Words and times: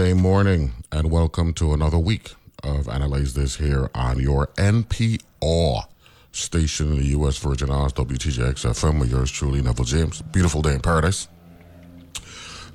Morning, 0.00 0.72
and 0.90 1.10
welcome 1.10 1.52
to 1.52 1.74
another 1.74 1.98
week 1.98 2.32
of 2.64 2.88
Analyze 2.88 3.34
This 3.34 3.56
here 3.56 3.90
on 3.94 4.18
your 4.18 4.46
NPR 4.56 5.84
station 6.32 6.92
in 6.92 6.96
the 6.96 7.06
U.S. 7.08 7.36
Virgin 7.36 7.70
Islands, 7.70 7.92
WTJX 7.92 8.64
FM, 8.64 8.98
with 8.98 9.10
yours 9.10 9.30
truly, 9.30 9.60
Neville 9.60 9.84
James. 9.84 10.22
Beautiful 10.22 10.62
day 10.62 10.72
in 10.72 10.80
paradise. 10.80 11.28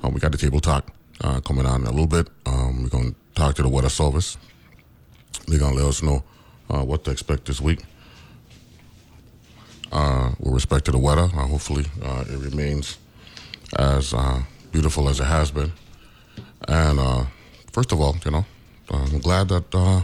Um, 0.04 0.14
we 0.14 0.20
got 0.20 0.34
the 0.34 0.38
table 0.38 0.60
talk 0.60 0.94
uh, 1.22 1.42
coming 1.42 1.66
on 1.66 1.82
in 1.82 1.88
a 1.88 1.90
little 1.90 2.06
bit. 2.06 2.28
Um, 2.46 2.84
we're 2.84 2.90
going 2.90 3.14
to 3.14 3.16
talk 3.34 3.56
to 3.56 3.64
the 3.64 3.70
weather 3.70 3.90
service. 3.90 4.38
They're 5.48 5.58
going 5.58 5.76
to 5.76 5.80
let 5.80 5.90
us 5.90 6.04
know 6.04 6.24
uh, 6.70 6.86
what 6.86 7.06
to 7.06 7.12
expect 7.12 7.46
this 7.46 7.60
week. 7.60 7.82
Uh, 9.92 10.30
with 10.40 10.54
respect 10.54 10.86
to 10.86 10.92
the 10.92 11.00
weather, 11.00 11.26
hopefully 11.26 11.86
uh, 12.04 12.24
it 12.30 12.38
remains 12.38 13.00
as 13.80 14.14
uh, 14.14 14.44
beautiful 14.72 15.10
as 15.10 15.20
it 15.20 15.26
has 15.26 15.50
been. 15.50 15.72
And 16.68 17.00
uh, 17.00 17.26
first 17.72 17.92
of 17.92 18.02
all, 18.02 18.16
you 18.26 18.32
know, 18.32 18.46
uh, 18.92 19.04
I'm 19.12 19.20
glad 19.20 19.50
that 19.50 19.74
uh, 19.74 20.02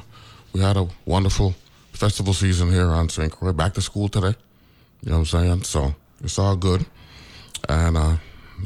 we 0.54 0.62
had 0.62 0.78
a 0.78 0.88
wonderful 1.06 1.56
festival 1.92 2.34
season 2.34 2.72
here 2.72 2.88
on 2.88 3.09
St. 3.09 3.31
Croix. 3.31 3.53
Back 3.53 3.73
to 3.76 3.81
school 3.81 4.09
today. 4.09 4.36
You 5.03 5.12
know 5.12 5.20
what 5.20 5.34
I'm 5.34 5.40
saying? 5.40 5.64
So 5.64 5.95
it's 6.23 6.38
all 6.38 6.56
good. 6.56 6.86
And 7.68 7.98
uh, 7.98 8.18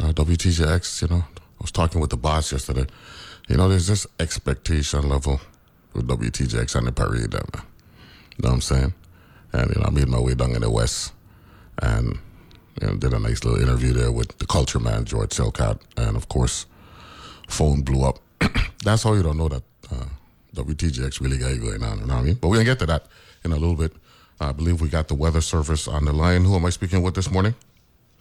uh, 0.02 0.12
WTJX, 0.14 1.02
you 1.02 1.08
know, 1.10 1.24
I 1.36 1.62
was 1.62 1.72
talking 1.72 2.02
with 2.02 2.10
the 2.10 2.18
boss 2.18 2.52
yesterday. 2.52 2.86
You 3.48 3.58
know, 3.58 3.70
there's 3.70 3.88
this 3.88 4.08
expectation 4.20 5.08
level 5.08 5.40
with 5.94 6.08
WTJX 6.08 6.76
and 6.76 6.88
the 6.88 6.92
parade 6.92 7.32
man. 7.32 7.42
You 7.54 8.44
know 8.44 8.50
what 8.50 8.54
I'm 8.54 8.62
saying? 8.62 8.94
And, 9.54 9.74
you 9.74 9.82
know, 9.82 9.88
I 9.88 9.90
made 9.92 10.08
my 10.08 10.20
way 10.20 10.34
down 10.34 10.52
in 10.52 10.62
the 10.62 10.70
West 10.70 11.14
and 11.82 12.20
you 12.82 12.88
know, 12.88 12.96
did 12.96 13.14
a 13.14 13.20
nice 13.20 13.44
little 13.46 13.62
interview 13.62 13.94
there 13.94 14.12
with 14.12 14.38
the 14.40 14.46
culture 14.46 14.80
man, 14.80 15.06
George 15.06 15.30
Selcat. 15.30 15.80
And, 15.96 16.18
of 16.18 16.28
course, 16.28 16.66
phone 17.48 17.82
blew 17.82 18.04
up. 18.04 18.20
That's 18.84 19.04
how 19.04 19.14
you 19.14 19.24
don't 19.24 19.38
know 19.38 19.50
that 19.50 19.64
uh, 19.92 20.06
WTJX 20.56 21.20
really 21.22 21.38
got 21.38 21.50
you 21.50 21.60
going 21.60 21.84
on. 21.84 22.00
You 22.00 22.06
know 22.06 22.16
what 22.16 22.22
I 22.22 22.24
mean? 22.24 22.36
But 22.36 22.48
we're 22.50 22.56
going 22.58 22.66
to 22.66 22.72
get 22.72 22.80
to 22.80 22.86
that 22.88 23.08
in 23.44 23.52
a 23.52 23.56
little 23.58 23.76
bit. 23.76 23.94
I 24.40 24.52
believe 24.52 24.82
we 24.82 24.90
got 24.90 25.08
the 25.08 25.16
weather 25.16 25.42
service 25.42 25.88
on 25.88 26.06
the 26.06 26.14
line. 26.14 26.44
Who 26.44 26.56
am 26.56 26.66
I 26.66 26.70
speaking 26.70 27.02
with 27.02 27.16
this 27.16 27.32
morning? 27.32 27.56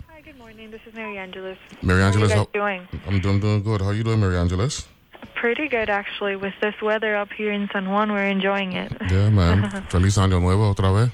Hi, 0.08 0.20
good 0.20 0.38
morning. 0.38 0.70
This 0.70 0.80
is 0.86 0.94
Mary 0.94 1.18
Angeles. 1.18 1.58
Mary 1.82 2.02
Angeles. 2.02 2.32
How 2.32 2.38
are 2.38 2.46
you 2.54 2.60
how- 2.60 2.66
doing? 2.66 2.88
I'm 3.06 3.20
doing, 3.20 3.40
doing 3.40 3.62
good. 3.62 3.80
How 3.80 3.88
are 3.88 3.94
you 3.94 4.04
doing, 4.04 4.20
Mary 4.20 4.36
Angeles? 4.36 4.86
Pretty 5.34 5.68
good, 5.68 5.90
actually. 5.90 6.36
With 6.36 6.54
this 6.60 6.74
weather 6.80 7.16
up 7.16 7.32
here 7.32 7.52
in 7.52 7.68
San 7.72 7.90
Juan, 7.90 8.12
we're 8.12 8.26
enjoying 8.28 8.72
it. 8.72 8.92
Yeah, 9.10 9.30
man. 9.30 9.68
Feliz 9.90 10.16
Año 10.16 10.40
Nuevo 10.40 10.72
otra 10.72 10.92
vez. 10.94 11.10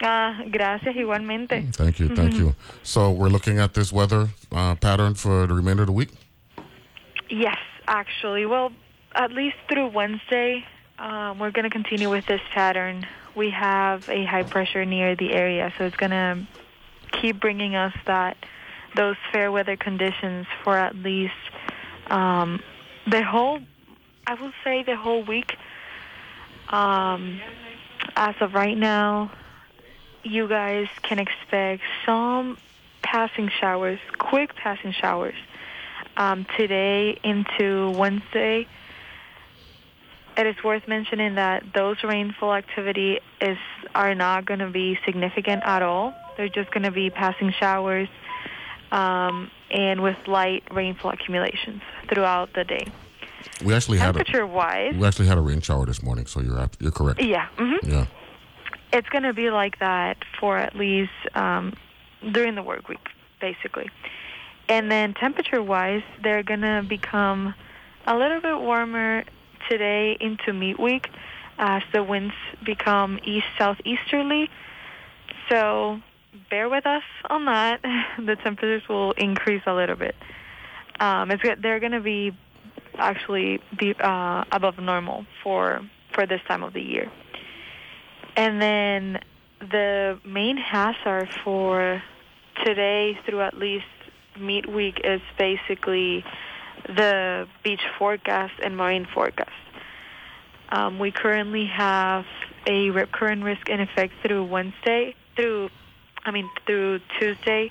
Ah, 0.00 0.42
gracias, 0.50 0.96
igualmente. 0.96 1.72
Thank 1.74 1.98
you, 2.00 2.08
thank 2.14 2.34
you. 2.34 2.54
So 2.82 3.10
we're 3.12 3.28
looking 3.28 3.58
at 3.58 3.74
this 3.74 3.92
weather 3.92 4.28
uh, 4.52 4.74
pattern 4.74 5.14
for 5.14 5.46
the 5.46 5.54
remainder 5.54 5.82
of 5.82 5.86
the 5.86 5.92
week. 5.92 6.10
Yes, 7.34 7.58
actually. 7.88 8.46
Well, 8.46 8.70
at 9.12 9.32
least 9.32 9.56
through 9.68 9.88
Wednesday, 9.88 10.64
um, 11.00 11.40
we're 11.40 11.50
going 11.50 11.64
to 11.64 11.70
continue 11.70 12.08
with 12.08 12.26
this 12.26 12.40
pattern. 12.52 13.04
We 13.34 13.50
have 13.50 14.08
a 14.08 14.24
high 14.24 14.44
pressure 14.44 14.84
near 14.84 15.16
the 15.16 15.32
area, 15.32 15.72
so 15.76 15.84
it's 15.84 15.96
going 15.96 16.12
to 16.12 16.46
keep 17.10 17.40
bringing 17.40 17.74
us 17.74 17.92
that 18.06 18.36
those 18.94 19.16
fair 19.32 19.50
weather 19.50 19.76
conditions 19.76 20.46
for 20.62 20.78
at 20.78 20.94
least 20.94 21.34
um, 22.06 22.62
the 23.10 23.24
whole. 23.24 23.58
I 24.28 24.34
will 24.34 24.52
say 24.62 24.84
the 24.84 24.94
whole 24.94 25.24
week. 25.24 25.56
Um, 26.68 27.40
as 28.14 28.36
of 28.40 28.54
right 28.54 28.78
now, 28.78 29.32
you 30.22 30.46
guys 30.46 30.86
can 31.02 31.18
expect 31.18 31.82
some 32.06 32.58
passing 33.02 33.50
showers, 33.60 33.98
quick 34.18 34.54
passing 34.54 34.92
showers 34.92 35.34
um, 36.16 36.46
today 36.56 37.18
into 37.22 37.90
Wednesday. 37.90 38.66
It 40.36 40.46
is 40.46 40.56
worth 40.64 40.88
mentioning 40.88 41.36
that 41.36 41.62
those 41.74 42.02
rainfall 42.02 42.54
activity 42.54 43.20
is 43.40 43.58
are 43.94 44.14
not 44.14 44.46
going 44.46 44.58
to 44.60 44.70
be 44.70 44.98
significant 45.04 45.62
at 45.64 45.82
all. 45.82 46.12
They're 46.36 46.48
just 46.48 46.70
going 46.72 46.82
to 46.82 46.90
be 46.90 47.08
passing 47.10 47.52
showers 47.52 48.08
um, 48.90 49.50
and 49.70 50.02
with 50.02 50.16
light 50.26 50.64
rainfall 50.72 51.12
accumulations 51.12 51.82
throughout 52.08 52.52
the 52.54 52.64
day. 52.64 52.86
We 53.64 53.74
actually 53.74 53.98
had 53.98 54.14
Temperature 54.16 54.46
wise, 54.46 54.94
we 54.96 55.06
actually 55.06 55.26
had 55.26 55.38
a 55.38 55.40
rain 55.40 55.60
shower 55.60 55.86
this 55.86 56.02
morning, 56.02 56.26
so 56.26 56.40
you're 56.40 56.68
you're 56.80 56.90
correct. 56.90 57.22
yeah, 57.22 57.46
hmm 57.56 57.76
Yeah. 57.86 58.06
it's 58.92 59.08
going 59.10 59.22
to 59.24 59.32
be 59.32 59.50
like 59.50 59.78
that 59.78 60.16
for 60.40 60.56
at 60.58 60.74
least 60.74 61.12
um, 61.34 61.74
during 62.32 62.56
the 62.56 62.62
work 62.62 62.88
week, 62.88 63.06
basically. 63.40 63.88
And 64.68 64.90
then 64.90 65.14
temperature 65.14 65.62
wise, 65.62 66.02
they're 66.22 66.42
going 66.42 66.62
to 66.62 66.84
become 66.88 67.54
a 68.06 68.16
little 68.16 68.40
bit 68.40 68.58
warmer 68.58 69.24
today 69.68 70.16
into 70.20 70.52
meat 70.52 70.78
week 70.78 71.08
as 71.58 71.82
the 71.92 72.02
winds 72.02 72.34
become 72.64 73.18
east 73.24 73.46
southeasterly. 73.58 74.48
So 75.48 76.00
bear 76.50 76.68
with 76.68 76.86
us 76.86 77.02
on 77.28 77.44
that. 77.46 77.80
the 78.18 78.36
temperatures 78.36 78.88
will 78.88 79.12
increase 79.12 79.62
a 79.66 79.74
little 79.74 79.96
bit. 79.96 80.14
Um, 81.00 81.30
it's 81.30 81.42
they're 81.60 81.80
going 81.80 81.92
to 81.92 82.00
be 82.00 82.32
actually 82.96 83.60
be 83.76 83.94
uh, 83.98 84.44
above 84.52 84.78
normal 84.78 85.26
for 85.42 85.80
for 86.12 86.26
this 86.26 86.40
time 86.46 86.62
of 86.62 86.72
the 86.72 86.80
year. 86.80 87.10
And 88.36 88.60
then 88.60 89.20
the 89.60 90.18
main 90.24 90.56
hazard 90.56 91.28
for 91.42 92.02
today 92.64 93.18
through 93.26 93.42
at 93.42 93.56
least 93.56 93.84
meat 94.38 94.68
week 94.68 95.00
is 95.04 95.20
basically 95.38 96.24
the 96.86 97.46
beach 97.62 97.82
forecast 97.98 98.54
and 98.62 98.76
marine 98.76 99.06
forecast. 99.12 99.50
Um, 100.70 100.98
we 100.98 101.10
currently 101.10 101.66
have 101.66 102.24
a 102.66 102.90
rip 102.90 103.12
current 103.12 103.44
risk 103.44 103.68
in 103.68 103.80
effect 103.80 104.14
through 104.22 104.44
Wednesday, 104.44 105.14
through, 105.36 105.70
I 106.24 106.30
mean, 106.30 106.48
through 106.66 107.00
Tuesday, 107.18 107.70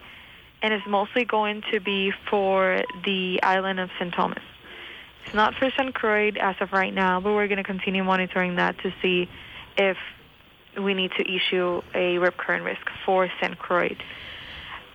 and 0.62 0.74
it's 0.74 0.88
mostly 0.88 1.25
going 1.25 1.63
to 1.72 1.79
be 1.79 2.12
for 2.29 2.81
the 3.03 3.41
island 3.44 3.80
of 3.80 3.90
St. 4.00 4.13
Thomas. 4.13 4.44
It's 5.25 5.34
not 5.34 5.56
for 5.56 5.69
St. 5.72 5.94
Croix 5.94 6.31
as 6.40 6.56
of 6.62 6.72
right 6.72 6.94
now, 6.94 7.19
but 7.19 7.34
we're 7.34 7.47
going 7.47 7.57
to 7.57 7.63
continue 7.63 8.03
monitoring 8.03 8.56
that 8.56 8.78
to 8.80 8.94
see 9.01 9.30
if 9.78 9.97
we 10.81 10.94
need 10.94 11.12
to 11.18 11.30
issue 11.30 11.81
a 11.94 12.18
rip 12.18 12.38
current 12.38 12.63
risk 12.63 12.81
for 13.06 13.30
St. 13.41 13.57
Croix. 13.57 13.95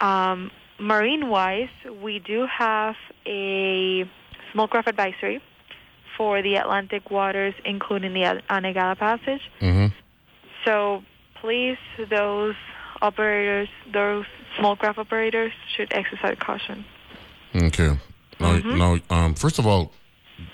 Um, 0.01 0.51
marine 0.79 1.29
wise, 1.29 1.69
we 2.03 2.19
do 2.19 2.47
have 2.47 2.95
a 3.27 4.05
small 4.53 4.69
craft 4.69 4.89
advisory 4.89 5.41
for 6.17 6.43
the 6.43 6.57
Atlantic 6.57 7.11
waters, 7.11 7.55
including 7.65 8.13
the 8.15 8.43
Anegada 8.51 8.99
Passage. 8.99 9.43
Mm-hmm. 9.61 9.87
So 10.65 11.03
please, 11.41 11.79
those 12.11 12.55
operators, 13.01 13.69
those 13.93 14.25
small 14.59 14.77
craft 14.77 14.99
operators, 14.99 15.53
should 15.77 15.93
exercise 15.93 16.37
caution. 16.41 16.85
Okay. 17.55 17.97
Now, 18.41 18.53
Mm-hmm. 18.59 18.79
now, 18.79 18.99
um, 19.11 19.35
first 19.35 19.59
of 19.59 19.67
all, 19.67 19.93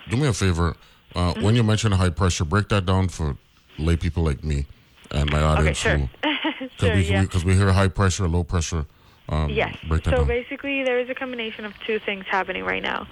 do 0.09 0.17
me 0.17 0.27
a 0.29 0.32
favor. 0.32 0.77
Uh, 1.15 1.32
Mm-hmm. 1.32 1.43
When 1.44 1.55
you 1.55 1.62
mention 1.62 1.93
high 1.93 2.11
pressure, 2.11 2.44
break 2.44 2.69
that 2.70 2.87
down 2.87 3.09
for 3.09 3.37
lay 3.79 3.97
people 3.97 4.25
like 4.25 4.43
me 4.43 4.67
and 5.12 5.31
my 5.31 5.41
audience. 5.43 5.85
Okay, 5.87 6.09
sure. 6.23 6.32
who- 6.59 6.69
sure, 6.79 6.94
we, 6.97 7.03
yeah. 7.03 7.23
Because 7.23 7.44
we, 7.44 7.55
hear 7.55 7.70
high 7.73 7.88
pressure, 7.88 8.27
low 8.29 8.43
pressure. 8.44 8.85
Um, 9.29 9.49
Yes. 9.49 9.76
So 9.88 9.99
down. 9.99 10.26
basically, 10.26 10.85
there 10.85 10.99
is 10.99 11.09
a 11.09 11.15
combination 11.15 11.65
of 11.65 11.73
two 11.87 11.99
things 11.99 12.25
happening 12.29 12.65
right 12.65 12.82
now. 12.82 13.06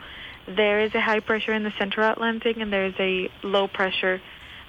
There 0.47 0.81
is 0.81 0.95
a 0.95 1.01
high 1.01 1.21
pressure 1.21 1.53
in 1.53 1.63
the 1.63 1.73
central 1.79 2.11
Atlantic, 2.11 2.57
and 2.57 2.73
there 2.73 2.87
is 2.87 2.95
a 2.99 3.31
low 3.43 3.69
pressure 3.69 4.21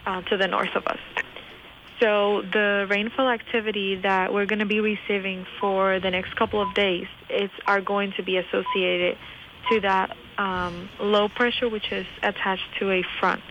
uh, 0.05 0.21
to 0.23 0.37
the 0.37 0.47
north 0.47 0.75
of 0.75 0.85
us. 0.87 0.99
So 1.99 2.41
the 2.41 2.85
rainfall 2.89 3.29
activity 3.29 3.95
that 3.97 4.33
we're 4.33 4.45
going 4.45 4.59
to 4.59 4.65
be 4.65 4.79
receiving 4.79 5.45
for 5.59 5.99
the 5.99 6.11
next 6.11 6.35
couple 6.35 6.61
of 6.61 6.73
days 6.73 7.07
is 7.29 7.49
are 7.65 7.81
going 7.81 8.13
to 8.17 8.23
be 8.23 8.37
associated 8.37 9.17
to 9.69 9.79
that 9.81 10.15
um, 10.37 10.89
low 10.99 11.29
pressure, 11.29 11.69
which 11.69 11.91
is 11.91 12.05
attached 12.21 12.67
to 12.79 12.91
a 12.91 13.03
front. 13.19 13.41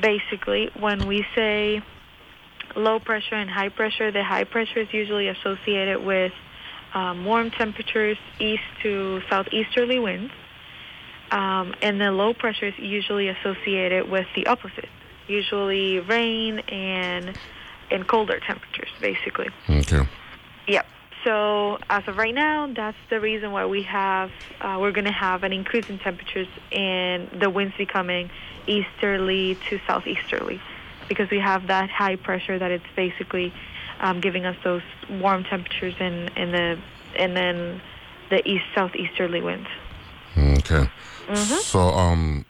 Basically, 0.00 0.70
when 0.78 1.06
we 1.06 1.26
say 1.34 1.82
low 2.74 2.98
pressure 2.98 3.34
and 3.34 3.50
high 3.50 3.68
pressure, 3.68 4.10
the 4.10 4.24
high 4.24 4.44
pressure 4.44 4.80
is 4.80 4.92
usually 4.92 5.28
associated 5.28 6.04
with 6.04 6.32
um, 6.96 7.26
warm 7.26 7.50
temperatures, 7.50 8.16
east 8.40 8.62
to 8.82 9.20
southeasterly 9.28 9.98
winds, 9.98 10.32
um, 11.30 11.74
and 11.82 12.00
the 12.00 12.10
low 12.10 12.32
pressure 12.32 12.68
is 12.68 12.78
usually 12.78 13.28
associated 13.28 14.10
with 14.10 14.26
the 14.34 14.46
opposite, 14.46 14.88
usually 15.28 16.00
rain 16.00 16.58
and 16.60 17.38
and 17.90 18.08
colder 18.08 18.40
temperatures, 18.40 18.88
basically. 19.00 19.48
Okay. 19.68 20.08
Yep. 20.66 20.86
So 21.22 21.78
as 21.90 22.02
of 22.08 22.16
right 22.16 22.34
now, 22.34 22.72
that's 22.74 22.96
the 23.10 23.20
reason 23.20 23.52
why 23.52 23.66
we 23.66 23.82
have 23.82 24.30
uh, 24.62 24.78
we're 24.80 24.92
going 24.92 25.10
to 25.16 25.18
have 25.28 25.44
an 25.44 25.52
increase 25.52 25.88
in 25.90 25.98
temperatures 25.98 26.48
and 26.72 27.28
the 27.42 27.50
winds 27.50 27.74
becoming 27.76 28.30
easterly 28.66 29.58
to 29.68 29.78
southeasterly, 29.86 30.60
because 31.08 31.28
we 31.30 31.40
have 31.40 31.66
that 31.66 31.90
high 31.90 32.16
pressure 32.16 32.58
that 32.58 32.70
it's 32.70 32.90
basically 32.96 33.52
um, 34.00 34.20
giving 34.20 34.44
us 34.46 34.56
those 34.64 34.82
warm 35.10 35.44
temperatures 35.44 35.94
in 36.00 36.28
in 36.36 36.52
the 36.52 36.78
and 37.16 37.36
then 37.36 37.80
the 38.30 38.46
east 38.48 38.64
southeasterly 38.74 39.40
winds. 39.40 39.68
Okay. 40.36 40.88
Mm-hmm. 41.28 41.54
So, 41.60 41.78
um, 41.80 42.44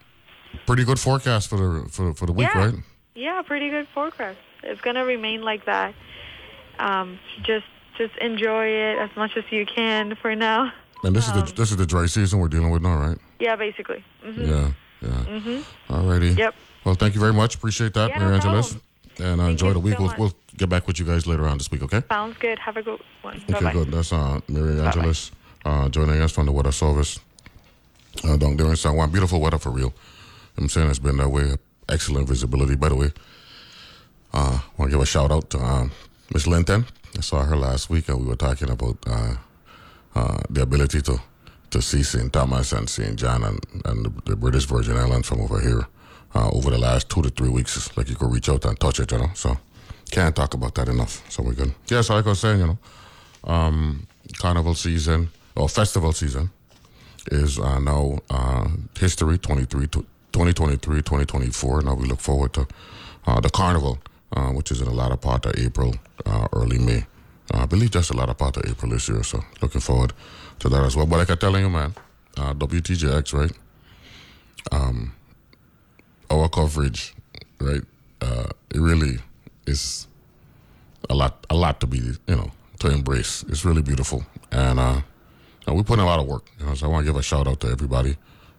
pretty 0.67 0.85
good 0.85 0.99
forecast 0.99 1.49
for 1.49 1.57
the 1.57 1.89
for, 1.91 2.15
for 2.15 2.27
the 2.27 2.33
week, 2.33 2.49
Yeah. 2.55 2.65
right? 2.65 2.75
Yeah, 3.15 3.43
pretty 3.43 3.71
good 3.71 3.87
forecast. 3.95 4.39
It's 4.63 4.81
going 4.81 4.97
to 4.97 5.03
remain 5.03 5.43
like 5.43 5.65
that. 5.67 5.95
Um, 6.79 7.19
just 7.43 7.65
just 7.97 8.15
enjoy 8.17 8.67
it 8.67 8.99
as 8.99 9.11
much 9.17 9.37
as 9.37 9.45
you 9.51 9.65
can 9.65 10.15
for 10.17 10.35
now. 10.35 10.73
And 11.05 11.15
this 11.17 11.25
is 11.27 11.33
Um, 11.33 11.47
the 11.47 11.53
this 11.53 11.71
is 11.71 11.77
the 11.77 11.87
dry 11.87 12.07
season 12.07 12.39
we're 12.41 12.49
dealing 12.49 12.71
with 12.71 12.83
now, 12.83 12.99
right? 12.99 13.19
Yeah, 13.39 13.57
basically. 13.57 14.05
hmm 14.23 14.43
Yeah. 14.45 14.71
Yeah. 15.01 15.09
hmm 15.41 15.61
Alrighty. 15.93 16.37
Yep. 16.37 16.55
Well, 16.85 16.95
thank 16.95 17.15
you 17.15 17.21
very 17.21 17.33
much. 17.33 17.55
Appreciate 17.55 17.95
that, 17.95 18.11
Yeah, 18.11 18.19
Mary 18.19 18.31
no 18.31 18.37
Angeles. 18.37 18.69
problem. 18.73 18.83
And 19.19 19.41
uh, 19.41 19.45
enjoy 19.45 19.73
the 19.73 19.79
week. 19.81 19.97
so 19.97 20.03
we'll, 20.05 20.15
we'll 20.19 20.33
get 20.57 20.69
back 20.69 20.87
with 20.87 20.99
you 20.99 21.07
guys 21.07 21.27
later 21.27 21.47
on 21.47 21.59
this 21.59 21.71
week, 21.71 21.83
okay? 21.83 22.03
Sounds 22.09 22.37
good. 22.39 22.59
Have 22.59 22.77
a 22.77 22.83
good 22.83 23.01
one. 23.23 23.37
Okay, 23.37 23.53
Bye-bye. 23.55 23.73
good. 23.73 23.91
That's 23.91 24.13
uh, 24.13 24.41
Mary 24.49 24.81
Angeles 24.81 25.31
uh, 25.65 25.89
joining 25.89 26.21
us 26.21 26.33
from 26.33 26.47
the 26.47 26.53
Weather 26.53 26.73
Service 26.73 27.19
uh, 28.25 28.37
down 28.37 28.57
there 28.57 28.67
in 28.67 28.77
San 28.77 28.95
Juan. 28.97 29.11
Beautiful 29.11 29.41
weather 29.41 29.59
for 29.59 29.71
real. 29.71 29.93
I'm 30.57 30.69
saying 30.69 30.91
it's 30.91 30.99
been 30.99 31.17
that 31.19 31.29
way. 31.29 31.57
Excellent 31.89 32.29
visibility, 32.29 32.75
by 32.77 32.89
the 32.89 32.95
way. 32.97 33.13
Uh, 34.33 34.59
I 34.61 34.71
want 34.77 34.91
to 34.91 34.97
give 34.97 35.03
a 35.03 35.07
shout 35.07 35.31
out 35.31 35.51
to 35.51 35.59
um, 35.59 35.93
Miss 36.33 36.47
Linton. 36.47 36.87
I 37.17 37.21
saw 37.21 37.45
her 37.45 37.57
last 37.57 37.89
week, 37.89 38.09
and 38.09 38.21
we 38.21 38.27
were 38.27 38.37
talking 38.37 38.71
about 38.71 38.99
uh, 39.07 39.37
uh, 40.15 40.39
the 40.51 40.63
ability 40.63 41.03
to 41.03 41.21
to 41.71 41.83
see 41.83 42.03
St. 42.03 42.33
Thomas 42.33 42.73
and 42.73 42.89
St. 42.89 43.17
John 43.17 43.43
and, 43.43 43.59
and 43.85 44.07
the, 44.07 44.31
the 44.31 44.37
British 44.37 44.67
Virgin 44.67 44.97
Islands 44.97 45.27
from 45.29 45.41
over 45.41 45.61
here 45.61 45.87
uh, 46.37 46.51
over 46.51 46.71
the 46.71 46.79
last 46.79 47.09
two 47.09 47.23
to 47.23 47.31
three 47.31 47.49
weeks. 47.49 47.77
It's 47.77 47.97
like 47.97 48.09
you 48.09 48.17
could 48.17 48.31
reach 48.31 48.49
out 48.49 48.65
and 48.65 48.79
touch 48.79 49.01
it, 49.01 49.11
you 49.11 49.19
know. 49.19 49.31
So 49.35 49.57
can't 50.11 50.37
talk 50.37 50.55
about 50.55 50.75
that 50.75 50.89
enough. 50.89 51.25
So 51.31 51.43
we're 51.43 51.55
good. 51.55 51.75
Yeah, 51.89 52.03
so 52.03 52.15
like 52.15 52.27
I 52.27 52.31
was 52.31 52.41
saying, 52.41 52.61
you 52.61 52.67
know, 52.67 52.79
um, 53.45 54.07
carnival 54.39 54.75
season 54.75 55.29
or 55.57 55.69
festival 55.69 56.13
season 56.13 56.51
is 57.33 57.59
uh, 57.59 57.79
now 57.81 58.19
uh, 58.31 58.69
history 58.99 59.39
23 59.39 59.87
to 59.89 60.01
2023 60.33 60.97
2024 60.99 61.83
now 61.83 61.95
we 61.95 62.07
look 62.07 62.21
forward 62.21 62.53
to 62.53 62.67
uh, 63.27 63.41
the 63.41 63.51
carnival 63.51 63.99
uh, 64.33 64.51
which 64.51 64.71
is 64.71 64.81
in 64.81 64.87
the 64.87 64.95
latter 64.95 65.17
part 65.17 65.47
of 65.47 65.53
april 65.59 65.95
uh, 66.25 66.47
early 66.53 66.79
may 66.79 67.05
uh, 67.55 67.63
i 67.63 67.67
believe 67.67 67.91
just 67.91 68.11
the 68.11 68.17
latter 68.17 68.35
part 68.35 68.57
of 68.57 68.65
april 68.71 68.93
this 68.93 69.09
year 69.09 69.23
so 69.23 69.41
looking 69.63 69.81
forward 69.81 70.13
to 70.59 70.69
that 70.69 70.85
as 70.85 70.95
well 70.97 71.07
but 71.07 71.17
like 71.17 71.31
i'm 71.31 71.39
telling 71.39 71.65
you 71.65 71.71
man 71.71 71.95
uh, 72.37 72.53
wtjx 72.55 73.33
right 73.33 73.53
um, 74.73 75.16
our 76.31 76.49
coverage 76.49 77.15
right 77.61 77.83
uh, 78.21 78.49
it 78.75 78.81
really 78.81 79.19
is 79.67 80.07
a 81.11 81.15
lot 81.15 81.47
a 81.51 81.55
lot 81.55 81.81
to 81.81 81.87
be 81.87 81.99
you 81.99 82.37
know 82.37 82.51
to 82.79 82.89
embrace 82.89 83.45
it's 83.49 83.65
really 83.65 83.83
beautiful 83.83 84.25
and 84.51 84.79
uh 84.79 85.01
and 85.67 85.77
we 85.77 85.83
put 85.83 85.99
in 85.99 86.05
a 86.05 86.07
lot 86.07 86.21
of 86.21 86.27
work. 86.27 86.51
You 86.59 86.67
know, 86.67 86.75
so 86.75 86.87
I 86.87 86.89
want 86.89 87.05
to 87.05 87.13
give 87.13 87.19
a 87.19 87.23
shout 87.23 87.47
out 87.49 87.61
to 87.61 87.69
everybody 87.69 88.17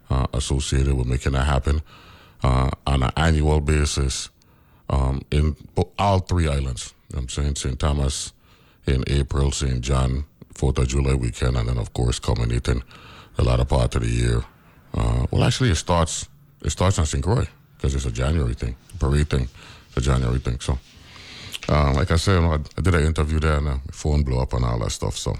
uh, 0.09 0.27
associated 0.33 0.93
with 0.93 1.07
making 1.07 1.33
that 1.33 1.45
happen 1.45 1.81
uh, 2.43 2.69
on 2.85 3.03
an 3.03 3.11
annual 3.15 3.61
basis 3.61 4.29
um, 4.89 5.21
in 5.31 5.55
all 5.97 6.19
three 6.19 6.47
islands. 6.47 6.93
You 7.09 7.15
know 7.15 7.21
I'm 7.21 7.29
saying 7.29 7.55
St. 7.55 7.79
Thomas 7.79 8.33
in 8.85 9.03
April, 9.07 9.51
St. 9.51 9.81
John, 9.81 10.25
Fourth 10.53 10.77
of 10.77 10.87
July 10.87 11.13
weekend, 11.13 11.55
and 11.55 11.69
then 11.69 11.77
of 11.77 11.93
course 11.93 12.19
culminating 12.19 12.83
the 13.35 13.43
latter 13.43 13.65
part 13.65 13.95
of 13.95 14.01
the 14.01 14.09
year. 14.09 14.43
Uh, 14.93 15.27
well, 15.31 15.43
actually, 15.43 15.69
it 15.69 15.75
starts 15.75 16.27
it 16.61 16.69
starts 16.69 16.99
on 16.99 17.05
St. 17.05 17.23
Croix 17.23 17.47
because 17.75 17.95
it's 17.95 18.05
a 18.05 18.11
January 18.11 18.53
thing, 18.53 18.75
parade 18.99 19.29
thing, 19.29 19.47
it's 19.87 19.97
a 19.97 20.01
January 20.01 20.39
thing. 20.39 20.59
So, 20.59 20.77
uh, 21.69 21.93
like 21.93 22.11
I 22.11 22.15
said, 22.15 22.35
you 22.35 22.41
know, 22.41 22.53
I, 22.53 22.81
did 22.81 22.95
an 22.95 23.05
interview 23.05 23.39
there, 23.39 23.57
and 23.57 23.67
uh, 23.67 23.71
my 23.71 23.79
phone 23.91 24.23
blew 24.23 24.39
up 24.39 24.53
and 24.53 24.65
all 24.65 24.79
that 24.79 24.91
stuff. 24.91 25.17
So. 25.17 25.35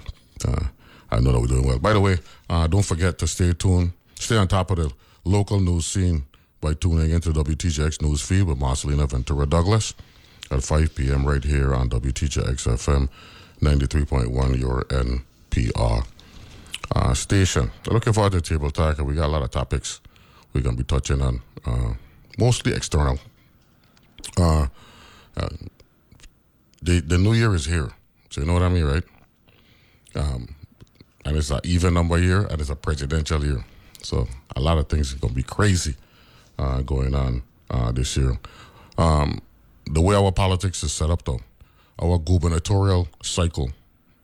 Uh, 0.46 0.66
I 1.10 1.20
know 1.20 1.32
that 1.32 1.40
we're 1.40 1.46
doing 1.46 1.66
well. 1.66 1.78
By 1.78 1.92
the 1.92 2.00
way, 2.00 2.18
uh, 2.50 2.66
don't 2.66 2.84
forget 2.84 3.18
to 3.18 3.26
stay 3.26 3.52
tuned, 3.52 3.92
stay 4.14 4.36
on 4.36 4.48
top 4.48 4.70
of 4.70 4.76
the 4.76 4.92
local 5.24 5.60
news 5.60 5.86
scene 5.86 6.26
by 6.60 6.74
tuning 6.74 7.10
into 7.10 7.30
WTJX 7.30 8.02
news 8.02 8.20
feed 8.20 8.42
with 8.42 8.58
Marcelina 8.58 9.06
Ventura 9.06 9.46
Douglas 9.46 9.94
at 10.50 10.62
5 10.62 10.94
p.m. 10.94 11.26
right 11.26 11.44
here 11.44 11.74
on 11.74 11.88
WTJX 11.88 12.66
FM 12.66 13.08
93.1, 13.60 14.58
your 14.58 14.84
NPR 14.84 16.06
uh, 16.94 17.14
station. 17.14 17.70
Looking 17.86 18.12
forward 18.12 18.32
to 18.32 18.40
the 18.40 18.42
Table 18.42 18.70
Talk, 18.70 18.98
we 18.98 19.14
got 19.14 19.26
a 19.26 19.32
lot 19.32 19.42
of 19.42 19.50
topics 19.50 20.00
we're 20.52 20.62
going 20.62 20.76
to 20.76 20.82
be 20.82 20.86
touching 20.86 21.22
on, 21.22 21.42
uh, 21.64 21.94
mostly 22.38 22.72
external. 22.72 23.18
Uh, 24.36 24.66
uh, 25.36 25.48
the, 26.82 27.00
the 27.00 27.18
new 27.18 27.32
year 27.32 27.54
is 27.54 27.66
here, 27.66 27.90
so 28.30 28.40
you 28.40 28.46
know 28.46 28.54
what 28.54 28.62
I 28.62 28.68
mean, 28.68 28.84
right? 28.84 29.04
Um, 30.14 30.54
and 31.24 31.36
it's 31.36 31.50
an 31.50 31.60
even 31.64 31.94
number 31.94 32.18
year 32.18 32.46
and 32.46 32.60
it's 32.60 32.70
a 32.70 32.76
presidential 32.76 33.44
year. 33.44 33.64
So 34.02 34.26
a 34.56 34.60
lot 34.60 34.78
of 34.78 34.88
things 34.88 35.12
are 35.12 35.18
going 35.18 35.34
to 35.34 35.36
be 35.36 35.42
crazy 35.42 35.96
uh, 36.58 36.82
going 36.82 37.14
on 37.14 37.42
uh, 37.70 37.92
this 37.92 38.16
year. 38.16 38.38
Um, 38.96 39.40
the 39.86 40.00
way 40.00 40.16
our 40.16 40.32
politics 40.32 40.82
is 40.82 40.92
set 40.92 41.10
up, 41.10 41.24
though, 41.24 41.40
our 42.00 42.18
gubernatorial 42.18 43.08
cycle 43.22 43.70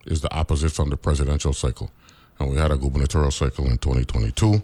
is 0.06 0.20
the 0.20 0.34
opposite 0.34 0.72
from 0.72 0.90
the 0.90 0.96
presidential 0.96 1.52
cycle. 1.52 1.90
And 2.38 2.50
we 2.50 2.56
had 2.56 2.70
a 2.70 2.76
gubernatorial 2.76 3.30
cycle 3.30 3.66
in 3.66 3.78
2022. 3.78 4.62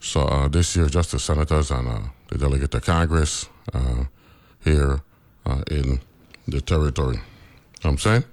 So 0.00 0.22
uh, 0.22 0.48
this 0.48 0.76
year, 0.76 0.86
just 0.86 1.10
the 1.10 1.18
senators 1.18 1.70
and 1.70 1.88
uh, 1.88 2.00
the 2.28 2.38
delegate 2.38 2.70
to 2.72 2.80
Congress 2.80 3.48
uh, 3.74 4.04
here 4.64 5.00
uh, 5.44 5.62
in 5.70 6.00
the 6.46 6.60
territory. 6.60 7.16
You 7.16 7.22
know 7.84 7.90
I'm 7.90 7.98
saying? 7.98 8.24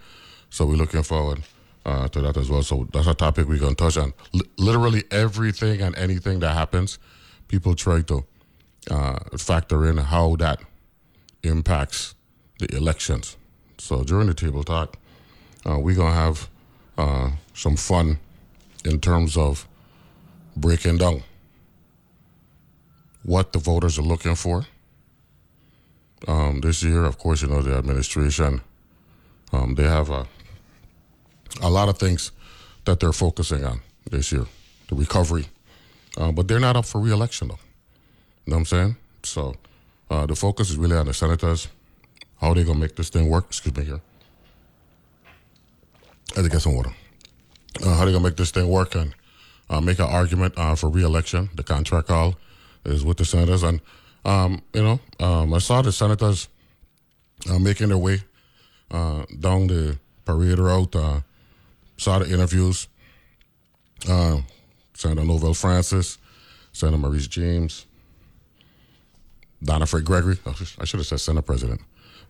So 0.49 0.65
we're 0.65 0.75
looking 0.75 1.03
forward 1.03 1.43
uh, 1.85 2.07
to 2.09 2.21
that 2.21 2.37
as 2.37 2.49
well. 2.49 2.63
So 2.63 2.87
that's 2.93 3.07
a 3.07 3.13
topic 3.13 3.47
we're 3.47 3.59
going 3.59 3.75
to 3.75 3.83
touch 3.83 3.97
on. 3.97 4.13
L- 4.33 4.41
literally 4.57 5.03
everything 5.11 5.81
and 5.81 5.97
anything 5.97 6.39
that 6.39 6.53
happens, 6.53 6.99
people 7.47 7.75
try 7.75 8.01
to 8.01 8.23
uh, 8.91 9.19
factor 9.37 9.89
in 9.89 9.97
how 9.97 10.35
that 10.37 10.61
impacts 11.43 12.13
the 12.59 12.73
elections. 12.75 13.37
So 13.77 14.03
during 14.03 14.27
the 14.27 14.33
table 14.33 14.63
talk, 14.63 14.97
we're 15.65 15.95
going 15.95 16.13
to 16.13 16.19
have 16.19 16.49
some 17.53 17.75
fun 17.75 18.19
in 18.85 18.99
terms 18.99 19.35
of 19.35 19.67
breaking 20.55 20.97
down 20.97 21.23
what 23.25 23.53
the 23.53 23.59
voters 23.59 23.97
are 23.97 24.03
looking 24.03 24.35
for. 24.35 24.65
Um, 26.27 26.61
this 26.61 26.83
year, 26.83 27.03
of 27.05 27.17
course, 27.17 27.41
you 27.41 27.47
know, 27.47 27.61
the 27.61 27.75
administration, 27.75 28.61
um, 29.51 29.75
they 29.75 29.83
have 29.83 30.09
a 30.09 30.27
a 31.61 31.69
lot 31.69 31.87
of 31.87 31.97
things 31.97 32.31
that 32.85 32.99
they're 32.99 33.13
focusing 33.13 33.63
on 33.63 33.81
this 34.11 34.31
year, 34.31 34.45
the 34.89 34.95
recovery. 34.95 35.45
Uh, 36.17 36.31
but 36.31 36.47
they're 36.47 36.59
not 36.59 36.75
up 36.75 36.85
for 36.85 36.99
reelection, 36.99 37.47
though. 37.47 37.59
You 38.45 38.51
know 38.51 38.57
what 38.57 38.59
I'm 38.59 38.65
saying? 38.65 38.95
So 39.23 39.55
uh, 40.09 40.25
the 40.25 40.35
focus 40.35 40.69
is 40.69 40.77
really 40.77 40.95
on 40.95 41.05
the 41.05 41.13
senators, 41.13 41.67
how 42.41 42.53
they 42.53 42.63
to 42.63 42.73
make 42.73 42.95
this 42.95 43.09
thing 43.09 43.29
work. 43.29 43.45
Excuse 43.47 43.75
me 43.75 43.85
here. 43.85 44.01
I 46.37 46.41
to 46.41 46.49
get 46.49 46.61
some 46.61 46.75
water. 46.75 46.91
Uh, 47.83 47.95
how 47.95 48.05
they 48.05 48.11
to 48.11 48.19
make 48.19 48.35
this 48.35 48.51
thing 48.51 48.67
work 48.67 48.95
and 48.95 49.13
uh, 49.69 49.81
make 49.81 49.99
an 49.99 50.09
argument 50.09 50.53
uh, 50.57 50.75
for 50.75 50.89
reelection. 50.89 51.49
The 51.55 51.63
contract 51.63 52.07
call 52.07 52.35
is 52.85 53.03
with 53.03 53.17
the 53.17 53.25
senators. 53.25 53.63
And, 53.63 53.81
um, 54.23 54.61
you 54.73 54.83
know, 54.83 54.99
um, 55.19 55.53
I 55.53 55.59
saw 55.59 55.81
the 55.81 55.91
senators 55.91 56.47
uh, 57.49 57.59
making 57.59 57.89
their 57.89 57.97
way 57.97 58.19
uh, 58.91 59.25
down 59.39 59.67
the 59.67 59.97
parade 60.25 60.59
route. 60.59 60.95
Uh, 60.95 61.21
saw 61.97 62.19
the 62.19 62.31
interviews. 62.31 62.87
Uh, 64.07 64.41
Senator 64.93 65.25
Novelle 65.25 65.53
Francis, 65.53 66.17
Senator 66.71 66.97
Marise 67.01 67.27
James, 67.29 67.85
Donna 69.61 69.85
Frett-Gregory. 69.85 70.37
I 70.45 70.53
should- 70.85 70.99
have 70.99 71.05
said 71.07 71.19
Senate 71.19 71.45
President. 71.45 71.81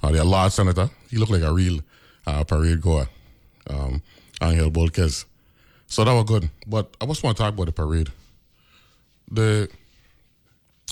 Uh, 0.01 0.12
the 0.12 0.24
law 0.24 0.47
senator. 0.47 0.89
He 1.09 1.17
looked 1.17 1.31
like 1.31 1.41
a 1.43 1.53
real 1.53 1.81
uh, 2.25 2.43
parade 2.43 2.81
goer. 2.81 3.07
Um, 3.69 4.01
Angel 4.41 4.71
Bolques. 4.71 5.25
So 5.88 6.03
that 6.03 6.13
was 6.13 6.25
good. 6.25 6.50
But 6.65 6.95
I 7.00 7.05
just 7.05 7.24
want 7.24 7.38
to 7.38 7.43
talk 7.43 7.53
about 7.53 7.65
the 7.65 7.71
parade 7.71 8.12
the 9.31 9.69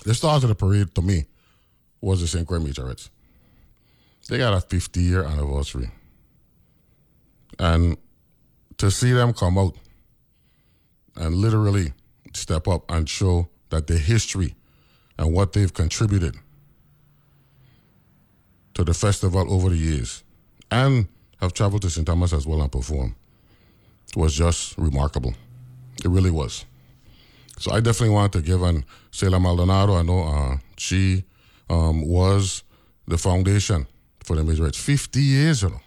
the 0.04 0.14
stars 0.14 0.44
of 0.44 0.50
the 0.50 0.56
parade 0.56 0.94
to 0.96 1.02
me 1.02 1.26
was 2.02 2.22
the 2.22 2.28
St. 2.28 2.48
Croix 2.48 2.60
Majorettes. 2.60 3.10
They 4.30 4.38
got 4.38 4.54
a 4.54 4.62
50 4.62 5.02
year 5.02 5.24
anniversary. 5.24 5.90
And 7.60 7.98
to 8.78 8.90
see 8.90 9.12
them 9.12 9.34
come 9.34 9.58
out 9.58 9.76
and 11.16 11.36
literally 11.36 11.94
step 12.34 12.68
up 12.68 12.90
and 12.90 13.08
show 13.08 13.48
that 13.70 13.88
their 13.88 13.98
history 13.98 14.56
and 15.18 15.34
what 15.34 15.54
they've 15.54 15.74
contributed 15.74 16.36
to 18.74 18.84
the 18.84 18.94
festival 18.94 19.54
over 19.54 19.70
the 19.70 19.78
years 19.78 20.24
and 20.72 21.08
have 21.40 21.54
traveled 21.54 21.84
to 21.84 21.90
St. 21.90 22.08
Thomas 22.08 22.34
as 22.34 22.48
well 22.48 22.62
and 22.62 22.72
performed 22.72 23.16
was 24.16 24.34
just 24.34 24.78
remarkable. 24.78 25.34
It 26.04 26.10
really 26.10 26.32
was. 26.32 26.66
So 27.64 27.72
I 27.72 27.80
definitely 27.80 28.14
want 28.14 28.34
to 28.34 28.42
give 28.42 28.62
an 28.62 28.84
Sheila 29.12 29.40
Maldonado. 29.40 29.96
I 29.96 30.02
know 30.02 30.24
uh, 30.24 30.58
she 30.76 31.24
um, 31.70 32.06
was 32.06 32.62
the 33.08 33.18
foundation 33.18 33.88
for 34.22 34.36
the 34.36 34.42
Majorettes. 34.42 34.76
50 34.76 35.22
years, 35.22 35.62
you 35.62 35.70
know. 35.70 35.80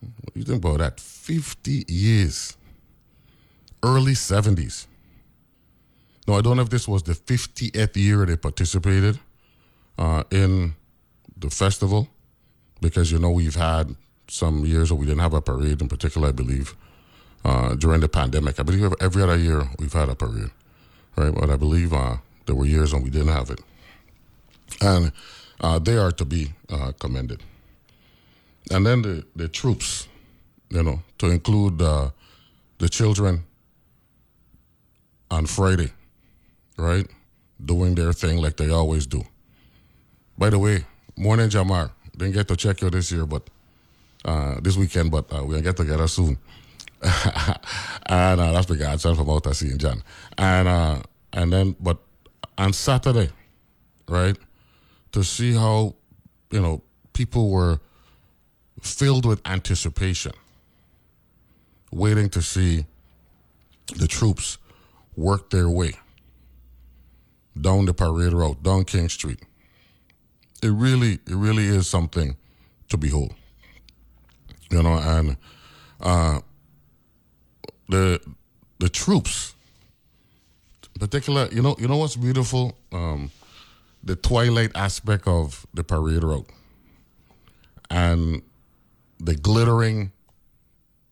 What 0.00 0.34
do 0.34 0.40
you 0.40 0.44
think 0.44 0.64
about 0.64 0.78
that? 0.78 0.98
50 0.98 1.84
years. 1.86 2.56
Early 3.80 4.14
70s. 4.14 4.88
No, 6.26 6.34
I 6.34 6.40
don't 6.40 6.56
know 6.56 6.64
if 6.64 6.70
this 6.70 6.88
was 6.88 7.04
the 7.04 7.12
50th 7.12 7.94
year 7.94 8.26
they 8.26 8.36
participated 8.36 9.20
uh, 9.98 10.24
in 10.32 10.74
the 11.36 11.48
festival 11.48 12.08
because, 12.80 13.12
you 13.12 13.20
know, 13.20 13.30
we've 13.30 13.54
had 13.54 13.94
some 14.26 14.64
years 14.66 14.90
where 14.90 14.98
we 14.98 15.06
didn't 15.06 15.20
have 15.20 15.34
a 15.34 15.40
parade 15.40 15.80
in 15.80 15.88
particular, 15.88 16.30
I 16.30 16.32
believe, 16.32 16.74
uh, 17.44 17.74
during 17.74 18.00
the 18.00 18.08
pandemic. 18.08 18.58
I 18.60 18.62
believe 18.62 18.92
every 19.00 19.22
other 19.22 19.36
year 19.36 19.68
we've 19.78 19.92
had 19.92 20.08
a 20.08 20.14
parade, 20.14 20.50
right? 21.16 21.34
But 21.34 21.50
I 21.50 21.56
believe 21.56 21.92
uh, 21.92 22.16
there 22.46 22.54
were 22.54 22.66
years 22.66 22.92
when 22.92 23.02
we 23.02 23.10
didn't 23.10 23.28
have 23.28 23.50
it. 23.50 23.60
And 24.80 25.12
uh, 25.60 25.78
they 25.78 25.96
are 25.96 26.12
to 26.12 26.24
be 26.24 26.52
uh, 26.70 26.92
commended. 26.98 27.42
And 28.70 28.86
then 28.86 29.02
the, 29.02 29.24
the 29.36 29.48
troops, 29.48 30.08
you 30.70 30.82
know, 30.82 31.02
to 31.18 31.30
include 31.30 31.82
uh, 31.82 32.10
the 32.78 32.88
children 32.88 33.44
on 35.30 35.46
Friday, 35.46 35.90
right? 36.76 37.06
Doing 37.64 37.94
their 37.94 38.12
thing 38.12 38.38
like 38.38 38.56
they 38.56 38.70
always 38.70 39.06
do. 39.06 39.24
By 40.38 40.50
the 40.50 40.58
way, 40.58 40.84
morning 41.16 41.48
Jamar. 41.48 41.90
Didn't 42.16 42.34
get 42.34 42.48
to 42.48 42.56
check 42.56 42.82
you 42.82 42.90
this 42.90 43.10
year, 43.10 43.24
but 43.24 43.48
uh, 44.24 44.60
this 44.60 44.76
weekend, 44.76 45.10
but 45.10 45.30
we'll 45.46 45.62
get 45.62 45.76
together 45.76 46.06
soon. 46.06 46.38
and 48.06 48.40
uh, 48.40 48.52
that's 48.52 48.66
the 48.66 48.76
godson 48.76 49.16
from 49.16 49.28
out 49.28 49.54
St. 49.54 49.78
John. 49.78 50.02
And 50.38 50.68
uh, 50.68 51.02
and 51.32 51.52
then, 51.52 51.76
but 51.80 51.98
on 52.56 52.72
Saturday, 52.72 53.30
right, 54.08 54.36
to 55.12 55.24
see 55.24 55.52
how 55.52 55.96
you 56.50 56.60
know 56.60 56.82
people 57.12 57.50
were 57.50 57.80
filled 58.80 59.26
with 59.26 59.40
anticipation, 59.46 60.32
waiting 61.90 62.28
to 62.30 62.42
see 62.42 62.86
the 63.96 64.06
troops 64.06 64.58
work 65.16 65.50
their 65.50 65.68
way 65.68 65.92
down 67.60 67.84
the 67.84 67.94
parade 67.94 68.32
route, 68.32 68.62
down 68.62 68.84
King 68.84 69.08
Street. 69.08 69.40
It 70.62 70.70
really, 70.70 71.14
it 71.14 71.34
really 71.34 71.66
is 71.66 71.88
something 71.88 72.36
to 72.88 72.96
behold. 72.96 73.34
You 74.70 74.82
know, 74.82 74.94
and 74.94 75.36
uh, 76.00 76.40
the 77.88 78.20
the 78.78 78.88
troops, 78.88 79.54
particular, 80.98 81.48
you 81.52 81.62
know, 81.62 81.76
you 81.78 81.88
know 81.88 81.96
what's 81.96 82.16
beautiful, 82.16 82.76
um, 82.92 83.30
the 84.02 84.16
twilight 84.16 84.72
aspect 84.74 85.26
of 85.26 85.66
the 85.74 85.84
parade 85.84 86.24
route, 86.24 86.48
and 87.90 88.42
the 89.18 89.34
glittering 89.34 90.10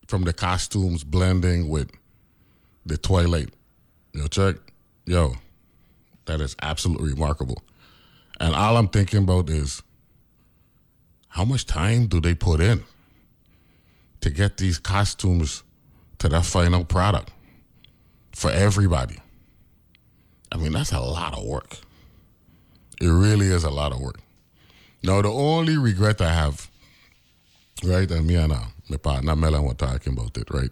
from 0.08 0.22
the 0.22 0.32
costumes 0.32 1.04
blending 1.04 1.68
with 1.68 1.90
the 2.84 2.96
twilight. 2.96 3.50
Yo, 4.12 4.26
check, 4.26 4.56
yo, 5.06 5.34
that 6.26 6.40
is 6.40 6.56
absolutely 6.62 7.12
remarkable. 7.12 7.62
And 8.40 8.54
all 8.54 8.76
I'm 8.76 8.88
thinking 8.88 9.22
about 9.22 9.48
is 9.50 9.82
how 11.28 11.44
much 11.44 11.66
time 11.66 12.06
do 12.06 12.20
they 12.20 12.34
put 12.34 12.60
in 12.60 12.82
to 14.20 14.30
get 14.30 14.56
these 14.56 14.78
costumes 14.78 15.62
to 16.20 16.28
that 16.28 16.46
final 16.46 16.84
product 16.84 17.30
for 18.32 18.50
everybody? 18.50 19.18
I 20.52 20.56
mean, 20.56 20.72
that's 20.72 20.92
a 20.92 21.00
lot 21.00 21.36
of 21.36 21.44
work. 21.44 21.76
It 23.00 23.08
really 23.08 23.46
is 23.46 23.64
a 23.64 23.70
lot 23.70 23.92
of 23.92 24.00
work. 24.00 24.20
Now, 25.02 25.22
the 25.22 25.30
only 25.30 25.78
regret 25.78 26.20
I 26.20 26.32
have, 26.32 26.70
right, 27.84 28.10
and 28.10 28.26
me 28.26 28.36
and 28.36 28.52
uh, 28.52 28.64
my 28.88 28.98
partner 28.98 29.34
Melon 29.34 29.64
were 29.64 29.74
talking 29.74 30.12
about 30.12 30.36
it, 30.36 30.50
right, 30.50 30.70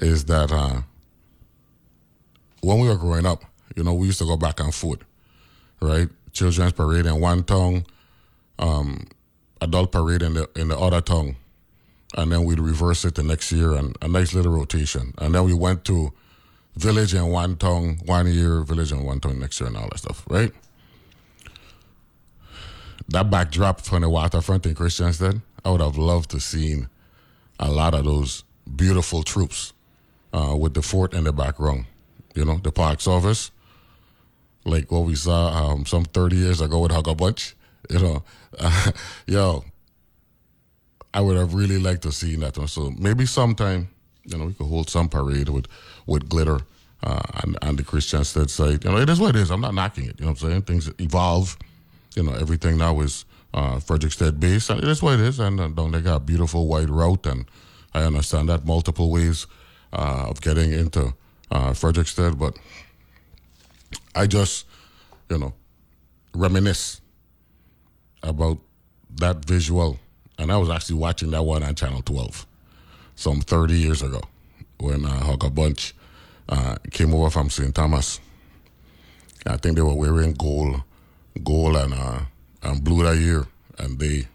is 0.00 0.24
that 0.26 0.50
uh, 0.50 0.80
when 2.62 2.78
we 2.80 2.88
were 2.88 2.96
growing 2.96 3.26
up, 3.26 3.44
you 3.76 3.84
know, 3.84 3.92
we 3.92 4.06
used 4.06 4.18
to 4.20 4.24
go 4.24 4.36
back 4.36 4.60
and 4.60 4.74
forth, 4.74 5.00
right? 5.82 6.08
Children's 6.32 6.72
parade 6.72 7.06
in 7.06 7.20
one 7.20 7.44
tongue, 7.44 7.84
um, 8.58 9.06
adult 9.60 9.92
parade 9.92 10.22
in 10.22 10.34
the 10.34 10.48
in 10.56 10.68
the 10.68 10.78
other 10.78 11.00
tongue, 11.00 11.36
and 12.16 12.32
then 12.32 12.44
we'd 12.44 12.58
reverse 12.60 13.04
it 13.04 13.14
the 13.14 13.22
next 13.22 13.52
year 13.52 13.74
and 13.74 13.96
a 14.02 14.08
nice 14.08 14.34
little 14.34 14.52
rotation. 14.52 15.14
And 15.18 15.34
then 15.34 15.44
we 15.44 15.54
went 15.54 15.84
to 15.86 16.12
village 16.76 17.14
in 17.14 17.26
one 17.28 17.56
tongue 17.56 18.00
one 18.04 18.26
year, 18.26 18.62
village 18.62 18.92
in 18.92 19.04
one 19.04 19.20
tongue 19.20 19.38
next 19.38 19.60
year, 19.60 19.68
and 19.68 19.76
all 19.76 19.88
that 19.90 19.98
stuff, 19.98 20.24
right? 20.28 20.52
That 23.08 23.30
backdrop 23.30 23.80
from 23.80 24.02
the 24.02 24.08
waterfront 24.08 24.66
in 24.66 24.74
Christiansted, 24.74 25.42
I 25.64 25.70
would 25.70 25.80
have 25.80 25.98
loved 25.98 26.30
to 26.30 26.40
seen 26.40 26.88
a 27.58 27.70
lot 27.70 27.94
of 27.94 28.04
those 28.04 28.44
beautiful 28.76 29.22
troops 29.22 29.72
uh, 30.32 30.56
with 30.58 30.74
the 30.74 30.82
fort 30.82 31.12
in 31.12 31.24
the 31.24 31.32
background. 31.32 31.86
You 32.34 32.44
know, 32.44 32.58
the 32.58 32.70
park 32.70 33.00
service, 33.00 33.50
like 34.64 34.90
what 34.92 35.00
we 35.00 35.16
saw 35.16 35.72
um, 35.72 35.86
some 35.86 36.04
30 36.04 36.36
years 36.36 36.60
ago 36.60 36.80
with 36.80 36.92
Hugger 36.92 37.14
Bunch. 37.14 37.56
You 37.88 37.98
know, 37.98 38.22
uh, 38.56 38.92
yo, 39.26 39.64
I 41.12 41.20
would 41.20 41.36
have 41.36 41.54
really 41.54 41.78
liked 41.78 42.02
to 42.02 42.12
see 42.12 42.36
that 42.36 42.56
one. 42.56 42.68
So 42.68 42.92
maybe 42.98 43.26
sometime, 43.26 43.88
you 44.24 44.38
know, 44.38 44.46
we 44.46 44.54
could 44.54 44.66
hold 44.66 44.88
some 44.90 45.08
parade 45.08 45.48
with 45.48 45.66
with 46.06 46.28
glitter 46.28 46.60
uh, 47.02 47.22
on, 47.42 47.56
on 47.62 47.76
the 47.76 47.82
Christiansted 47.82 48.50
site. 48.50 48.84
You 48.84 48.90
know, 48.90 48.98
it 48.98 49.08
is 49.08 49.18
what 49.20 49.34
it 49.36 49.40
is. 49.40 49.50
I'm 49.50 49.60
not 49.60 49.74
knocking 49.74 50.04
it. 50.04 50.18
You 50.18 50.26
know 50.26 50.32
what 50.32 50.42
I'm 50.42 50.50
saying? 50.50 50.62
Things 50.62 50.90
evolve. 50.98 51.56
You 52.16 52.22
know, 52.24 52.32
everything 52.34 52.76
now 52.76 53.00
is 53.00 53.24
uh, 53.54 53.76
Frederiksted 53.76 54.40
based, 54.40 54.70
and 54.70 54.82
it 54.82 54.88
is 54.88 55.02
what 55.02 55.14
it 55.14 55.20
is. 55.20 55.38
And 55.38 55.60
uh, 55.60 55.68
they 55.88 56.00
got 56.00 56.16
a 56.16 56.20
beautiful 56.20 56.66
white 56.66 56.88
route, 56.88 57.26
and 57.26 57.46
I 57.94 58.02
understand 58.02 58.48
that 58.48 58.64
multiple 58.64 59.10
ways 59.10 59.46
uh, 59.92 60.26
of 60.28 60.40
getting 60.40 60.72
into 60.72 61.14
uh, 61.50 61.70
Frederiksted, 61.70 62.38
but 62.38 62.56
I 64.14 64.26
just, 64.26 64.66
you 65.28 65.38
know, 65.38 65.54
reminisce 66.34 67.00
about 68.22 68.58
that 69.16 69.44
visual. 69.44 69.98
And 70.40 70.50
I 70.50 70.56
was 70.56 70.70
actually 70.70 70.96
watching 70.96 71.30
that 71.32 71.42
one 71.42 71.62
on 71.62 71.74
Channel 71.74 72.00
12 72.00 72.46
some 73.14 73.42
30 73.42 73.74
years 73.74 74.02
ago 74.02 74.22
when 74.78 75.04
uh, 75.04 75.20
Hugger 75.20 75.50
Bunch 75.50 75.94
uh, 76.48 76.76
came 76.90 77.12
over 77.12 77.28
from 77.28 77.50
St. 77.50 77.74
Thomas. 77.74 78.20
I 79.46 79.58
think 79.58 79.76
they 79.76 79.82
were 79.82 79.94
wearing 79.94 80.32
gold, 80.32 80.82
gold 81.44 81.76
and 81.76 81.92
uh, 81.92 82.20
and 82.62 82.82
blue 82.82 83.02
that 83.02 83.18
year, 83.18 83.46
and 83.78 83.98
they 83.98 84.28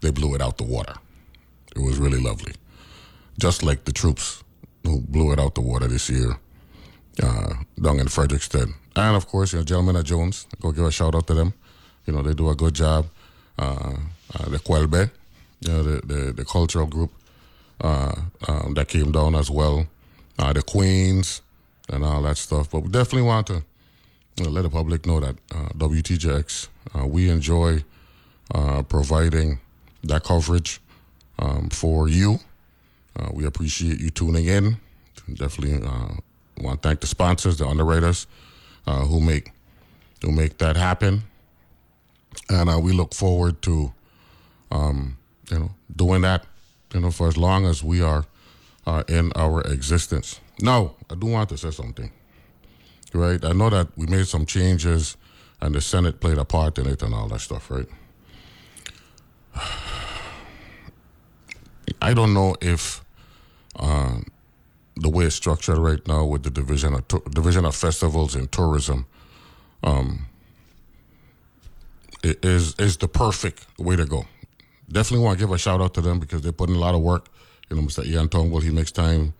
they 0.00 0.12
blew 0.12 0.36
it 0.36 0.40
out 0.40 0.56
the 0.56 0.64
water. 0.64 0.94
It 1.74 1.82
was 1.82 1.98
really 1.98 2.20
lovely, 2.20 2.52
just 3.40 3.64
like 3.64 3.86
the 3.86 3.92
troops 3.92 4.44
who 4.84 5.00
blew 5.00 5.32
it 5.32 5.40
out 5.40 5.56
the 5.56 5.60
water 5.60 5.88
this 5.88 6.08
year 6.08 6.36
uh, 7.22 7.54
down 7.82 7.98
in 7.98 8.06
Frederiksted. 8.06 8.72
And 8.94 9.16
of 9.16 9.26
course, 9.26 9.52
you 9.52 9.58
know, 9.58 9.64
Gentlemen 9.64 9.96
at 9.96 10.04
Jones, 10.04 10.46
go 10.60 10.70
give 10.70 10.84
a 10.84 10.92
shout 10.92 11.16
out 11.16 11.26
to 11.26 11.34
them. 11.34 11.54
You 12.06 12.12
know, 12.12 12.22
they 12.22 12.34
do 12.34 12.50
a 12.50 12.54
good 12.54 12.74
job. 12.74 13.06
Uh, 13.58 13.96
uh, 14.34 14.48
the 14.48 14.58
Quelbe, 14.58 15.10
you 15.60 15.72
know, 15.72 15.82
the, 15.82 16.06
the, 16.06 16.32
the 16.32 16.44
cultural 16.44 16.86
group 16.86 17.10
uh, 17.80 18.14
um, 18.46 18.74
that 18.74 18.88
came 18.88 19.12
down 19.12 19.34
as 19.34 19.50
well. 19.50 19.86
Uh, 20.38 20.52
the 20.52 20.62
Queens 20.62 21.42
and 21.88 22.04
all 22.04 22.22
that 22.22 22.36
stuff. 22.36 22.70
But 22.70 22.80
we 22.80 22.88
definitely 22.90 23.22
want 23.22 23.46
to 23.48 23.64
you 24.36 24.44
know, 24.44 24.50
let 24.50 24.62
the 24.62 24.70
public 24.70 25.06
know 25.06 25.20
that 25.20 25.36
uh, 25.52 25.68
WTJX, 25.76 26.68
we 27.06 27.28
enjoy 27.28 27.82
providing 28.88 29.60
that 30.04 30.24
coverage 30.24 30.80
um, 31.38 31.68
for 31.70 32.08
you. 32.08 32.38
we 33.32 33.44
appreciate 33.44 34.00
you 34.00 34.10
tuning 34.10 34.46
in. 34.46 34.76
Definitely 35.34 35.86
want 36.60 36.82
to 36.82 36.88
thank 36.88 37.00
the 37.00 37.06
sponsors, 37.06 37.58
the 37.58 37.66
underwriters, 37.66 38.26
uh, 38.86 39.04
who 39.04 39.20
make 39.20 39.52
who 40.22 40.32
make 40.32 40.58
that 40.58 40.76
happen, 40.76 41.22
and 42.48 42.68
uh, 42.68 42.78
we 42.78 42.92
look 42.92 43.14
forward 43.14 43.60
to, 43.62 43.92
um, 44.70 45.16
you 45.50 45.58
know, 45.58 45.70
doing 45.94 46.22
that, 46.22 46.44
you 46.94 47.00
know, 47.00 47.10
for 47.10 47.28
as 47.28 47.36
long 47.36 47.66
as 47.66 47.82
we 47.82 48.02
are 48.02 48.24
uh, 48.86 49.04
in 49.08 49.32
our 49.36 49.60
existence. 49.62 50.40
Now, 50.60 50.94
I 51.10 51.14
do 51.14 51.26
want 51.26 51.48
to 51.50 51.58
say 51.58 51.70
something. 51.70 52.10
right? 53.14 53.44
I 53.44 53.52
know 53.52 53.70
that 53.70 53.88
we 53.96 54.06
made 54.06 54.26
some 54.26 54.46
changes 54.46 55.16
and 55.60 55.74
the 55.74 55.80
Senate 55.80 56.20
played 56.20 56.38
a 56.38 56.44
part 56.44 56.78
in 56.78 56.86
it 56.86 57.02
and 57.02 57.14
all 57.14 57.28
that 57.28 57.40
stuff, 57.40 57.70
right? 57.70 57.88
I 62.02 62.14
don't 62.14 62.34
know 62.34 62.54
if 62.60 63.02
uh, 63.76 64.18
the 64.96 65.08
way 65.08 65.24
it's 65.26 65.36
structured 65.36 65.78
right 65.78 66.06
now 66.06 66.24
with 66.24 66.42
the 66.42 66.50
division 66.50 66.94
of 66.94 67.06
division 67.32 67.64
of 67.64 67.74
festivals 67.74 68.34
and 68.34 68.50
tourism 68.52 69.06
um, 69.82 70.26
is 72.22 72.74
is 72.78 72.96
the 72.98 73.08
perfect 73.08 73.66
way 73.78 73.96
to 73.96 74.04
go. 74.04 74.26
Definitely 74.90 75.24
want 75.24 75.38
to 75.38 75.44
give 75.44 75.52
a 75.52 75.58
shout 75.58 75.80
out 75.80 75.94
to 75.94 76.00
them 76.00 76.18
because 76.18 76.42
they're 76.42 76.52
putting 76.52 76.76
a 76.76 76.78
lot 76.78 76.94
of 76.94 77.02
work. 77.02 77.28
You 77.68 77.76
know, 77.76 77.82
Mr. 77.82 78.04
Ian 78.04 78.28
Tongwell, 78.28 78.62
he 78.62 78.70
makes 78.70 78.90
time 78.90 79.34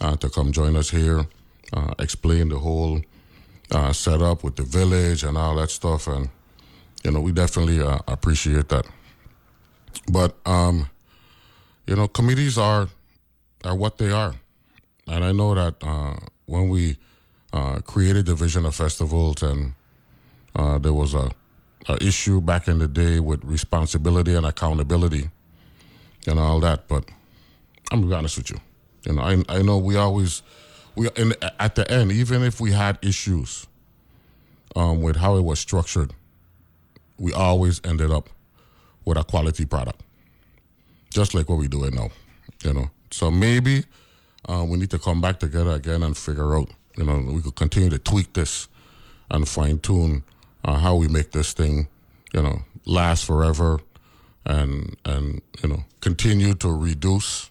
uh, 0.00 0.16
to 0.16 0.28
come 0.28 0.50
join 0.50 0.74
us 0.76 0.90
here, 0.90 1.26
uh, 1.72 1.94
explain 1.98 2.48
the 2.48 2.58
whole 2.58 3.00
uh, 3.70 3.92
setup 3.92 4.42
with 4.42 4.56
the 4.56 4.62
village 4.64 5.22
and 5.22 5.38
all 5.38 5.54
that 5.56 5.70
stuff, 5.70 6.06
and 6.06 6.28
you 7.04 7.10
know, 7.10 7.20
we 7.20 7.32
definitely 7.32 7.80
uh, 7.80 7.98
appreciate 8.08 8.68
that. 8.68 8.86
But 10.10 10.34
um, 10.44 10.90
you 11.86 11.96
know, 11.96 12.08
committees 12.08 12.58
are 12.58 12.88
are 13.64 13.76
what 13.76 13.98
they 13.98 14.10
are, 14.10 14.34
and 15.06 15.24
I 15.24 15.32
know 15.32 15.54
that 15.54 15.76
uh, 15.82 16.16
when 16.46 16.68
we 16.68 16.96
uh, 17.52 17.80
created 17.80 18.26
Division 18.26 18.66
of 18.66 18.74
Festivals, 18.74 19.42
and 19.42 19.74
uh, 20.54 20.78
there 20.78 20.92
was 20.92 21.14
a, 21.14 21.30
a, 21.88 22.02
issue 22.04 22.40
back 22.40 22.68
in 22.68 22.78
the 22.78 22.88
day 22.88 23.20
with 23.20 23.44
responsibility 23.44 24.34
and 24.34 24.46
accountability 24.46 25.30
and 26.26 26.38
all 26.38 26.60
that. 26.60 26.88
But 26.88 27.04
I'm 27.90 28.00
gonna 28.00 28.10
be 28.10 28.14
honest 28.14 28.38
with 28.38 28.50
you, 28.50 28.60
you 29.06 29.14
know, 29.14 29.22
I 29.22 29.42
I 29.48 29.62
know 29.62 29.78
we 29.78 29.96
always 29.96 30.42
we 30.96 31.08
in, 31.16 31.34
at 31.58 31.74
the 31.74 31.90
end, 31.90 32.12
even 32.12 32.42
if 32.42 32.60
we 32.60 32.72
had 32.72 32.98
issues 33.02 33.66
um, 34.76 35.02
with 35.02 35.16
how 35.16 35.36
it 35.36 35.42
was 35.42 35.58
structured, 35.58 36.12
we 37.18 37.32
always 37.32 37.80
ended 37.84 38.10
up 38.10 38.28
with 39.04 39.16
a 39.16 39.24
quality 39.24 39.64
product, 39.64 40.00
just 41.10 41.34
like 41.34 41.48
what 41.48 41.58
we 41.58 41.68
do 41.68 41.84
it 41.84 41.94
now. 41.94 42.10
You 42.64 42.74
know, 42.74 42.90
so 43.10 43.30
maybe 43.30 43.84
uh, 44.48 44.64
we 44.68 44.78
need 44.78 44.90
to 44.90 44.98
come 44.98 45.20
back 45.20 45.40
together 45.40 45.70
again 45.70 46.02
and 46.02 46.16
figure 46.16 46.56
out 46.56 46.70
you 46.96 47.04
know, 47.04 47.18
we 47.32 47.40
could 47.40 47.56
continue 47.56 47.90
to 47.90 47.98
tweak 47.98 48.32
this 48.32 48.68
and 49.30 49.48
fine 49.48 49.78
tune 49.78 50.22
uh, 50.64 50.78
how 50.78 50.96
we 50.96 51.08
make 51.08 51.30
this 51.32 51.52
thing, 51.52 51.88
you 52.32 52.42
know, 52.42 52.62
last 52.86 53.24
forever, 53.24 53.80
and 54.44 54.96
and 55.04 55.42
you 55.62 55.68
know 55.68 55.84
continue 56.00 56.54
to 56.54 56.68
reduce 56.68 57.50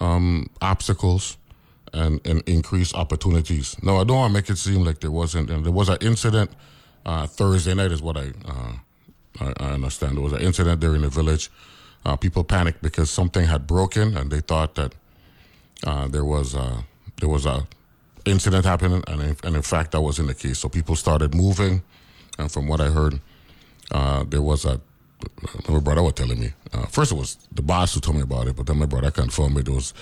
um, 0.00 0.48
obstacles 0.60 1.36
and 1.92 2.20
and 2.26 2.42
increase 2.46 2.94
opportunities. 2.94 3.76
No, 3.82 3.98
I 4.00 4.04
don't 4.04 4.16
want 4.16 4.30
to 4.30 4.34
make 4.34 4.50
it 4.50 4.58
seem 4.58 4.84
like 4.84 5.00
there 5.00 5.10
wasn't. 5.10 5.48
There 5.48 5.72
was 5.72 5.88
an 5.88 5.98
incident 6.00 6.50
uh, 7.08 7.26
Thursday 7.26 7.74
night, 7.74 7.90
is 7.90 8.02
what 8.02 8.16
I, 8.16 8.32
uh, 8.46 8.72
I, 9.40 9.52
I 9.60 9.70
understand. 9.72 10.16
There 10.16 10.22
was 10.22 10.34
an 10.34 10.40
incident 10.40 10.80
there 10.80 10.94
in 10.94 11.02
the 11.02 11.08
village. 11.08 11.50
Uh, 12.04 12.16
people 12.16 12.44
panicked 12.44 12.82
because 12.82 13.10
something 13.10 13.46
had 13.46 13.66
broken, 13.66 14.16
and 14.16 14.30
they 14.30 14.40
thought 14.40 14.74
that 14.76 14.94
uh, 15.86 16.06
there 16.08 16.24
was 16.24 16.54
a, 16.54 16.84
there 17.20 17.28
was 17.28 17.46
a 17.46 17.66
incident 18.30 18.64
happened, 18.64 19.04
and 19.06 19.22
in, 19.22 19.36
and 19.44 19.56
in 19.56 19.62
fact, 19.62 19.92
that 19.92 20.00
wasn't 20.00 20.28
the 20.28 20.34
case. 20.34 20.58
So 20.58 20.68
people 20.68 20.96
started 20.96 21.34
moving, 21.34 21.82
and 22.38 22.50
from 22.50 22.68
what 22.68 22.80
I 22.80 22.88
heard, 22.88 23.20
uh, 23.90 24.24
there 24.24 24.42
was 24.42 24.64
a 24.64 24.80
my 25.68 25.80
brother 25.80 26.02
was 26.02 26.14
telling 26.14 26.40
me. 26.40 26.52
Uh, 26.72 26.86
first, 26.86 27.12
it 27.12 27.16
was 27.16 27.36
the 27.52 27.62
boss 27.62 27.94
who 27.94 28.00
told 28.00 28.16
me 28.16 28.22
about 28.22 28.46
it, 28.46 28.56
but 28.56 28.66
then 28.66 28.78
my 28.78 28.86
brother 28.86 29.10
confirmed 29.10 29.58
it. 29.58 29.68
Was 29.68 29.92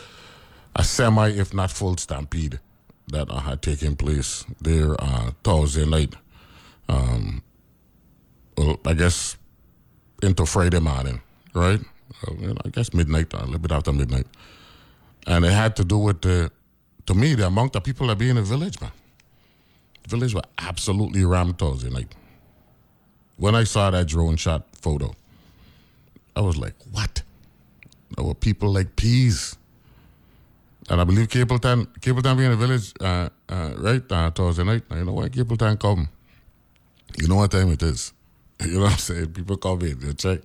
a 0.75 0.85
semi, 0.85 1.29
if 1.31 1.55
not 1.55 1.71
full, 1.71 1.97
stampede 1.97 2.61
that 3.09 3.31
uh, 3.31 3.39
had 3.39 3.63
taken 3.63 3.97
place 3.97 4.45
there 4.61 4.95
uh, 5.01 5.31
Thursday 5.43 5.87
night. 5.87 6.15
Um, 6.89 7.43
well, 8.57 8.79
I 8.85 8.95
guess 8.95 9.37
into 10.23 10.47
Friday 10.47 10.81
morning, 10.81 11.21
right? 11.55 11.81
Uh, 12.27 12.55
I 12.65 12.69
guess 12.69 12.93
midnight, 12.93 13.33
a 13.35 13.45
little 13.45 13.59
bit 13.59 13.73
after 13.73 13.93
midnight, 13.93 14.27
and 15.27 15.45
it 15.45 15.53
had 15.53 15.77
to 15.77 15.85
do 15.85 15.99
with 15.99 16.23
the 16.23 16.51
to 17.07 17.15
me, 17.15 17.35
the 17.35 17.47
amount 17.47 17.77
of 17.77 17.85
people 17.85 18.09
that 18.09 18.19
be 18.19 18.29
in 18.29 18.37
the 18.37 18.43
village, 18.43 18.81
man. 18.81 18.91
The 20.03 20.09
village 20.09 20.35
were 20.35 20.43
absolutely 20.59 21.25
rammed 21.25 21.59
Thursday 21.59 21.91
night. 21.91 22.15
When 23.37 23.55
I 23.55 23.65
saw 23.65 23.91
that 23.91 24.07
drone 24.07 24.37
shot 24.37 24.65
photo, 24.77 25.15
I 26.35 26.41
was 26.41 26.57
like, 26.57 26.75
what? 26.91 27.23
There 28.17 28.25
were 28.25 28.35
people 28.35 28.73
like 28.73 28.97
peas. 28.97 29.57
And 30.89 31.01
I 31.01 31.05
believe 31.05 31.29
Capleton, 31.29 31.87
Capleton 31.99 32.37
being 32.37 32.53
in 32.53 32.59
the 32.59 32.67
village, 32.67 32.93
uh, 33.01 33.29
uh, 33.49 33.75
right, 33.79 34.03
uh, 34.11 34.31
Thursday 34.31 34.65
night. 34.65 34.83
Now, 34.91 34.97
you 34.97 35.05
know 35.05 35.13
when 35.13 35.29
Capleton 35.31 35.79
come? 35.79 36.09
You 37.19 37.29
know 37.29 37.37
what 37.37 37.51
time 37.51 37.71
it 37.71 37.83
is. 37.83 38.13
You 38.59 38.79
know 38.79 38.85
what 38.85 38.93
I'm 38.93 38.99
saying? 38.99 39.33
People 39.35 39.59
come 39.59 39.83
in, 39.83 39.99
they 40.01 40.15
check. 40.15 40.41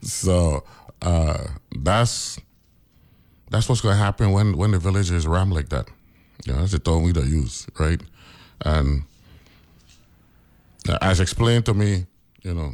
So 0.00 0.64
uh, 1.02 1.46
that's 1.78 2.40
that's 3.50 3.68
what's 3.68 3.82
going 3.82 3.96
to 3.96 4.02
happen 4.02 4.32
when, 4.32 4.56
when 4.56 4.70
the 4.70 4.78
village 4.78 5.10
is 5.10 5.26
rammed 5.26 5.52
like 5.52 5.68
that. 5.70 5.88
Yeah, 6.46 6.56
that's 6.56 6.72
the 6.72 6.78
term 6.78 7.02
we 7.02 7.12
use, 7.12 7.66
right? 7.78 8.00
And 8.64 9.04
as 11.00 11.20
explained 11.20 11.66
to 11.66 11.74
me, 11.74 12.06
you 12.42 12.54
know, 12.54 12.72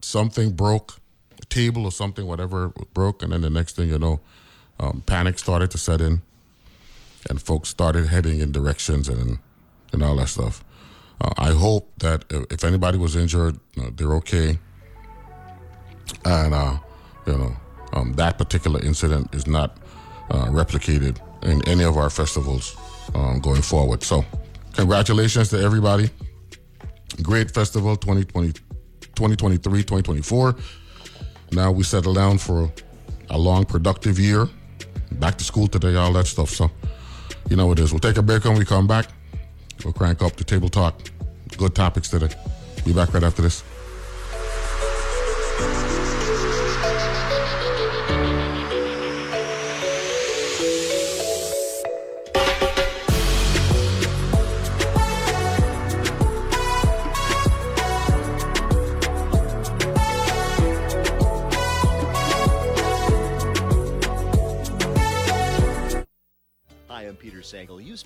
something 0.00 0.52
broke, 0.52 0.98
a 1.40 1.44
table 1.46 1.84
or 1.84 1.92
something, 1.92 2.26
whatever 2.26 2.68
broke, 2.92 3.22
and 3.22 3.32
then 3.32 3.40
the 3.42 3.50
next 3.50 3.76
thing 3.76 3.88
you 3.88 3.98
know, 3.98 4.20
um, 4.80 5.02
panic 5.06 5.38
started 5.38 5.70
to 5.70 5.78
set 5.78 6.00
in, 6.00 6.22
and 7.30 7.40
folks 7.40 7.68
started 7.68 8.06
heading 8.06 8.40
in 8.40 8.52
directions 8.52 9.08
and 9.08 9.38
and 9.92 10.02
all 10.02 10.16
that 10.16 10.28
stuff. 10.28 10.64
Uh, 11.20 11.30
I 11.36 11.50
hope 11.50 11.92
that 11.98 12.24
if 12.50 12.64
anybody 12.64 12.98
was 12.98 13.14
injured, 13.14 13.60
uh, 13.80 13.90
they're 13.94 14.14
okay, 14.14 14.58
and 16.24 16.54
uh, 16.54 16.78
you 17.26 17.38
know 17.38 17.56
um, 17.92 18.14
that 18.14 18.38
particular 18.38 18.80
incident 18.80 19.32
is 19.34 19.46
not 19.46 19.76
uh, 20.30 20.46
replicated 20.46 21.18
in 21.42 21.66
any 21.68 21.84
of 21.84 21.96
our 21.96 22.10
festivals 22.10 22.76
um, 23.14 23.40
going 23.40 23.62
forward. 23.62 24.02
So, 24.02 24.24
congratulations 24.74 25.50
to 25.50 25.60
everybody. 25.60 26.10
Great 27.22 27.50
festival 27.50 27.96
2020, 27.96 28.52
2023, 28.52 29.82
2024. 29.82 30.56
Now 31.52 31.70
we 31.70 31.82
settle 31.82 32.14
down 32.14 32.38
for 32.38 32.72
a 33.30 33.38
long, 33.38 33.64
productive 33.64 34.18
year. 34.18 34.48
Back 35.12 35.36
to 35.38 35.44
school 35.44 35.66
today, 35.66 35.94
all 35.96 36.12
that 36.14 36.26
stuff. 36.26 36.50
So, 36.50 36.70
you 37.48 37.56
know 37.56 37.66
what 37.66 37.78
it 37.78 37.82
is. 37.82 37.92
We'll 37.92 38.00
take 38.00 38.16
a 38.16 38.22
break 38.22 38.44
when 38.44 38.56
we 38.56 38.64
come 38.64 38.86
back. 38.86 39.06
We'll 39.84 39.92
crank 39.92 40.22
up 40.22 40.36
the 40.36 40.44
table 40.44 40.68
talk. 40.68 41.00
Good 41.56 41.74
topics 41.74 42.08
today. 42.08 42.34
Be 42.84 42.92
back 42.92 43.12
right 43.12 43.22
after 43.22 43.42
this. 43.42 43.62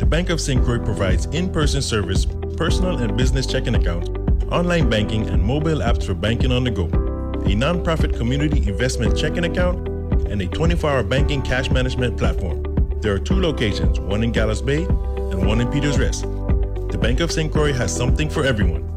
The 0.00 0.06
Bank 0.06 0.30
of 0.30 0.40
St. 0.40 0.64
Croix 0.64 0.78
provides 0.78 1.26
in 1.26 1.52
person 1.52 1.82
service, 1.82 2.24
personal 2.56 2.96
and 2.96 3.18
business 3.18 3.44
checking 3.44 3.74
accounts, 3.74 4.08
online 4.50 4.88
banking, 4.88 5.28
and 5.28 5.44
mobile 5.44 5.80
apps 5.80 6.06
for 6.06 6.14
banking 6.14 6.50
on 6.52 6.64
the 6.64 6.70
go, 6.70 6.86
a 6.86 7.52
nonprofit 7.52 8.16
community 8.16 8.66
investment 8.66 9.14
checking 9.14 9.44
account, 9.44 9.86
and 10.30 10.40
a 10.40 10.46
24 10.46 10.90
hour 10.90 11.02
banking 11.02 11.42
cash 11.42 11.70
management 11.70 12.16
platform. 12.16 12.62
There 13.02 13.12
are 13.12 13.18
two 13.18 13.38
locations, 13.38 14.00
one 14.00 14.24
in 14.24 14.32
Gallows 14.32 14.62
Bay 14.62 14.84
and 14.84 15.46
one 15.46 15.60
in 15.60 15.70
Peters 15.70 15.98
Rest. 15.98 16.22
The 16.22 16.98
Bank 16.98 17.20
of 17.20 17.30
St. 17.30 17.52
Croix 17.52 17.74
has 17.74 17.94
something 17.94 18.30
for 18.30 18.42
everyone. 18.42 18.88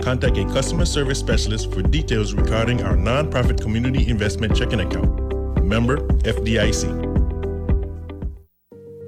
Contact 0.00 0.36
a 0.38 0.44
customer 0.46 0.86
service 0.86 1.20
specialist 1.20 1.72
for 1.72 1.82
details 1.82 2.34
regarding 2.34 2.82
our 2.82 2.96
nonprofit 2.96 3.62
community 3.62 4.08
investment 4.08 4.56
checking 4.56 4.80
account. 4.80 5.64
Member 5.64 5.98
FDIC. 6.24 7.07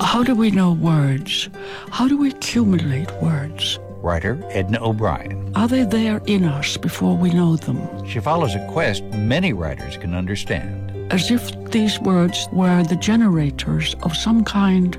How 0.00 0.24
do 0.24 0.34
we 0.34 0.50
know 0.50 0.72
words? 0.72 1.48
How 1.90 2.08
do 2.08 2.16
we 2.16 2.30
accumulate 2.30 3.12
words? 3.22 3.78
Writer 4.02 4.42
Edna 4.50 4.82
O'Brien. 4.82 5.52
Are 5.54 5.68
they 5.68 5.84
there 5.84 6.20
in 6.26 6.44
us 6.44 6.76
before 6.76 7.16
we 7.16 7.30
know 7.30 7.56
them? 7.56 7.78
She 8.06 8.18
follows 8.18 8.54
a 8.54 8.66
quest 8.68 9.04
many 9.04 9.52
writers 9.52 9.96
can 9.96 10.14
understand. 10.14 11.12
As 11.12 11.30
if 11.30 11.52
these 11.70 12.00
words 12.00 12.48
were 12.52 12.82
the 12.84 12.96
generators 12.96 13.94
of 14.02 14.16
some 14.16 14.44
kind 14.44 14.96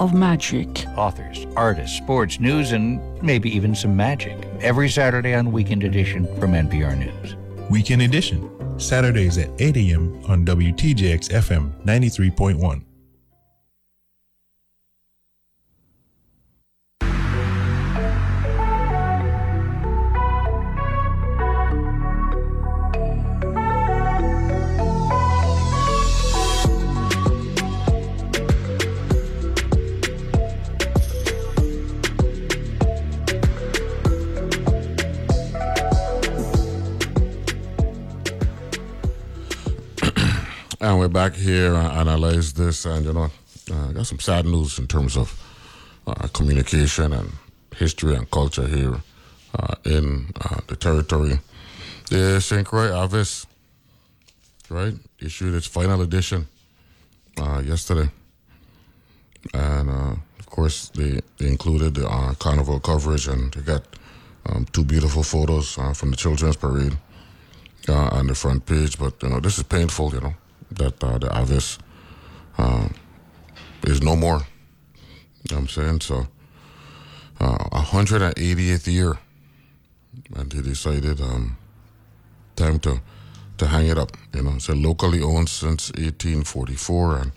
of 0.00 0.12
magic. 0.14 0.86
Authors, 0.96 1.46
artists, 1.54 1.96
sports, 1.96 2.40
news, 2.40 2.72
and 2.72 3.00
maybe 3.22 3.54
even 3.54 3.74
some 3.74 3.94
magic. 3.94 4.36
Every 4.60 4.88
Saturday 4.88 5.34
on 5.34 5.52
Weekend 5.52 5.84
Edition 5.84 6.24
from 6.40 6.52
NPR 6.52 6.98
News. 6.98 7.36
Weekend 7.70 8.02
Edition, 8.02 8.50
Saturdays 8.80 9.38
at 9.38 9.50
8 9.60 9.76
a.m. 9.76 10.20
on 10.28 10.44
WTJX 10.44 11.30
FM 11.30 11.70
93.1. 11.84 12.85
And 40.96 41.02
we're 41.02 41.08
back 41.08 41.34
here 41.34 41.74
and 41.74 41.88
analyze 41.88 42.54
this, 42.54 42.86
and 42.86 43.04
you 43.04 43.12
know, 43.12 43.30
uh, 43.70 43.92
got 43.92 44.06
some 44.06 44.18
sad 44.18 44.46
news 44.46 44.78
in 44.78 44.86
terms 44.86 45.14
of 45.18 45.28
uh, 46.06 46.26
communication 46.28 47.12
and 47.12 47.32
history 47.76 48.14
and 48.14 48.30
culture 48.30 48.66
here 48.66 49.02
uh, 49.58 49.74
in 49.84 50.32
uh, 50.40 50.60
the 50.68 50.74
territory. 50.74 51.38
The 52.08 52.40
St. 52.40 52.66
Croix 52.66 52.90
Avis, 52.98 53.46
right, 54.70 54.94
issued 55.20 55.52
its 55.52 55.66
final 55.66 56.00
edition 56.00 56.48
uh, 57.42 57.62
yesterday, 57.62 58.08
and 59.52 59.90
uh, 59.90 60.14
of 60.38 60.46
course 60.46 60.88
they, 60.94 61.20
they 61.36 61.48
included 61.48 61.96
the 61.96 62.08
uh, 62.08 62.32
carnival 62.38 62.80
coverage, 62.80 63.28
and 63.28 63.52
they 63.52 63.60
got 63.60 63.84
um, 64.46 64.64
two 64.72 64.82
beautiful 64.82 65.22
photos 65.22 65.74
from 65.92 66.10
the 66.10 66.16
children's 66.16 66.56
parade 66.56 66.96
on 67.86 68.28
the 68.28 68.34
front 68.34 68.64
page. 68.64 68.98
But 68.98 69.22
you 69.22 69.28
know, 69.28 69.40
this 69.40 69.58
is 69.58 69.62
painful, 69.64 70.14
you 70.14 70.20
know 70.22 70.34
that 70.70 71.02
uh, 71.02 71.18
the 71.18 71.38
Avis 71.38 71.78
uh, 72.58 72.88
is 73.84 74.02
no 74.02 74.16
more. 74.16 74.46
You 75.42 75.54
know 75.54 75.62
what 75.62 75.62
I'm 75.62 75.68
saying? 75.68 76.00
So, 76.00 76.26
uh, 77.40 77.82
180th 77.82 78.86
year, 78.92 79.18
and 80.34 80.50
they 80.50 80.62
decided 80.62 81.20
um, 81.20 81.56
time 82.56 82.78
to 82.80 83.00
to 83.58 83.66
hang 83.66 83.86
it 83.86 83.98
up. 83.98 84.12
You 84.34 84.42
know, 84.42 84.54
it's 84.56 84.68
locally 84.68 85.22
owned 85.22 85.48
since 85.48 85.90
1844, 85.92 87.18
and 87.18 87.32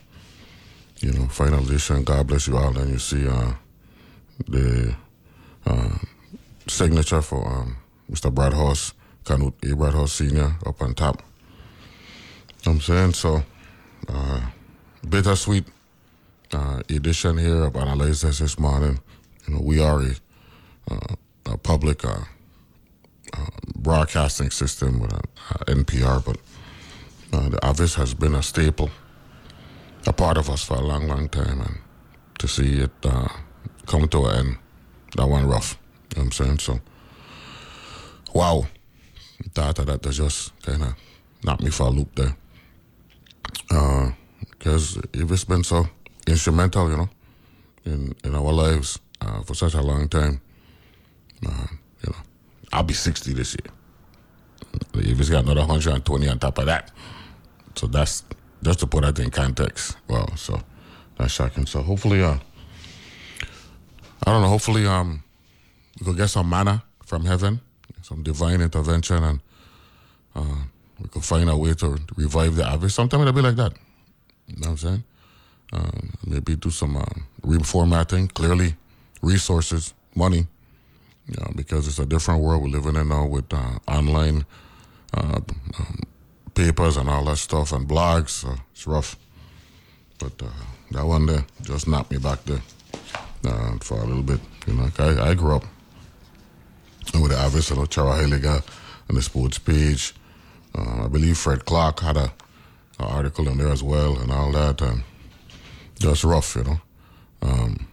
you 0.98 1.14
know, 1.14 1.28
final 1.28 1.64
edition. 1.64 2.04
God 2.04 2.28
bless 2.28 2.48
you 2.48 2.58
all. 2.58 2.78
And 2.78 2.92
you 2.92 3.00
see 3.00 3.28
uh, 3.28 3.54
the 4.48 4.96
uh, 5.66 5.98
signature 6.68 7.22
for 7.22 7.48
um, 7.48 7.78
Mr. 8.12 8.34
Brodhurst, 8.34 8.94
Canute 9.24 9.56
A. 9.64 9.68
Brodhurst 9.76 10.10
Senior, 10.10 10.56
up 10.66 10.82
on 10.82 10.94
top. 10.94 11.22
I'm 12.66 12.82
saying? 12.82 13.14
So, 13.14 13.44
uh, 14.10 14.42
bittersweet 15.08 15.66
uh, 16.54 16.82
edition 16.90 17.38
here 17.38 17.64
of 17.64 17.76
Analyze 17.76 18.22
This 18.22 18.60
morning. 18.60 19.00
You 19.48 19.54
know, 19.54 19.62
we 19.62 19.82
are 19.82 20.02
a, 20.02 20.14
uh, 20.92 21.16
a 21.46 21.58
public 21.58 22.04
uh, 22.04 22.24
uh, 23.34 23.46
broadcasting 23.76 24.52
system 24.52 25.00
with 25.00 25.12
NPR, 25.68 26.24
but 26.26 26.38
uh, 27.32 27.50
the 27.50 27.60
Avis 27.66 27.96
has 27.96 28.14
been 28.14 28.36
a 28.36 28.44
staple, 28.44 28.90
a 30.06 30.12
part 30.12 30.38
of 30.38 30.50
us 30.50 30.64
for 30.64 30.76
a 30.76 30.82
long, 30.82 31.08
long 31.08 31.30
time. 31.30 31.62
And 31.62 31.78
to 32.40 32.48
see 32.48 32.80
it 32.82 32.92
uh, 33.04 33.30
come 33.86 34.08
to 34.10 34.26
an 34.26 34.36
end, 34.36 34.58
that 35.16 35.28
one 35.28 35.48
rough. 35.48 35.78
You 36.14 36.18
know 36.18 36.26
I'm 36.26 36.32
saying? 36.32 36.60
So, 36.60 36.80
wow. 38.34 38.66
That 39.54 39.78
that 39.78 40.02
just 40.02 40.62
kind 40.62 40.84
of 40.84 40.96
knocked 41.46 41.64
me 41.64 41.70
for 41.70 41.84
a 41.84 41.90
loop 41.90 42.14
there 42.16 42.36
because 43.68 44.98
uh, 44.98 45.02
it's 45.14 45.44
been 45.46 45.64
so 45.64 45.88
instrumental, 46.28 46.90
you 46.90 46.98
know, 46.98 47.10
in 47.86 48.16
in 48.24 48.36
our 48.36 48.52
lives 48.52 49.00
uh, 49.22 49.42
for 49.44 49.54
such 49.54 49.74
a 49.74 49.82
long 49.82 50.08
time. 50.08 50.42
Uh, 51.46 51.68
you 52.04 52.12
know, 52.12 52.18
I'll 52.74 52.84
be 52.84 52.94
sixty 52.94 53.34
this 53.34 53.56
year. 53.56 53.74
If 54.94 55.20
it's 55.20 55.30
got 55.30 55.44
another 55.44 55.64
hundred 55.64 55.94
and 55.94 56.06
twenty 56.06 56.28
on 56.28 56.40
top 56.40 56.58
of 56.58 56.66
that, 56.66 56.92
so 57.76 57.88
that's 57.88 58.24
just 58.64 58.80
to 58.80 58.88
put 58.88 59.04
that 59.04 59.20
in 59.20 59.32
context. 59.32 59.98
Well, 60.08 60.36
so 60.36 60.62
that's 61.18 61.34
shocking. 61.34 61.66
So 61.66 61.82
hopefully, 61.82 62.24
uh, 62.24 62.38
I 64.26 64.32
don't 64.32 64.42
know. 64.42 64.50
Hopefully, 64.50 64.86
um, 64.86 65.24
we 66.00 66.06
could 66.06 66.18
get 66.18 66.28
some 66.28 66.50
manna 66.50 66.84
from 67.06 67.26
heaven, 67.26 67.62
some 68.02 68.24
divine 68.24 68.62
intervention, 68.62 69.24
and 69.24 69.40
uh, 70.36 70.64
we 71.02 71.08
could 71.08 71.24
find 71.24 71.50
a 71.50 71.58
way 71.58 71.74
to 71.76 71.98
revive 72.16 72.56
the 72.56 72.72
Avis. 72.72 72.94
Sometimes 72.96 73.22
it'll 73.22 73.34
be 73.34 73.42
like 73.42 73.56
that. 73.56 73.74
You 74.48 74.56
know 74.56 74.60
what 74.62 74.70
I'm 74.70 74.78
saying? 74.78 75.04
Um, 75.72 76.14
maybe 76.26 76.56
do 76.56 76.70
some 76.70 76.98
uh, 76.98 77.06
reformatting. 77.42 78.34
Clearly, 78.34 78.76
resources, 79.22 79.94
money, 80.16 80.48
you 81.28 81.36
know, 81.40 81.52
because 81.56 81.88
it's 81.88 82.00
a 82.00 82.06
different 82.06 82.42
world 82.42 82.64
we're 82.64 82.70
living 82.70 82.96
in 82.96 83.10
now 83.10 83.26
with 83.26 83.54
uh, 83.54 83.80
online 83.88 84.46
uh, 85.16 85.40
um, 85.80 86.00
papers 86.56 86.98
and 86.98 87.10
all 87.10 87.24
that 87.26 87.38
stuff 87.38 87.72
and 87.72 87.88
blogs. 87.88 88.30
So 88.30 88.56
it's 88.72 88.88
rough. 88.88 89.16
But 90.18 90.42
uh, 90.42 90.48
that 90.92 91.06
one 91.06 91.28
there 91.28 91.46
just 91.62 91.88
knocked 91.88 92.12
me 92.12 92.18
back 92.18 92.44
there 92.46 92.62
uh, 93.46 93.78
for 93.80 94.00
a 94.00 94.06
little 94.06 94.24
bit. 94.24 94.40
You 94.68 94.74
know, 94.74 94.90
I, 94.98 95.30
I 95.30 95.34
grew 95.34 95.56
up 95.56 95.64
with 97.14 97.32
the 97.32 97.44
Avis, 97.44 97.70
you 97.70 97.76
know, 97.76 97.86
Chara 97.86 98.18
Heiliger 98.18 98.64
and 99.08 99.18
the 99.18 99.22
sports 99.22 99.58
page. 99.58 100.14
Uh, 100.80 101.06
I 101.06 101.08
believe 101.08 101.38
Fred 101.38 101.66
Clark 101.66 102.00
had 102.00 102.16
a, 102.16 102.32
a, 103.00 103.04
article 103.04 103.48
in 103.50 103.58
there 103.58 103.72
as 103.72 103.84
well 103.84 104.18
and 104.18 104.32
all 104.32 104.52
that. 104.54 104.82
And 104.82 105.04
just 106.00 106.24
rough, 106.24 106.56
you 106.56 106.64
know. 106.64 106.82
Um, 107.42 107.88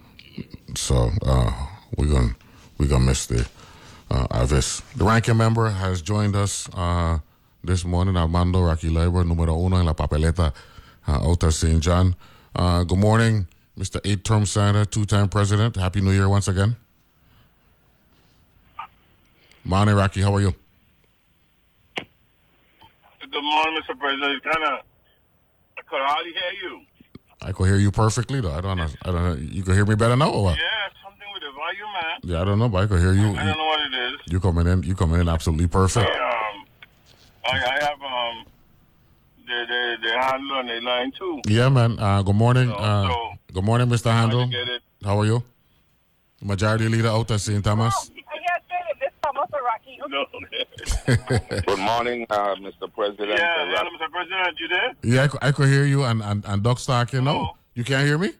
so 0.75 1.11
uh, 1.25 1.51
we're 1.97 2.07
gonna 2.07 2.35
we're 2.77 2.87
gonna 2.87 3.05
miss 3.05 3.25
the 3.25 3.47
uh, 4.09 4.27
Avis. 4.31 4.81
The 4.95 5.03
ranking 5.03 5.37
member 5.37 5.69
has 5.69 6.01
joined 6.01 6.35
us 6.35 6.69
uh, 6.73 7.19
this 7.63 7.83
morning, 7.83 8.15
Almando 8.15 8.65
Rocky 8.65 8.89
Liburd, 8.89 9.25
número 9.25 9.57
uno 9.65 9.77
en 9.77 9.85
la 9.85 9.93
papeleta 9.93 10.53
uh, 11.07 11.29
out 11.29 11.53
St. 11.53 11.81
John. 11.81 12.15
Uh, 12.55 12.83
good 12.83 12.99
morning, 12.99 13.47
Mr. 13.77 13.99
Eight-term 14.05 14.45
senator, 14.45 14.85
two-time 14.85 15.29
president. 15.29 15.75
Happy 15.75 16.01
New 16.01 16.11
Year 16.11 16.29
once 16.29 16.47
again. 16.47 16.75
Morning, 19.63 19.95
Rocky. 19.95 20.21
How 20.21 20.33
are 20.35 20.41
you? 20.41 20.55
Good 23.31 23.43
morning, 23.43 23.81
Mr. 23.81 23.97
President. 23.99 24.43
Kind 24.43 24.63
of, 24.63 24.79
I 25.77 25.81
could 25.81 26.01
hardly 26.01 26.31
hear 26.33 26.69
you. 26.69 26.81
I 27.41 27.51
could 27.51 27.65
hear 27.67 27.77
you 27.77 27.91
perfectly, 27.91 28.41
though. 28.41 28.51
I 28.53 28.61
don't 28.61 28.77
know. 28.77 28.87
I 29.03 29.11
don't 29.11 29.23
know. 29.23 29.33
You 29.35 29.63
could 29.63 29.75
hear 29.75 29.85
me 29.85 29.95
better 29.95 30.15
now, 30.15 30.31
or 30.31 30.43
what? 30.45 30.57
Yeah, 30.57 30.63
something 31.03 31.27
with 31.33 31.43
the 31.43 31.51
volume, 31.51 31.93
man. 31.93 32.19
Yeah, 32.23 32.41
I 32.41 32.45
don't 32.45 32.59
know, 32.59 32.69
but 32.69 32.83
I 32.83 32.87
could 32.87 32.99
hear 32.99 33.13
you. 33.13 33.35
I 33.35 33.45
don't 33.45 33.57
know 33.57 33.65
what 33.65 33.79
it 33.81 33.93
is. 33.93 34.19
You 34.27 34.39
coming 34.39 34.67
in? 34.67 34.83
You 34.83 34.95
coming 34.95 35.19
in 35.21 35.29
absolutely 35.29 35.67
perfect. 35.67 36.09
I, 36.09 36.13
um, 36.13 36.65
I, 37.45 37.57
I 37.57 37.83
have 37.83 38.01
um, 38.01 38.45
the 39.45 39.65
the 39.67 39.97
the 40.07 40.19
handle 40.19 40.57
on 40.57 40.67
the 40.67 40.81
line 40.81 41.11
too. 41.11 41.41
Yeah, 41.47 41.69
man. 41.69 41.99
Uh, 41.99 42.21
good 42.23 42.35
morning. 42.35 42.69
So, 42.69 42.75
uh, 42.75 43.07
so 43.07 43.31
good 43.53 43.63
morning, 43.63 43.87
Mr. 43.87 44.11
Handle. 44.11 44.49
How 45.03 45.19
are 45.19 45.25
you? 45.25 45.43
Majority 46.41 46.87
Leader 46.89 47.09
out 47.09 47.29
at 47.31 47.39
St. 47.41 47.63
Thomas. 47.63 48.11
No. 50.09 50.25
Good 51.65 51.79
morning, 51.79 52.25
uh, 52.29 52.55
Mr. 52.55 52.91
President. 52.93 53.37
yeah, 53.37 53.71
yeah, 53.71 53.83
Mr. 53.83 54.09
President, 54.11 54.59
you 54.59 54.67
there? 54.69 54.93
Yeah, 55.03 55.23
I, 55.23 55.27
cou- 55.27 55.37
I 55.41 55.51
could 55.51 55.67
hear 55.69 55.85
you 55.85 56.03
and, 56.03 56.21
and, 56.21 56.43
and 56.45 56.63
Doc 56.63 56.79
Stark, 56.79 57.13
you 57.13 57.21
know. 57.21 57.57
You 57.73 57.83
can't 57.83 58.05
hear 58.07 58.17
me? 58.17 58.31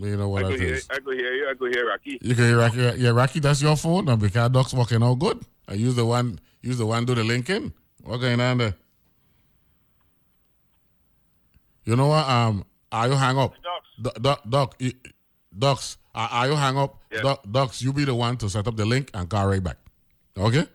You 0.00 0.16
know 0.16 0.28
what 0.28 0.44
I 0.44 0.48
that 0.48 0.52
could 0.58 0.60
hear. 0.60 0.78
I 0.90 0.98
could 1.00 1.18
hear 1.18 1.32
you. 1.34 1.48
I 1.50 1.54
could 1.54 1.74
hear 1.74 1.88
Rocky. 1.88 2.18
You 2.22 2.34
can 2.34 2.44
hear 2.44 2.58
Rocky. 2.58 2.76
Yeah, 3.00 3.10
Rocky, 3.10 3.40
that's 3.40 3.60
your 3.60 3.76
phone 3.76 4.04
now 4.04 4.16
because 4.16 4.50
Doc's 4.50 4.72
working 4.72 5.02
out 5.02 5.18
good. 5.18 5.40
I 5.66 5.74
use 5.74 5.96
the 5.96 6.06
one, 6.06 6.38
use 6.62 6.78
the 6.78 6.86
one 6.86 7.04
do 7.04 7.14
the 7.16 7.24
linking. 7.24 7.72
What 8.04 8.18
going 8.18 8.40
on 8.40 8.58
there? 8.58 8.74
You 11.84 11.96
know 11.96 12.06
what? 12.08 12.28
Um, 12.28 12.64
are 12.92 13.08
you 13.08 13.14
hang 13.14 13.38
up? 13.38 13.54
Doc, 14.00 14.14
Doc, 14.22 14.42
Doc, 14.48 14.74
you- 14.78 14.92
Docs, 15.58 15.96
are 16.26 16.48
you 16.48 16.56
hang 16.56 16.76
up? 16.76 16.96
Doc, 17.22 17.44
Docs, 17.50 17.82
you 17.82 17.92
be 17.92 18.04
the 18.04 18.14
one 18.14 18.36
to 18.38 18.48
set 18.48 18.66
up 18.66 18.76
the 18.76 18.84
link 18.84 19.10
and 19.14 19.28
call 19.28 19.46
right 19.46 19.62
back. 19.62 19.76
Okay? 20.36 20.66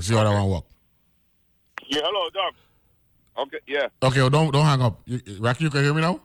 See 0.00 0.14
how 0.14 0.24
that 0.24 0.30
one 0.32 0.48
work. 0.50 0.64
Yeah, 1.88 2.00
hello, 2.02 2.30
Doc. 2.30 2.54
Okay, 3.36 3.58
yeah. 3.66 3.88
Okay, 4.02 4.20
well, 4.20 4.30
don't 4.30 4.52
don't 4.52 4.64
hang 4.64 4.80
up. 4.82 5.00
You, 5.06 5.20
Rocky, 5.40 5.64
you 5.64 5.70
can 5.70 5.82
hear 5.82 5.92
me 5.94 6.00
now? 6.00 6.20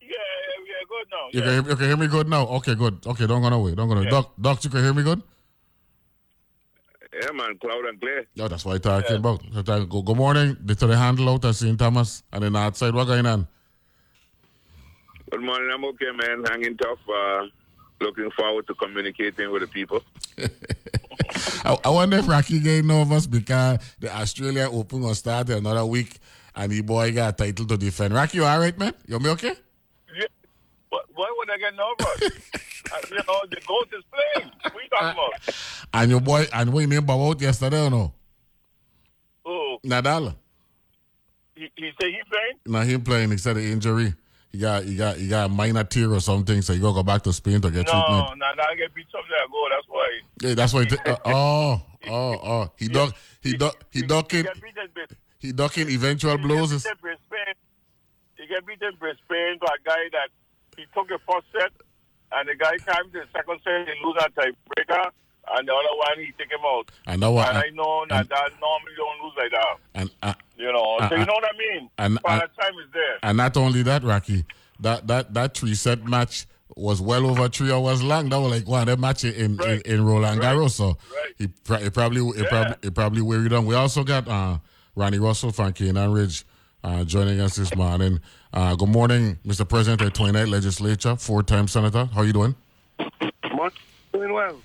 Yeah, 0.00 0.08
yeah, 0.08 0.62
yeah, 0.70 0.82
good 0.88 1.06
now. 1.10 1.26
You, 1.32 1.40
can, 1.42 1.50
hear- 1.50 1.70
you 1.70 1.76
can 1.76 1.86
hear 1.86 1.96
me 1.96 2.06
good 2.06 2.28
now? 2.28 2.46
Okay, 2.58 2.74
good. 2.74 3.04
Okay, 3.06 3.26
don't 3.26 3.42
go 3.42 3.48
away. 3.48 3.74
Don't 3.74 3.88
go 3.88 3.94
away. 3.94 4.04
Yeah. 4.04 4.10
Doc, 4.10 4.32
Doc, 4.40 4.64
you 4.64 4.70
can 4.70 4.82
hear 4.84 4.94
me 4.94 5.02
good? 5.02 5.22
Yeah, 7.20 7.30
man, 7.32 7.56
cloud 7.58 7.84
and 7.86 8.00
clear. 8.00 8.26
Yeah, 8.34 8.48
that's 8.48 8.64
what 8.64 8.74
I'm 8.74 9.02
talking 9.02 9.16
about. 9.16 9.42
So 9.66 9.86
Good, 9.86 10.16
morning 10.16 10.56
to 10.66 10.74
the 10.74 10.96
handle 10.96 11.28
out 11.30 11.44
at 11.44 11.54
St. 11.54 11.78
Thomas 11.78 12.22
and 12.32 12.42
then 12.42 12.56
outside. 12.56 12.92
What 12.94 13.06
going 13.06 13.24
on? 13.26 13.46
Good 15.34 15.42
morning. 15.42 15.68
I'm 15.74 15.84
okay, 15.86 16.12
man. 16.14 16.44
Hanging 16.44 16.76
tough. 16.76 17.00
Uh, 17.12 17.46
looking 18.00 18.30
forward 18.36 18.68
to 18.68 18.74
communicating 18.74 19.50
with 19.50 19.62
the 19.62 19.66
people. 19.66 20.00
I, 21.64 21.76
I 21.84 21.90
wonder 21.90 22.18
if 22.18 22.28
Rocky 22.28 22.60
getting 22.60 22.86
nervous 22.86 23.26
because 23.26 23.80
the 23.98 24.14
Australia 24.14 24.68
Open 24.70 25.00
will 25.00 25.14
start 25.16 25.50
another 25.50 25.84
week 25.86 26.18
and 26.54 26.70
the 26.70 26.82
boy 26.82 27.10
got 27.10 27.34
a 27.34 27.46
title 27.46 27.66
to 27.66 27.76
defend. 27.76 28.14
Rocky, 28.14 28.36
you 28.38 28.44
all 28.44 28.60
right, 28.60 28.78
man? 28.78 28.94
You 29.08 29.18
me 29.18 29.30
okay? 29.30 29.54
Yeah. 30.16 30.26
Why, 30.90 31.00
why 31.16 31.34
would 31.36 31.50
I 31.50 31.58
get 31.58 31.74
nervous? 31.74 32.30
uh, 32.92 32.98
you 33.10 33.16
know, 33.16 33.40
the 33.50 33.60
goat 33.66 33.88
is 33.92 34.04
playing. 34.12 34.52
What 34.62 34.72
are 34.72 34.82
you 34.82 34.88
talking 34.88 35.08
about? 35.08 35.54
And 35.94 36.10
your 36.12 36.20
boy, 36.20 36.46
and 36.52 36.72
we 36.72 36.86
named 36.86 37.08
Bob 37.08 37.20
out 37.20 37.40
yesterday 37.40 37.84
or 37.84 37.90
no? 37.90 38.12
Oh, 39.44 39.78
Nadal. 39.84 40.36
he, 41.56 41.68
he 41.74 41.90
said 42.00 42.10
he 42.10 42.20
playing? 42.30 42.58
No, 42.66 42.82
he 42.82 42.98
playing. 42.98 43.32
He 43.32 43.38
said 43.38 43.56
the 43.56 43.64
injury. 43.64 44.14
He 44.54 44.60
got, 44.60 44.84
he 44.84 44.94
got, 44.94 45.16
he 45.16 45.26
got 45.26 45.46
a 45.46 45.48
minor 45.48 45.82
tear 45.82 46.12
or 46.12 46.20
something, 46.20 46.62
so 46.62 46.74
he 46.74 46.78
gotta 46.78 46.94
go 46.94 47.02
back 47.02 47.22
to 47.22 47.32
Spain 47.32 47.60
to 47.60 47.72
get 47.72 47.88
treatment. 47.88 48.06
No, 48.06 48.34
nah, 48.38 48.62
I 48.70 48.76
get 48.76 48.94
beat 48.94 49.06
up 49.12 49.24
there. 49.28 49.48
Go. 49.50 49.66
That's 49.68 49.88
why. 49.88 50.20
Yeah, 50.42 50.54
that's 50.54 50.72
why. 50.72 50.80
He 50.82 50.86
t- 50.86 50.96
uh, 51.04 51.16
oh, 51.24 51.82
oh, 52.06 52.38
oh. 52.38 52.70
He 52.78 52.86
duck, 52.86 53.16
he 53.40 53.56
duck, 53.56 53.82
he 53.90 54.02
ducking, 54.02 54.38
He 54.38 54.42
get 54.44 54.62
beat 54.62 54.76
in 54.78 55.16
he 55.40 55.50
ducking 55.50 55.90
eventual 55.90 56.38
blows. 56.38 56.70
He 56.70 56.76
Is, 56.76 56.84
get 56.84 57.02
beat 57.02 57.10
in 57.10 58.46
get 58.46 58.64
beat 58.64 58.80
in 58.80 58.94
Brisbane 58.94 59.58
by 59.60 59.74
a 59.74 59.82
guy 59.82 60.06
that 60.12 60.30
he 60.76 60.86
took 60.94 61.08
the 61.08 61.18
first 61.26 61.46
set, 61.50 61.72
and 62.30 62.48
the 62.48 62.54
guy 62.54 62.78
came 62.78 63.10
to 63.10 63.18
the 63.18 63.26
second 63.34 63.58
set, 63.64 63.88
he 63.88 64.06
lose 64.06 64.14
that 64.20 64.30
tiebreaker, 64.38 65.10
and 65.56 65.68
the 65.68 65.72
other 65.72 65.96
one 65.96 66.18
he 66.18 66.32
take 66.38 66.50
him 66.50 66.60
out. 66.66 66.90
I 67.06 67.16
know 67.16 67.32
what- 67.32 67.48
And 67.48 67.58
I 67.58 67.68
know 67.70 68.04
that 68.08 68.28
that 68.28 68.50
normally 68.60 68.92
don't 68.96 69.22
lose 69.24 69.32
like 69.36 69.50
that. 69.50 69.76
and 69.94 70.10
uh, 70.22 70.34
You 70.56 70.72
know, 70.72 70.96
Uh, 71.00 71.08
so 71.08 71.14
you 71.16 71.22
uh, 71.22 71.24
know 71.24 71.32
what 71.34 71.44
I 71.44 71.58
mean. 71.58 71.90
and- 71.98 72.18
By 72.22 72.32
and- 72.34 72.42
the 72.42 72.62
time 72.62 72.72
is 72.84 72.90
there. 72.92 73.18
And 73.22 73.36
not 73.36 73.56
only 73.56 73.82
that, 73.82 74.02
Rocky, 74.04 74.44
that 74.80 75.06
that 75.06 75.34
that 75.34 75.56
three 75.56 75.74
set 75.74 76.04
match 76.04 76.46
was 76.76 77.00
well 77.00 77.26
over 77.26 77.48
three 77.48 77.70
hours 77.70 78.02
long. 78.02 78.28
That 78.30 78.38
was 78.40 78.50
like 78.50 78.66
one 78.68 78.80
of 78.82 78.86
them 78.86 79.00
matches 79.00 79.36
in, 79.36 79.60
in, 79.62 79.80
in 79.82 80.04
Roland 80.04 80.40
Garros. 80.40 80.70
So 80.72 80.96
he, 81.38 81.46
pro- 81.48 81.76
he 81.78 81.90
probably 81.90 82.20
he 82.36 82.44
probably 82.46 82.74
he 82.82 82.90
probably 82.90 83.22
wearied 83.22 83.52
on. 83.52 83.66
We 83.66 83.74
also 83.76 84.02
got 84.02 84.26
uh, 84.26 84.58
Ronnie 84.96 85.18
Russell 85.18 85.52
from 85.52 85.72
Canaan 85.72 86.12
Ridge 86.12 86.44
uh, 86.82 87.04
joining 87.04 87.40
us 87.40 87.56
this 87.56 87.74
morning. 87.76 88.20
Uh, 88.52 88.74
good 88.76 88.88
morning, 88.88 89.38
Mr. 89.46 89.68
President 89.68 90.00
of 90.02 90.12
the 90.12 90.18
29th 90.18 90.48
Legislature, 90.50 91.16
four-time 91.16 91.66
senator. 91.68 92.06
How 92.14 92.22
you 92.22 92.32
doing? 92.32 92.54
Much 93.54 93.74
doing 94.12 94.32
well. 94.32 94.56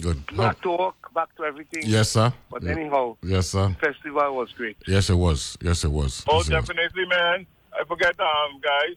Good. 0.00 0.36
Back 0.36 0.60
to 0.62 0.70
work, 0.76 1.14
back 1.14 1.34
to 1.36 1.44
everything. 1.44 1.82
Yes, 1.86 2.10
sir. 2.10 2.32
But 2.50 2.62
Yeah. 2.62 2.72
anyhow, 2.72 3.16
Yes, 3.22 3.48
sir. 3.48 3.74
festival 3.80 4.36
was 4.36 4.52
great. 4.52 4.76
Yes, 4.86 5.08
it 5.08 5.14
was. 5.14 5.56
Yes, 5.62 5.84
it 5.84 5.90
was. 5.90 6.24
Oh, 6.28 6.36
Yes, 6.38 6.48
it 6.48 6.54
was. 6.54 6.66
definitely, 6.66 7.06
man. 7.06 7.46
I 7.78 7.84
forget, 7.84 8.18
um, 8.20 8.60
guys. 8.60 8.96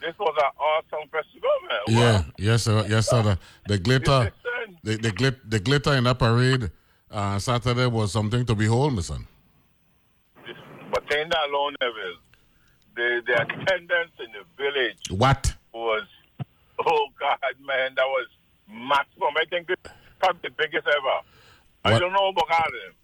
This 0.00 0.18
was 0.18 0.34
an 0.38 0.50
awesome 0.58 1.08
festival, 1.10 1.50
man. 1.68 1.80
Yeah, 1.88 2.22
yes, 2.38 2.62
sir. 2.64 2.84
Yes, 2.88 3.08
sir. 3.10 3.22
The, 3.22 3.38
the 3.68 3.78
glitter, 3.78 4.32
the 4.82 4.96
the, 4.96 5.10
glit, 5.12 5.36
the 5.48 5.60
glitter 5.60 5.92
in 5.94 6.04
that 6.04 6.18
parade 6.18 6.70
uh, 7.10 7.38
Saturday 7.38 7.86
was 7.86 8.10
something 8.12 8.44
to 8.46 8.54
behold, 8.54 8.94
my 8.94 9.02
son. 9.02 9.26
But 10.90 11.02
in 11.14 11.28
that 11.28 11.48
alone, 11.50 11.74
Neville, 11.80 12.16
the, 12.96 13.22
the 13.26 13.42
attendance 13.42 14.12
in 14.18 14.32
the 14.32 14.44
village 14.56 14.98
What? 15.10 15.54
was, 15.72 16.02
oh 16.84 17.06
God, 17.20 17.38
man, 17.64 17.92
that 17.96 18.06
was 18.06 18.26
maximum. 18.68 19.34
I 19.36 19.44
think 19.50 19.68
this 19.68 19.76
probably 20.20 20.48
the 20.50 20.54
biggest 20.56 20.86
ever. 20.86 21.20
I 21.84 21.98
don't 21.98 22.12
know 22.12 22.28
about 22.28 22.44
all 22.50 22.66
of 22.66 22.72
them, 22.72 22.94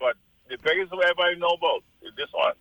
but 0.00 0.16
the 0.48 0.56
biggest 0.62 0.92
ever 0.92 1.22
I 1.22 1.34
know 1.34 1.48
about 1.50 1.84
is 2.02 2.12
this 2.16 2.28
one. 2.32 2.54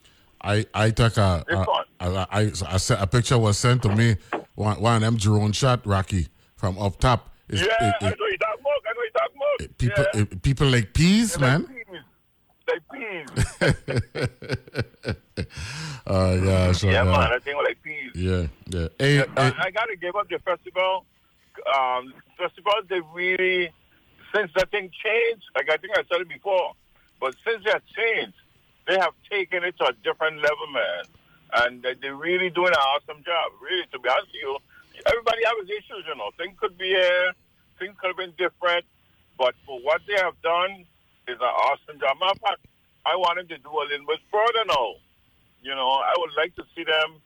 I 0.43 0.65
I 0.73 0.89
took 0.91 1.17
a 1.17 1.43
This 1.47 1.55
a, 1.57 1.63
one. 1.63 1.85
a, 1.99 2.27
I, 2.31 2.51
I 2.67 2.77
sent- 2.77 3.01
a 3.01 3.07
picture 3.07 3.37
was 3.37 3.57
sent 3.57 3.81
to 3.83 3.95
me. 3.95 4.15
One, 4.55 4.81
one 4.81 4.95
of 4.95 5.01
them 5.01 5.17
drone 5.17 5.51
shot, 5.51 5.85
Rocky, 5.85 6.27
from 6.55 6.77
up 6.79 6.97
top. 6.99 7.29
It's- 7.49 7.65
yeah, 7.65 7.87
it- 7.89 7.95
I 8.01 8.09
know 8.09 8.25
you 8.25 8.37
talking 8.37 8.61
about. 8.61 8.81
I 8.87 8.93
know 8.93 9.03
you 9.03 9.11
talking 9.13 9.37
about. 9.37 9.77
people 9.77 10.05
yeah. 10.13 10.21
it- 10.21 10.41
people 10.41 10.67
like 10.67 10.93
peas, 10.93 11.39
man. 11.39 11.67
Like 12.67 12.83
peas. 12.91 13.27
Oh 16.07 16.33
yeah, 16.43 16.71
so, 16.71 16.89
yeah, 16.89 17.01
uh, 17.01 17.05
man, 17.05 17.31
I 17.33 17.39
think 17.39 17.57
like 17.57 17.81
peas. 17.83 18.11
Yeah, 18.15 18.47
yeah. 18.69 18.87
Hey, 18.99 19.17
Yeah, 19.17 19.25
I, 19.37 19.53
I 19.67 19.71
gotta 19.71 19.95
give 19.95 20.15
up 20.15 20.27
the 20.29 20.39
festival. 20.39 21.05
Um, 21.77 22.13
festivals 22.37 22.85
they 22.89 22.99
really 23.13 23.71
since 24.33 24.51
that 24.55 24.71
thing 24.71 24.89
changed. 24.91 25.45
Like 25.55 25.69
I 25.69 25.77
think 25.77 25.93
I 25.97 26.03
said 26.09 26.21
it 26.21 26.29
before, 26.29 26.73
but 27.19 27.35
since 27.45 27.63
that 27.65 27.83
changed, 27.87 28.37
they 28.87 28.97
have 28.97 29.13
taken 29.29 29.63
it 29.63 29.77
to 29.77 29.85
a 29.87 29.93
different 30.03 30.41
level, 30.41 30.67
man. 30.73 31.03
And 31.53 31.83
they, 31.83 31.95
they're 32.01 32.15
really 32.15 32.49
doing 32.49 32.71
an 32.71 32.83
awesome 32.95 33.23
job. 33.23 33.51
Really, 33.61 33.85
to 33.91 33.99
be 33.99 34.09
honest 34.09 34.31
with 34.31 34.41
you, 34.41 34.57
everybody 35.05 35.41
has 35.45 35.67
issues. 35.67 36.03
You 36.07 36.15
know, 36.15 36.31
things 36.37 36.55
could 36.59 36.77
be 36.77 36.95
here, 36.95 37.33
things 37.79 37.95
could 37.99 38.15
have 38.15 38.17
been 38.17 38.33
different, 38.39 38.85
but 39.37 39.53
for 39.65 39.79
what 39.81 40.01
they 40.07 40.15
have 40.17 40.39
done 40.41 40.85
is 41.27 41.37
an 41.37 41.53
awesome 41.67 41.99
job. 41.99 42.17
Matter 42.19 42.31
of 42.31 42.41
fact, 42.41 42.61
I 43.05 43.15
to 43.15 43.57
do 43.57 43.69
a 43.69 43.85
little 43.89 44.07
bit 44.07 44.21
further 44.31 44.63
now. 44.67 44.95
You 45.61 45.75
know, 45.75 45.89
I 45.89 46.13
would 46.17 46.31
like 46.37 46.55
to 46.55 46.63
see 46.75 46.83
them 46.83 47.21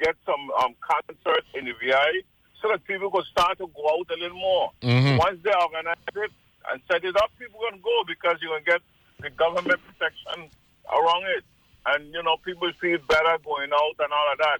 get 0.00 0.16
some 0.24 0.50
um, 0.62 0.74
concerts 0.80 1.46
in 1.54 1.66
the 1.66 1.74
VI 1.78 2.22
so 2.62 2.68
that 2.68 2.84
people 2.84 3.10
could 3.10 3.24
start 3.26 3.58
to 3.58 3.66
go 3.74 3.82
out 3.88 4.06
a 4.10 4.18
little 4.20 4.38
more. 4.38 4.70
Mhm. 4.82 5.18
Once 5.18 5.38
they 5.42 5.52
organize 5.52 5.96
it 6.14 6.30
and 6.70 6.80
set 6.90 7.04
it 7.04 7.16
up, 7.16 7.30
people 7.38 7.60
going 7.60 7.74
to 7.74 7.78
go 7.80 8.04
because 8.06 8.36
you're 8.40 8.50
going 8.52 8.64
to 8.64 8.70
get 8.72 8.82
the 9.20 9.30
government 9.30 9.80
protection 9.86 10.48
around 10.92 11.24
it. 11.36 11.44
And, 11.86 12.12
you 12.12 12.22
know, 12.22 12.36
people 12.44 12.70
feel 12.80 12.98
better 13.08 13.38
going 13.44 13.70
out 13.72 13.94
and 13.98 14.12
all 14.12 14.32
of 14.32 14.38
that. 14.38 14.58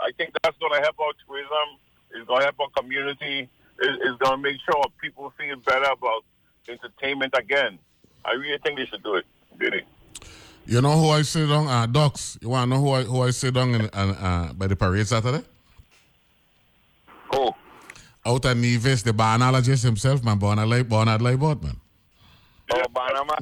I 0.00 0.10
think 0.16 0.32
that's 0.42 0.56
going 0.58 0.72
to 0.72 0.80
help 0.80 0.98
our 1.00 1.12
tourism. 1.26 1.78
It's 2.12 2.26
going 2.26 2.40
to 2.40 2.44
help 2.46 2.60
our 2.60 2.70
community. 2.82 3.48
It's 3.78 4.18
going 4.22 4.36
to 4.36 4.42
make 4.42 4.58
sure 4.64 4.82
people 5.00 5.32
feel 5.38 5.56
better 5.56 5.90
about 5.90 6.24
entertainment 6.68 7.34
again. 7.36 7.78
I 8.24 8.32
really 8.32 8.58
think 8.58 8.78
they 8.78 8.86
should 8.86 9.02
do 9.02 9.14
it. 9.16 9.26
Really. 9.58 9.82
you 10.66 10.80
know 10.80 10.92
who 10.96 11.08
I 11.10 11.22
sit 11.22 11.48
down? 11.48 11.66
Uh, 11.66 11.86
Ducks. 11.86 12.38
You 12.40 12.50
want 12.50 12.70
to 12.70 12.76
know 12.76 12.82
who 12.82 12.90
I 12.92 13.02
who 13.02 13.22
I 13.22 13.30
sit 13.30 13.54
down 13.54 13.74
in, 13.74 13.82
uh, 13.86 13.88
uh, 13.96 14.52
by 14.52 14.66
the 14.68 14.76
parade 14.76 15.06
Saturday? 15.06 15.44
Who? 17.32 17.50
Out 18.26 18.44
at 18.46 18.56
Nevis, 18.56 19.02
the 19.02 19.12
barnologist 19.12 19.82
himself, 19.82 20.22
man, 20.22 20.38
Bernard 20.38 20.68
Leib- 20.68 20.88
Bernard 20.88 21.20
Liburd, 21.20 21.62
man. 21.62 21.76
Oh, 22.72 22.82
Banama. 22.94 23.36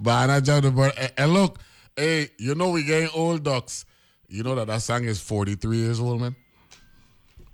Bana 0.00 0.40
John 0.40 0.62
the 0.62 0.70
bird. 0.70 0.92
And, 0.96 1.12
and 1.16 1.32
look, 1.32 1.58
hey, 1.96 2.28
you 2.38 2.54
know 2.54 2.70
we 2.70 2.84
getting 2.84 3.08
old 3.14 3.42
ducks. 3.42 3.84
You 4.28 4.42
know 4.42 4.54
that 4.54 4.66
that 4.68 4.82
song 4.82 5.04
is 5.04 5.20
43 5.20 5.76
years 5.76 6.00
old, 6.00 6.20
man. 6.20 6.36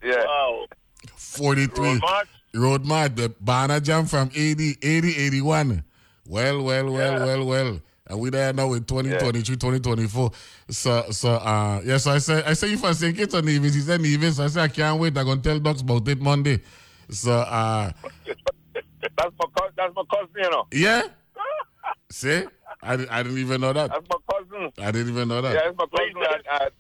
Yeah. 0.03 0.25
Wow. 0.25 0.67
43. 1.15 1.85
Road 1.87 2.01
March? 2.01 2.29
Road 2.55 2.85
March, 2.85 3.15
the 3.15 3.35
Bana 3.41 3.81
Jam 3.81 4.07
from 4.07 4.31
80, 4.35 4.77
80, 4.83 5.17
81. 5.17 5.85
Well, 6.27 6.63
well, 6.63 6.91
well, 6.93 7.27
well, 7.27 7.45
well. 7.47 7.81
And 8.07 8.21
we 8.21 8.29
there 8.31 8.53
now 8.53 8.71
in 8.75 8.85
2023, 8.85 9.57
2024. 9.57 10.31
So, 10.69 11.05
so, 11.11 11.31
uh, 11.31 11.81
yes, 11.85 12.05
so 12.05 12.11
I 12.11 12.19
said, 12.19 12.45
I 12.45 12.53
said, 12.53 12.69
you 12.69 12.77
first 12.77 13.01
think 13.01 13.19
it's 13.19 13.33
on 13.35 13.47
Nevis. 13.47 13.75
He 13.75 13.81
said 13.81 14.01
Nevis. 14.03 14.39
I 14.39 14.49
said, 14.49 14.63
I 14.63 14.69
can't 14.69 15.01
wait. 15.01 15.17
I'm 15.17 15.25
going 15.25 15.41
to 15.41 15.49
tell 15.49 15.59
Ducks 15.59 15.81
about 15.81 16.07
it 16.09 16.21
Monday. 16.21 16.61
So, 17.11 17.33
uh, 17.33 17.93
That's 18.75 19.33
my 19.39 19.47
cousin. 19.57 19.75
That's 19.77 19.95
my 19.95 20.03
cousin, 20.13 20.35
you 20.37 20.51
know. 20.51 20.67
yeah. 20.73 21.03
See? 22.11 22.45
I, 22.83 22.93
I 23.11 23.23
didn't 23.23 23.39
even 23.39 23.61
know 23.63 23.73
that. 23.73 23.91
That's 23.91 24.07
my 24.11 24.17
cousin. 24.31 24.73
I 24.79 24.91
didn't 24.91 25.09
even 25.13 25.29
know 25.29 25.41
that. 25.41 25.55
Yeah, 25.55 25.61
that's 25.65 25.79
my 25.79 25.87
cousin. 25.87 26.15
And, 26.17 26.43
uh, 26.63 26.71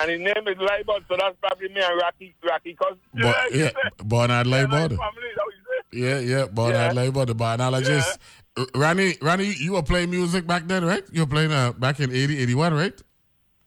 and 0.00 0.10
his 0.10 0.20
name 0.20 0.48
is 0.48 0.56
Libon, 0.56 1.04
so 1.06 1.16
that's 1.18 1.36
probably 1.42 1.68
me 1.68 1.80
and 1.82 2.00
Rocky, 2.00 2.34
Rocky 2.42 2.74
cousin. 2.82 2.98
But, 3.12 3.54
yeah, 3.54 3.70
Bernard 4.04 4.46
Liburd. 4.46 4.88
Family, 4.88 4.98
that 5.36 5.44
was 5.44 5.54
it. 5.92 5.98
Yeah, 5.98 6.18
yeah, 6.20 6.46
Bernard 6.46 6.94
Yeah. 6.96 7.02
Liburd, 7.02 7.26
the 7.26 7.34
barnologist. 7.34 8.18
Ronnie, 8.74 9.14
Ronnie, 9.22 9.54
you 9.58 9.72
were 9.72 9.82
playing 9.82 10.10
music 10.10 10.46
back 10.46 10.66
then, 10.66 10.84
right? 10.84 11.02
You 11.10 11.22
were 11.22 11.26
playing 11.26 11.52
uh, 11.52 11.72
back 11.72 12.00
in 12.00 12.12
80, 12.12 12.38
81, 12.38 12.74
right? 12.74 13.02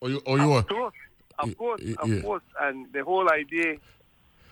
Oh, 0.01 0.07
you, 0.07 0.21
oh, 0.27 0.35
you. 0.35 0.53
Of 0.53 0.67
course, 0.67 0.93
of 1.39 1.57
course, 1.57 1.81
of 1.97 2.09
yeah. 2.09 2.21
course. 2.21 2.43
And 2.61 2.91
the 2.93 3.03
whole 3.03 3.31
idea, 3.31 3.77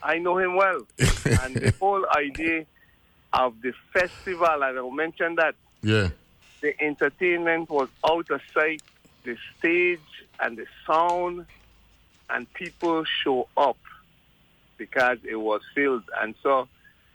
I 0.01 0.17
know 0.17 0.37
him 0.39 0.55
well. 0.55 0.87
and 0.99 1.55
the 1.55 1.73
whole 1.79 2.05
idea 2.17 2.65
of 3.33 3.61
the 3.61 3.73
festival, 3.91 4.63
and 4.63 4.79
I 4.79 4.89
mentioned 4.89 5.37
that 5.37 5.55
Yeah. 5.83 6.09
the 6.61 6.81
entertainment 6.83 7.69
was 7.69 7.89
out 8.07 8.29
of 8.31 8.41
sight, 8.53 8.81
the 9.23 9.37
stage 9.57 9.99
and 10.39 10.57
the 10.57 10.65
sound, 10.87 11.45
and 12.29 12.51
people 12.53 13.03
show 13.05 13.47
up 13.55 13.77
because 14.77 15.19
it 15.23 15.35
was 15.35 15.61
filled. 15.75 16.03
And 16.19 16.33
so, 16.41 16.67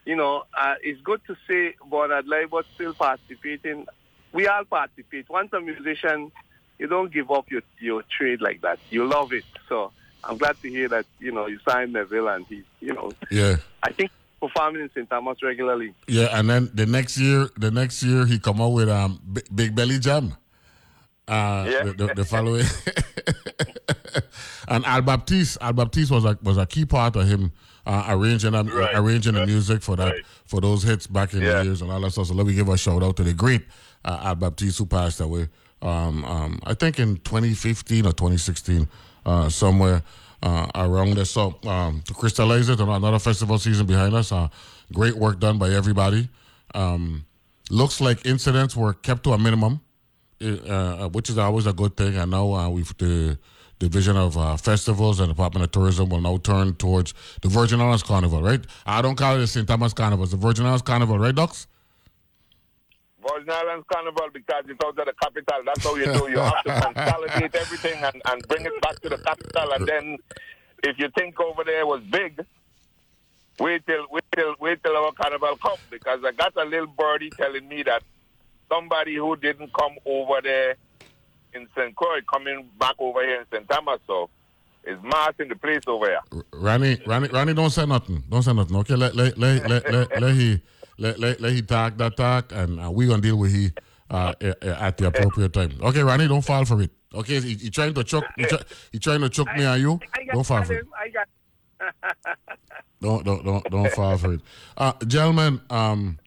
you 0.08 0.16
know, 0.16 0.44
uh, 0.58 0.74
it's 0.82 1.00
good 1.02 1.20
to 1.26 1.36
see 1.46 1.72
Bernard 1.90 2.24
Leibert 2.26 2.64
still 2.74 2.94
participating. 2.94 3.86
We 4.32 4.46
all 4.46 4.64
participate. 4.64 5.28
Once 5.28 5.52
a 5.52 5.60
musician, 5.60 6.32
you 6.78 6.86
don't 6.86 7.12
give 7.12 7.30
up 7.30 7.50
your, 7.50 7.60
your 7.78 8.02
trade 8.16 8.40
like 8.40 8.62
that. 8.62 8.78
You 8.88 9.06
love 9.06 9.34
it. 9.34 9.44
So 9.68 9.92
I'm 10.24 10.38
glad 10.38 10.56
to 10.62 10.68
hear 10.70 10.88
that, 10.88 11.04
you 11.20 11.30
know, 11.30 11.46
you 11.46 11.58
signed 11.68 11.92
Neville 11.92 12.28
and 12.28 12.46
he's, 12.46 12.64
you 12.80 12.94
know, 12.94 13.12
Yeah. 13.30 13.56
I 13.82 13.92
think 13.92 14.10
performing 14.40 14.80
in 14.82 14.90
St. 14.94 15.10
Thomas 15.10 15.42
regularly. 15.42 15.92
Yeah, 16.06 16.38
and 16.38 16.48
then 16.48 16.70
the 16.72 16.86
next 16.86 17.18
year, 17.18 17.50
the 17.58 17.70
next 17.70 18.02
year 18.02 18.24
he 18.24 18.38
come 18.38 18.62
out 18.62 18.72
with 18.72 18.88
um 18.88 19.20
B- 19.30 19.42
Big 19.54 19.74
Belly 19.74 19.98
Jam. 19.98 20.34
Uh, 21.26 21.68
Yeah. 21.70 21.82
the, 21.84 21.92
the, 21.92 22.14
the 22.14 22.24
following, 22.24 22.64
and 24.68 24.84
Al 24.86 25.02
Baptiste, 25.02 25.58
Al 25.60 25.74
Baptiste 25.74 26.10
was 26.10 26.24
a 26.24 26.38
was 26.42 26.56
a 26.56 26.64
key 26.66 26.86
part 26.86 27.16
of 27.16 27.26
him 27.28 27.52
uh, 27.88 28.04
arranging 28.10 28.54
um, 28.54 28.68
Right, 28.68 28.94
arranging 28.94 29.32
the 29.34 29.46
music 29.46 29.82
for 29.82 29.96
that 29.96 30.12
right. 30.12 30.24
for 30.46 30.60
those 30.60 30.82
hits 30.84 31.06
back 31.06 31.32
in 31.32 31.40
Yeah. 31.42 31.58
the 31.58 31.64
years 31.64 31.82
and 31.82 31.90
all 31.90 32.00
that 32.02 32.10
stuff. 32.12 32.28
So 32.28 32.34
let 32.34 32.46
me 32.46 32.54
give 32.54 32.68
a 32.68 32.76
shout 32.76 33.02
out 33.02 33.16
to 33.16 33.24
the 33.24 33.32
great 33.32 33.62
uh, 34.04 34.20
Al 34.22 34.34
Baptiste 34.36 34.78
who 34.78 34.86
passed 34.86 35.20
away. 35.20 35.48
Um, 35.80 36.24
um, 36.24 36.60
I 36.64 36.74
think 36.74 36.98
in 36.98 37.16
2015 37.18 38.06
or 38.06 38.12
2016, 38.12 38.86
uh, 39.26 39.48
somewhere 39.48 40.02
uh, 40.42 40.66
around 40.74 41.14
there. 41.16 41.24
So 41.24 41.58
um, 41.66 42.02
to 42.06 42.14
crystallize 42.14 42.68
it, 42.68 42.78
another 42.80 43.18
festival 43.18 43.58
season 43.58 43.86
behind 43.86 44.14
us. 44.14 44.32
Uh, 44.32 44.48
great 44.92 45.14
work 45.16 45.40
done 45.40 45.58
by 45.58 45.70
everybody. 45.70 46.28
Um, 46.74 47.24
looks 47.70 48.00
like 48.00 48.24
incidents 48.26 48.76
were 48.76 48.92
kept 48.94 49.24
to 49.24 49.32
a 49.32 49.38
minimum, 49.38 49.80
uh, 50.42 51.08
which 51.08 51.30
is 51.30 51.38
always 51.38 51.66
a 51.66 51.72
good 51.72 51.96
thing. 51.96 52.18
I 52.18 52.24
know 52.24 52.54
uh, 52.54 52.68
we've 52.68 52.96
the 52.98 53.38
division 53.78 54.16
of 54.16 54.36
uh, 54.36 54.56
festivals 54.56 55.20
and 55.20 55.28
Department 55.28 55.64
of 55.64 55.70
Tourism 55.70 56.08
will 56.08 56.20
now 56.20 56.36
turn 56.38 56.74
towards 56.74 57.14
the 57.42 57.48
Virgin 57.48 57.80
Islands 57.80 58.02
Carnival, 58.02 58.42
right? 58.42 58.60
I 58.86 59.02
don't 59.02 59.16
call 59.16 59.36
it 59.36 59.38
the 59.38 59.46
St. 59.46 59.66
Thomas 59.66 59.92
Carnival, 59.92 60.24
it's 60.24 60.32
the 60.32 60.38
Virgin 60.38 60.66
Islands 60.66 60.82
Carnival, 60.82 61.18
right, 61.18 61.34
Ducks? 61.34 61.66
Virgin 63.20 63.50
Islands 63.50 63.86
Carnival 63.92 64.28
because 64.32 64.64
it's 64.68 64.84
out 64.84 64.98
of 64.98 65.06
the 65.06 65.12
capital. 65.20 65.62
That's 65.64 65.84
how 65.84 65.94
you 65.96 66.06
do. 66.06 66.30
You 66.30 66.38
have 66.38 66.62
to 66.64 66.80
consolidate 66.80 67.54
everything 67.54 68.02
and, 68.02 68.22
and 68.24 68.48
bring 68.48 68.64
it 68.64 68.80
back 68.80 69.00
to 69.00 69.08
the 69.08 69.18
capital. 69.18 69.72
And 69.72 69.86
then, 69.86 70.16
if 70.82 70.98
you 70.98 71.08
think 71.16 71.38
over 71.40 71.64
there 71.64 71.86
was 71.86 72.00
big, 72.10 72.44
wait 73.60 73.86
till 73.86 74.06
wait 74.10 74.24
till 74.34 74.54
wait 74.60 74.82
till 74.82 74.96
our 74.96 75.12
carnival 75.12 75.56
come 75.60 75.76
because 75.90 76.20
I 76.24 76.32
got 76.32 76.56
a 76.56 76.64
little 76.64 76.86
birdie 76.86 77.30
telling 77.30 77.68
me 77.68 77.82
that 77.82 78.02
somebody 78.70 79.16
who 79.16 79.36
didn't 79.36 79.72
come 79.72 79.96
over 80.06 80.40
there 80.42 80.76
in 81.54 81.66
St. 81.76 81.94
Croix 81.96 82.20
coming 82.32 82.68
back 82.78 82.94
over 82.98 83.22
here 83.24 83.40
in 83.40 83.46
St. 83.52 83.68
Thomas. 83.68 84.00
So 84.06 84.30
it's 84.84 85.02
mass 85.02 85.32
in 85.38 85.48
the 85.48 85.56
place 85.56 85.82
over 85.86 86.06
here. 86.06 86.42
Ronnie, 86.52 87.00
Ronnie, 87.06 87.28
Ronnie, 87.28 87.54
don't 87.54 87.70
say 87.70 87.86
nothing. 87.86 88.22
Don't 88.28 88.42
say 88.42 88.52
nothing. 88.52 88.76
Okay, 88.76 88.94
let 88.96 89.14
let 89.14 89.38
let 89.38 89.68
let 89.68 89.92
let, 89.92 90.20
let 90.20 90.34
he 90.34 90.60
let, 90.98 91.18
let 91.18 91.40
let 91.40 91.52
he 91.52 91.62
talk 91.62 91.96
that 91.98 92.16
talk, 92.16 92.52
and 92.52 92.80
uh, 92.80 92.90
we 92.90 93.06
gonna 93.06 93.22
deal 93.22 93.36
with 93.36 93.52
he 93.54 93.70
uh, 94.10 94.34
at 94.40 94.96
the 94.96 95.06
appropriate 95.06 95.52
time. 95.52 95.72
Okay, 95.82 96.02
Ronnie, 96.02 96.28
don't 96.28 96.42
fall 96.44 96.64
for 96.64 96.80
it. 96.82 96.90
Okay, 97.14 97.40
he, 97.40 97.54
he 97.54 97.70
trying 97.70 97.94
to 97.94 98.04
choke. 98.04 98.24
He, 98.36 98.44
try, 98.44 98.58
he 98.92 98.98
trying 98.98 99.20
to 99.22 99.28
choke 99.28 99.48
me 99.56 99.64
and 99.64 99.80
you. 99.80 100.00
I 100.14 100.24
Don't 100.32 100.44
fall 100.44 100.62
for 100.64 100.74
it. 100.74 100.86
I 100.98 101.08
got 101.08 101.28
Don't 103.00 103.24
don't 103.24 103.44
don't 103.44 103.64
don't 103.70 103.92
fall 103.92 104.18
for 104.18 104.34
it. 104.34 104.40
Uh, 104.76 104.92
gentlemen, 105.06 105.60
um, 105.70 106.18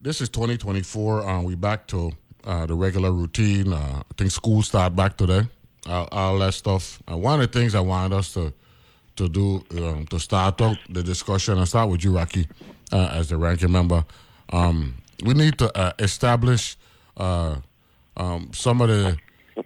this 0.00 0.20
is 0.20 0.28
2024. 0.30 1.22
Uh, 1.22 1.42
we 1.42 1.54
back 1.54 1.86
to 1.88 2.10
uh, 2.48 2.66
the 2.66 2.74
regular 2.74 3.12
routine. 3.12 3.72
Uh, 3.72 4.02
I 4.02 4.14
think 4.16 4.30
school 4.30 4.62
start 4.62 4.96
back 4.96 5.16
today. 5.16 5.42
Uh, 5.86 6.06
all 6.10 6.38
that 6.38 6.54
stuff. 6.54 7.00
Uh, 7.08 7.16
one 7.16 7.40
of 7.40 7.52
the 7.52 7.58
things 7.58 7.74
I 7.74 7.80
wanted 7.80 8.16
us 8.16 8.32
to 8.34 8.52
to 9.16 9.28
do 9.28 9.64
um, 9.72 10.06
to 10.06 10.18
start 10.18 10.60
out 10.60 10.78
the 10.88 11.02
discussion 11.02 11.58
and 11.58 11.66
start 11.68 11.90
with 11.90 12.04
you, 12.04 12.12
Rocky, 12.12 12.46
uh, 12.92 13.10
as 13.12 13.28
the 13.28 13.36
ranking 13.36 13.72
member. 13.72 14.04
Um, 14.52 14.94
we 15.24 15.34
need 15.34 15.58
to 15.58 15.76
uh, 15.76 15.92
establish 15.98 16.76
uh, 17.16 17.56
um, 18.16 18.50
some 18.54 18.80
of 18.80 18.88
the 18.88 19.18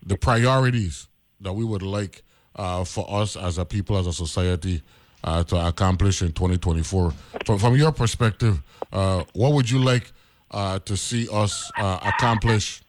the 0.04 0.16
priorities 0.16 1.08
that 1.40 1.52
we 1.52 1.64
would 1.64 1.82
like 1.82 2.22
uh, 2.56 2.84
for 2.84 3.06
us 3.08 3.36
as 3.36 3.58
a 3.58 3.64
people, 3.64 3.96
as 3.96 4.06
a 4.06 4.12
society, 4.12 4.82
to 5.24 5.66
accomplish 5.68 6.22
in 6.22 6.32
2024. 6.32 7.12
From, 7.44 7.58
from 7.58 7.76
your 7.76 7.92
perspective, 7.92 8.62
what 8.90 9.52
would 9.52 9.70
you 9.70 9.78
like 9.78 10.12
uh, 10.52 10.78
to 10.80 10.96
see 10.96 11.28
us 11.32 11.70
uh, 11.78 11.98
accomplish? 12.02 12.82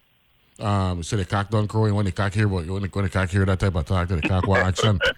Um, 0.60 1.02
say 1.04 1.18
the 1.18 1.26
cock 1.26 1.50
done 1.50 1.68
crowing 1.68 1.96
when 1.96 2.06
the 2.06 2.12
cock 2.12 2.34
here, 2.34 2.48
but 2.48 2.68
when 2.68 2.84
the, 2.84 2.90
when 2.90 3.06
the 3.06 3.10
cock 3.10 3.30
here, 3.30 3.46
that 3.46 3.60
type 3.60 3.76
of 3.76 3.86
talk, 3.86 4.08
the 4.08 4.22
cock 4.22 4.48
want 4.48 4.66
action. 4.66 5.00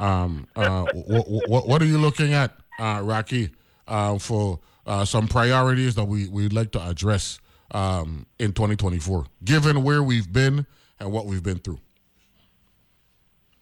Um, 0.00 0.46
uh, 0.56 0.86
what, 0.94 1.28
what, 1.28 1.68
what 1.68 1.82
are 1.82 1.84
you 1.84 1.98
looking 1.98 2.32
at, 2.32 2.56
uh, 2.78 3.02
Rocky, 3.04 3.50
uh, 3.86 4.18
for 4.18 4.58
uh, 4.86 5.04
some 5.04 5.28
priorities 5.28 5.94
that 5.96 6.06
we 6.06 6.26
we'd 6.26 6.54
like 6.54 6.72
to 6.72 6.88
address 6.88 7.38
um, 7.72 8.24
in 8.38 8.54
2024, 8.54 9.26
given 9.44 9.82
where 9.82 10.02
we've 10.02 10.32
been 10.32 10.66
and 10.98 11.12
what 11.12 11.26
we've 11.26 11.42
been 11.42 11.58
through? 11.58 11.80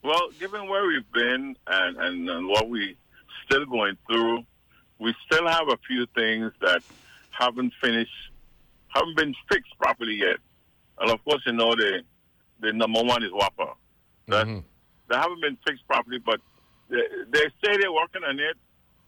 Well, 0.05 0.31
given 0.39 0.69
where 0.69 0.87
we've 0.87 1.11
been 1.13 1.57
and, 1.67 1.97
and, 1.97 2.31
and 2.31 2.49
what 2.49 2.69
we 2.69 2.97
still 3.45 3.67
going 3.67 3.97
through, 4.07 4.45
we 5.01 5.15
still 5.27 5.49
have 5.49 5.69
a 5.69 5.77
few 5.89 6.07
things 6.15 6.53
that 6.61 6.83
haven't 7.39 7.73
finished, 7.83 8.11
haven't 8.89 9.17
been 9.17 9.35
fixed 9.51 9.73
properly 9.79 10.15
yet. 10.15 10.39
And 11.01 11.11
of 11.11 11.25
course, 11.25 11.43
you 11.47 11.53
know 11.53 11.75
the 11.75 12.03
the 12.61 12.73
number 12.73 13.03
one 13.03 13.23
is 13.23 13.31
WAPA. 13.31 13.75
That 14.27 14.47
they 15.09 15.17
haven't 15.17 15.41
been 15.41 15.57
fixed 15.67 15.87
properly, 15.87 16.19
but 16.19 16.41
they, 16.91 17.03
they 17.31 17.45
say 17.65 17.77
they're 17.81 17.93
working 17.93 18.25
on 18.25 18.39
it, 18.39 18.57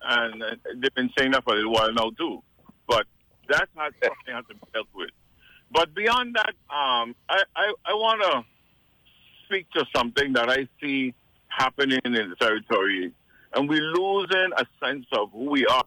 and 0.02 0.42
uh, 0.42 0.54
they've 0.76 0.94
been 0.94 1.10
saying 1.18 1.32
that 1.32 1.44
for 1.44 1.54
a 1.54 1.56
little 1.56 1.72
while 1.72 1.92
now 1.92 2.10
too. 2.10 2.42
But 2.86 3.06
that 3.48 3.68
has 3.76 3.92
something 4.02 4.34
has 4.34 4.44
to 4.48 4.54
be 4.54 4.60
dealt 4.72 4.86
with. 4.94 5.10
But 5.72 5.94
beyond 5.94 6.36
that, 6.36 6.54
um, 6.70 7.14
I 7.28 7.42
I, 7.56 7.72
I 7.84 7.94
want 7.94 8.22
to 8.22 8.44
speak 9.44 9.68
to 9.72 9.84
something 9.94 10.32
that 10.34 10.48
I 10.48 10.68
see 10.80 11.12
happening 11.48 12.00
in 12.04 12.12
the 12.12 12.36
territory, 12.40 13.12
and 13.54 13.68
we're 13.68 13.82
losing 13.82 14.50
a 14.56 14.64
sense 14.84 15.06
of 15.12 15.32
who 15.32 15.50
we 15.50 15.66
are. 15.66 15.84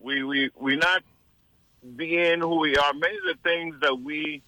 We 0.00 0.24
we 0.24 0.50
we 0.58 0.76
not 0.76 1.02
being 1.96 2.40
who 2.40 2.60
we 2.60 2.76
are. 2.76 2.92
Many 2.94 3.16
of 3.16 3.36
the 3.36 3.38
things 3.42 3.76
that 3.82 4.00
we 4.00 4.42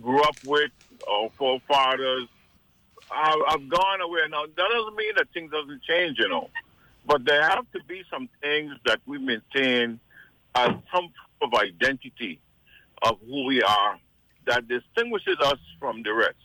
grew 0.00 0.22
up 0.22 0.36
with, 0.44 0.70
our 1.10 1.30
forefathers, 1.36 2.28
have, 3.10 3.68
gone 3.68 4.00
away. 4.00 4.20
Now 4.30 4.44
that 4.44 4.56
doesn't 4.56 4.96
mean 4.96 5.12
that 5.16 5.28
things 5.32 5.50
doesn't 5.50 5.82
change, 5.82 6.18
you 6.18 6.28
know, 6.28 6.50
but 7.06 7.24
there 7.24 7.42
have 7.42 7.70
to 7.72 7.82
be 7.84 8.02
some 8.10 8.28
things 8.42 8.72
that 8.84 9.00
we 9.06 9.18
maintain 9.18 9.98
as 10.54 10.70
some 10.94 11.08
of 11.40 11.54
identity 11.54 12.40
of 13.02 13.18
who 13.26 13.46
we 13.46 13.62
are 13.62 13.98
that 14.46 14.68
distinguishes 14.68 15.36
us 15.40 15.58
from 15.78 16.02
the 16.02 16.12
rest 16.12 16.36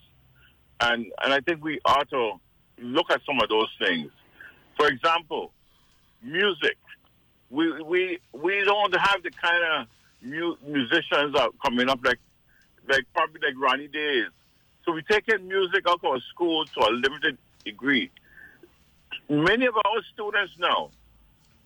and 0.80 1.06
and 1.22 1.32
I 1.32 1.40
think 1.40 1.62
we 1.62 1.80
ought 1.84 2.08
to 2.10 2.32
look 2.78 3.10
at 3.10 3.20
some 3.26 3.40
of 3.40 3.48
those 3.48 3.70
things. 3.78 4.10
For 4.76 4.88
example, 4.88 5.52
music. 6.22 6.76
We 7.50 7.82
we 7.82 8.18
we 8.32 8.64
don't 8.64 8.94
have 8.96 9.22
the 9.22 9.30
kind 9.30 9.64
of 9.64 9.86
mu- 10.24 10.56
musicians 10.66 11.34
are 11.36 11.50
coming 11.64 11.88
up 11.88 12.00
like 12.04 12.18
like 12.88 13.04
probably 13.14 13.40
like 13.42 13.54
Ronnie 13.58 13.88
days. 13.88 14.28
So 14.84 14.92
we 14.92 15.02
taking 15.02 15.48
music 15.48 15.84
out 15.88 16.00
of 16.04 16.22
school 16.24 16.64
to 16.66 16.80
a 16.80 16.90
limited 16.90 17.38
degree. 17.64 18.10
Many 19.28 19.66
of 19.66 19.74
our 19.76 20.02
students 20.12 20.52
now 20.58 20.90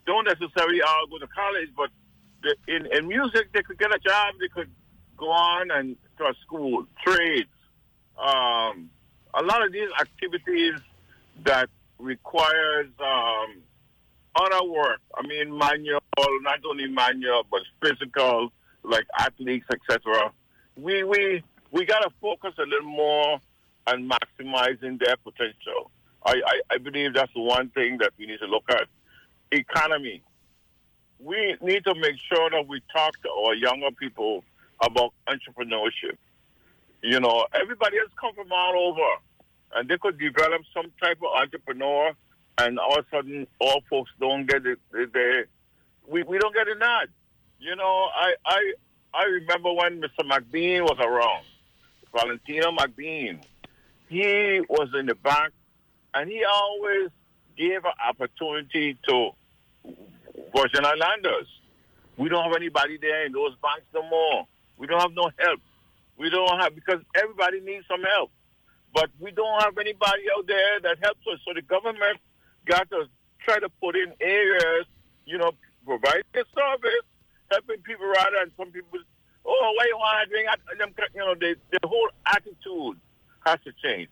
don't 0.07 0.25
necessarily 0.25 0.81
all 0.83 1.07
go 1.11 1.19
to 1.19 1.27
college, 1.27 1.71
but 1.77 1.91
in, 2.69 2.87
in 2.87 3.09
music 3.09 3.53
they 3.53 3.63
could 3.63 3.79
get 3.79 3.95
a 3.95 3.99
job, 3.99 4.35
they 4.41 4.49
could 4.49 4.71
go 5.17 5.31
on 5.31 5.71
and 5.71 5.97
to 6.19 6.25
a 6.25 6.35
school, 6.43 6.87
trades, 7.05 7.49
um, 8.19 8.91
a 9.35 9.43
lot 9.43 9.65
of 9.65 9.73
these 9.73 9.89
activities 10.01 10.75
that 11.45 11.69
requires 11.99 12.89
um, 13.01 13.63
other 14.37 14.65
work. 14.65 15.01
I 15.15 15.27
mean, 15.27 15.57
manual, 15.57 15.98
not 16.17 16.61
only 16.69 16.87
manual 16.89 17.45
but 17.51 17.63
physical, 17.83 18.53
like 18.83 19.07
athletes, 19.19 19.67
etc. 19.73 20.33
We 20.77 21.05
we 21.05 21.43
we 21.71 21.85
got 21.85 22.01
to 22.01 22.11
focus 22.21 22.55
a 22.59 22.63
little 22.63 22.89
more 22.89 23.41
on 23.87 24.09
maximizing 24.09 24.99
their 24.99 25.17
potential. 25.17 25.91
I, 26.25 26.33
I, 26.47 26.61
I 26.75 26.79
believe 26.79 27.15
that's 27.15 27.33
the 27.35 27.43
one 27.43 27.71
thing 27.71 27.99
that 27.99 28.13
we 28.19 28.27
need 28.27 28.39
to 28.41 28.47
look 28.47 28.65
at. 28.71 28.87
Economy. 29.53 30.23
We 31.21 31.57
need 31.61 31.85
to 31.85 31.95
make 31.97 32.17
sure 32.33 32.51
that 32.51 32.67
we 32.69 32.81
talk 32.95 33.13
to 33.23 33.31
our 33.31 33.55
younger 33.55 33.91
people 33.99 34.45
about 34.81 35.13
entrepreneurship. 35.29 36.17
You 37.03 37.21
know, 37.21 37.47
everybody 37.55 37.97
has 37.99 38.09
come 38.21 38.35
from 38.35 38.53
all 38.53 38.75
over. 38.93 39.23
and 39.75 39.89
they 39.89 39.99
could 39.99 40.19
develop 40.19 40.63
some 40.75 40.91
type 41.03 41.19
of 41.23 41.41
entrepreneur, 41.41 42.13
and 42.59 42.79
all 42.79 42.99
of 42.99 43.05
a 43.13 43.17
sudden, 43.17 43.47
all 43.61 43.83
folks 43.91 44.11
don't 44.21 44.47
get 44.47 44.63
it. 44.67 44.79
We, 46.09 46.23
we 46.23 46.39
don't 46.39 46.55
get 46.55 46.69
a 46.69 46.75
nod. 46.75 47.09
You 47.61 47.77
know, 47.77 48.09
I, 48.15 48.35
I, 48.47 48.73
I 49.15 49.25
remember 49.25 49.73
when 49.73 50.01
Mr. 50.01 50.25
McBean 50.25 50.83
was 50.83 50.99
around, 51.01 51.45
Valentino 52.13 52.71
McBean. 52.73 53.43
He 54.09 54.61
was 54.69 54.89
in 54.99 55.07
the 55.07 55.15
bank, 55.17 55.53
and 56.15 56.31
he 56.31 56.45
always 56.45 57.11
gave 57.57 57.85
an 57.85 57.93
opportunity 58.09 58.97
to 59.09 59.31
Virgin 60.57 60.85
Islanders. 60.85 61.49
We 62.17 62.29
don't 62.29 62.45
have 62.45 62.57
anybody 62.57 62.97
there 62.97 63.27
in 63.27 63.33
those 63.33 63.55
banks 63.63 63.87
no 63.93 64.03
more. 64.09 64.47
We 64.77 64.87
don't 64.87 65.01
have 65.01 65.13
no 65.13 65.31
help. 65.39 65.61
We 66.17 66.31
don't 66.31 66.59
have 66.61 66.75
because 66.75 67.01
everybody 67.15 67.61
needs 67.61 67.85
some 67.89 68.03
help, 68.03 68.31
but 68.95 69.11
we 69.21 69.31
don't 69.31 69.63
have 69.63 69.77
anybody 69.79 70.23
out 70.37 70.47
there 70.47 70.81
that 70.81 70.99
helps 71.03 71.21
us. 71.33 71.39
So 71.47 71.55
the 71.55 71.63
government 71.63 72.19
got 72.67 72.89
to 72.91 73.05
try 73.45 73.59
to 73.59 73.69
put 73.81 73.95
in 73.97 74.13
areas, 74.21 74.87
you 75.27 75.39
know, 75.39 75.53
provide 75.89 76.23
a 76.35 76.45
service, 76.53 77.07
helping 77.51 77.81
people 77.83 78.07
rather 78.07 78.37
than 78.45 78.53
some 78.57 78.71
people. 78.71 79.01
Oh, 79.47 79.73
why 79.75 79.85
you 79.89 79.97
want 79.97 80.29
to 80.29 80.31
drink? 80.31 80.49
Them, 80.79 80.93
you 81.15 81.21
know, 81.21 81.35
the 81.35 81.57
the 81.73 81.89
whole 81.89 82.11
attitude 82.27 83.01
has 83.47 83.59
to 83.65 83.73
change, 83.83 84.11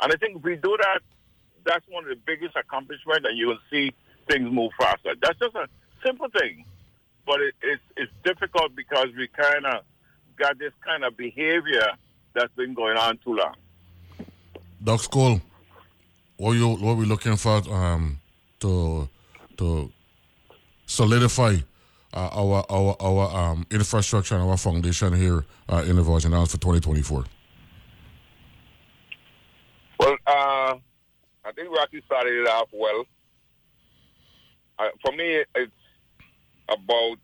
and 0.00 0.12
I 0.12 0.16
think 0.16 0.36
if 0.36 0.42
we 0.42 0.54
do 0.56 0.76
that, 0.78 1.00
that's 1.64 1.84
one 1.88 2.04
of 2.04 2.10
the 2.10 2.20
biggest 2.24 2.54
accomplishments, 2.56 3.26
and 3.28 3.36
you 3.36 3.48
will 3.48 3.58
see 3.70 3.92
things 4.28 4.50
move 4.50 4.70
faster. 4.78 5.14
That's 5.20 5.38
just 5.38 5.56
a 5.56 5.66
simple 6.04 6.28
thing, 6.38 6.64
but 7.26 7.40
it, 7.40 7.54
it's 7.62 7.82
it's 7.96 8.12
difficult 8.24 8.76
because 8.76 9.08
we 9.16 9.26
kind 9.28 9.66
of 9.66 9.82
got 10.36 10.58
this 10.58 10.72
kind 10.84 11.04
of 11.04 11.16
behavior 11.16 11.88
that's 12.34 12.54
been 12.54 12.74
going 12.74 12.96
on 12.96 13.18
too 13.18 13.34
long. 13.34 13.54
Ducks 14.82 15.08
Cole, 15.08 15.40
what 16.36 16.52
you 16.52 16.68
what 16.68 16.96
we 16.96 17.06
looking 17.06 17.36
for 17.36 17.62
um, 17.72 18.20
to 18.60 19.08
to 19.56 19.90
solidify 20.96 21.56
uh, 22.14 22.30
our 22.32 22.64
our 22.70 22.96
our 23.00 23.36
um, 23.36 23.66
infrastructure 23.70 24.34
and 24.34 24.48
our 24.48 24.56
foundation 24.56 25.12
here 25.14 25.44
uh, 25.68 25.84
in 25.86 25.96
the 25.96 26.02
Virgin 26.02 26.32
Islands 26.32 26.52
for 26.52 26.58
2024? 26.58 27.24
Well, 30.00 30.16
uh, 30.26 30.74
I 31.44 31.52
think 31.54 31.70
Rocky 31.70 32.02
started 32.06 32.34
it 32.40 32.48
off 32.48 32.68
well. 32.72 33.04
Uh, 34.78 34.88
for 35.04 35.12
me, 35.12 35.44
it's 35.54 35.72
about 36.68 37.18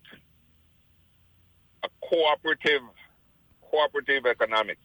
a 1.83 1.89
cooperative 2.07 2.81
cooperative 3.69 4.25
economics. 4.27 4.79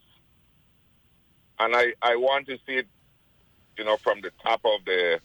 And 1.61 1.75
I, 1.75 1.93
I 2.01 2.17
want 2.17 2.47
to 2.47 2.57
see 2.67 2.77
it, 2.77 2.87
you 3.77 3.85
know, 3.85 3.97
from 3.99 4.21
the 4.23 4.31
top 4.43 4.61
of 4.65 4.85
the 4.87 5.21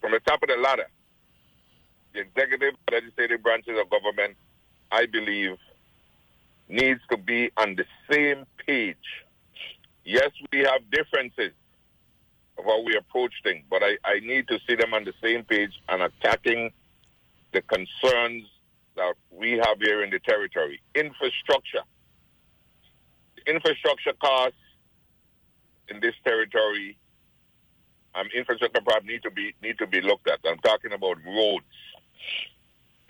from 0.00 0.12
the 0.12 0.20
top 0.20 0.42
of 0.42 0.48
the 0.48 0.56
ladder. 0.56 0.88
The 2.18 2.24
executive 2.24 2.74
legislative 2.90 3.44
branches 3.44 3.78
of 3.80 3.88
government, 3.90 4.36
I 4.90 5.06
believe, 5.06 5.56
needs 6.68 7.00
to 7.12 7.16
be 7.16 7.52
on 7.56 7.76
the 7.76 7.84
same 8.10 8.44
page. 8.66 8.96
Yes, 10.04 10.30
we 10.52 10.58
have 10.60 10.90
differences 10.90 11.52
of 12.58 12.64
how 12.64 12.82
we 12.82 12.96
approach 12.96 13.34
things, 13.44 13.64
but 13.70 13.84
I, 13.84 13.98
I 14.04 14.18
need 14.18 14.48
to 14.48 14.58
see 14.68 14.74
them 14.74 14.94
on 14.94 15.04
the 15.04 15.12
same 15.22 15.44
page 15.44 15.70
and 15.88 16.02
attacking 16.02 16.72
the 17.52 17.62
concerns 17.62 18.48
that 18.96 19.14
we 19.30 19.52
have 19.52 19.78
here 19.80 20.02
in 20.02 20.10
the 20.10 20.18
territory. 20.18 20.80
Infrastructure. 20.96 21.84
Infrastructure 23.46 24.14
costs 24.20 24.58
in 25.88 26.00
this 26.00 26.14
territory, 26.24 26.98
um, 28.16 28.26
infrastructure 28.34 28.80
problems 28.80 29.06
need 29.06 29.22
to 29.22 29.30
be 29.30 29.54
need 29.62 29.78
to 29.78 29.86
be 29.86 30.00
looked 30.00 30.28
at. 30.28 30.40
I'm 30.44 30.58
talking 30.58 30.92
about 30.92 31.18
roads. 31.24 31.64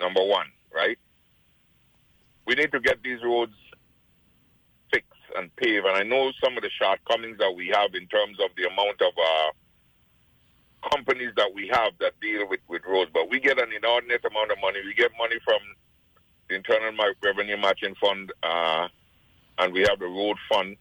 Number 0.01 0.25
one, 0.25 0.47
right? 0.75 0.99
We 2.47 2.55
need 2.55 2.73
to 2.73 2.81
get 2.81 3.03
these 3.03 3.23
roads 3.23 3.53
fixed 4.93 5.09
and 5.37 5.55
paved. 5.57 5.87
And 5.87 5.97
I 5.97 6.03
know 6.03 6.33
some 6.43 6.57
of 6.57 6.63
the 6.63 6.71
shortcomings 6.71 7.39
that 7.39 7.53
we 7.55 7.69
have 7.69 7.95
in 7.95 8.07
terms 8.07 8.39
of 8.41 8.51
the 8.57 8.65
amount 8.65 9.03
of 9.03 9.13
uh, 9.19 10.89
companies 10.91 11.33
that 11.37 11.53
we 11.55 11.69
have 11.69 11.93
that 12.01 12.19
deal 12.21 12.49
with, 12.49 12.61
with 12.69 12.83
roads, 12.87 13.11
but 13.13 13.29
we 13.31 13.41
get 13.41 13.61
an 13.61 13.73
inordinate 13.73 14.25
amount 14.25 14.53
of 14.53 14.59
money. 14.61 14.79
We 14.85 14.95
get 14.95 15.11
money 15.19 15.37
from 15.45 15.59
the 16.49 16.55
Internal 16.55 16.93
Revenue 17.23 17.57
Matching 17.57 17.95
Fund, 18.01 18.33
uh, 18.43 18.89
and 19.59 19.73
we 19.73 19.81
have 19.81 19.99
the 19.99 20.07
Road 20.07 20.37
Fund. 20.51 20.77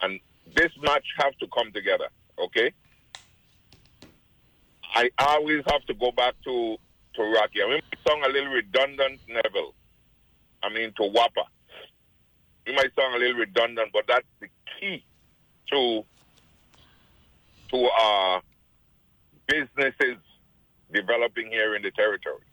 And 0.00 0.18
this 0.56 0.72
match 0.80 1.06
have 1.18 1.36
to 1.38 1.46
come 1.48 1.70
together, 1.72 2.08
okay? 2.38 2.72
I 4.94 5.10
always 5.18 5.62
have 5.70 5.84
to 5.86 5.94
go 5.94 6.10
back 6.10 6.34
to, 6.44 6.76
to 7.14 7.22
Rocky. 7.22 7.62
I 7.62 7.68
mean, 7.68 7.82
it 7.92 7.98
sound 8.06 8.24
a 8.24 8.28
little 8.28 8.52
redundant, 8.52 9.20
Neville. 9.28 9.74
I 10.62 10.68
mean, 10.68 10.92
to 10.96 11.02
WAPA. 11.02 11.44
It 12.66 12.74
might 12.74 12.94
sound 12.94 13.14
a 13.14 13.18
little 13.18 13.38
redundant, 13.38 13.90
but 13.92 14.04
that's 14.06 14.26
the 14.40 14.48
key 14.78 15.04
to 15.70 16.04
to 17.70 17.88
uh, 18.00 18.40
businesses 19.46 20.18
developing 20.92 21.48
here 21.48 21.74
in 21.74 21.82
the 21.82 21.90
territory. 21.90 22.44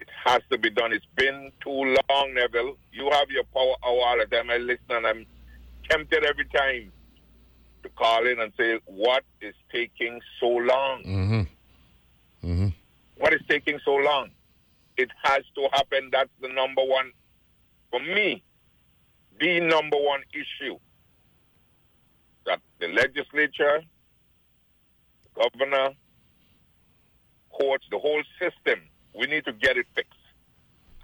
It 0.00 0.08
has 0.24 0.40
to 0.50 0.58
be 0.58 0.70
done. 0.70 0.92
It's 0.92 1.04
been 1.16 1.52
too 1.62 1.96
long, 2.08 2.34
Neville. 2.34 2.78
You 2.92 3.10
have 3.10 3.30
your 3.30 3.44
power 3.44 3.74
hour 3.84 4.00
all 4.06 4.18
the 4.18 4.26
time. 4.26 4.48
I 4.50 4.56
listen 4.56 4.84
and 4.90 5.06
I'm 5.06 5.26
tempted 5.90 6.24
every 6.24 6.46
time 6.46 6.92
to 7.82 7.88
call 7.90 8.26
in 8.26 8.40
and 8.40 8.52
say, 8.56 8.78
what 8.86 9.24
is 9.40 9.54
taking 9.72 10.20
so 10.38 10.48
long? 10.48 11.02
Mm-hmm. 11.04 11.40
Mm-hmm. 12.50 12.68
What 13.20 13.34
is 13.34 13.40
taking 13.50 13.78
so 13.84 13.94
long? 13.96 14.30
It 14.96 15.10
has 15.24 15.42
to 15.54 15.68
happen. 15.74 16.08
That's 16.10 16.30
the 16.40 16.48
number 16.48 16.82
one, 16.82 17.12
for 17.90 18.00
me, 18.00 18.42
the 19.38 19.60
number 19.60 19.98
one 19.98 20.22
issue 20.32 20.78
that 22.46 22.60
the 22.78 22.88
legislature, 22.88 23.82
governor, 25.34 25.90
courts, 27.50 27.84
the 27.90 27.98
whole 27.98 28.22
system, 28.38 28.80
we 29.14 29.26
need 29.26 29.44
to 29.44 29.52
get 29.52 29.76
it 29.76 29.86
fixed. 29.94 30.14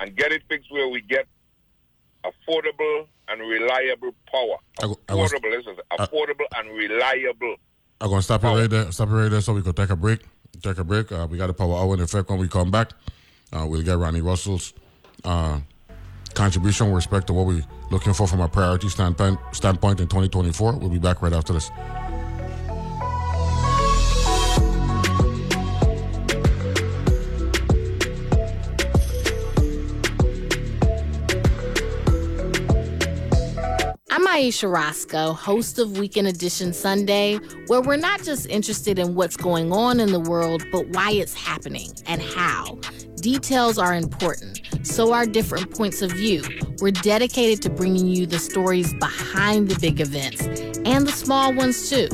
And 0.01 0.17
get 0.17 0.33
it 0.33 0.43
fixed 0.49 0.73
where 0.73 0.89
we 0.89 1.03
get 1.03 1.27
affordable 2.25 3.09
and 3.29 3.41
reliable 3.43 4.13
power. 4.33 4.57
Affordable, 4.81 5.51
listen, 5.51 5.77
affordable 5.93 6.47
and 6.57 6.71
reliable. 6.71 7.57
I'm 8.01 8.09
gonna 8.09 8.23
stop 8.23 8.43
it 8.43 8.49
right 8.49 8.71
there. 8.71 8.91
Stop 8.91 9.11
it 9.11 9.13
right 9.13 9.31
there, 9.31 9.43
so 9.43 9.53
we 9.53 9.61
can 9.61 9.75
take 9.75 9.91
a 9.91 9.97
break. 9.97 10.21
Take 10.63 10.79
a 10.79 10.85
break. 10.85 11.13
Uh, 11.13 11.27
we 11.31 11.39
got 11.39 11.51
a 11.51 11.55
power 11.55 11.77
hour 11.77 11.95
in 11.95 12.01
effect 12.01 12.29
when 12.29 12.39
we 12.39 12.49
come 12.49 12.71
back. 12.71 12.91
Uh, 13.53 13.67
we'll 13.69 13.83
get 13.83 13.97
Ronnie 13.97 14.21
Russell's 14.21 14.73
uh, 15.25 15.61
contribution 16.35 16.87
with 16.87 16.97
respect 16.97 17.27
to 17.29 17.33
what 17.33 17.47
we're 17.47 17.65
looking 17.91 18.13
for 18.13 18.27
from 18.27 18.41
a 18.41 18.49
priority 18.49 18.89
standpoint 18.89 19.39
standpoint 19.53 20.01
in 20.01 20.09
2024. 20.09 20.77
We'll 20.77 20.89
be 20.89 20.99
back 20.99 21.23
right 21.23 21.33
after 21.33 21.53
this. 21.53 21.71
Ayesha 34.47 34.69
Rascoe, 34.69 35.33
host 35.33 35.81
of 35.81 35.99
Weekend 35.99 36.29
Edition 36.29 36.73
Sunday, 36.73 37.41
where 37.67 37.81
we're 37.81 37.97
not 37.97 38.23
just 38.23 38.47
interested 38.47 38.97
in 38.97 39.17
what's 39.17 39.37
going 39.37 39.73
on 39.73 39.99
in 39.99 40.13
the 40.13 40.21
world, 40.21 40.63
but 40.71 40.87
why 40.91 41.11
it's 41.11 41.35
happening 41.35 41.91
and 42.07 42.23
how. 42.23 42.79
Details 43.17 43.77
are 43.77 43.93
important, 43.93 44.61
so 44.87 45.13
are 45.13 45.27
different 45.27 45.77
points 45.77 46.01
of 46.01 46.13
view. 46.13 46.45
We're 46.81 46.93
dedicated 46.93 47.61
to 47.63 47.71
bringing 47.71 48.07
you 48.07 48.25
the 48.25 48.39
stories 48.39 48.95
behind 48.95 49.69
the 49.69 49.81
big 49.81 50.01
events 50.01 50.43
and 50.85 51.09
the 51.09 51.13
small 51.13 51.53
ones 51.53 51.91
too. 51.91 52.07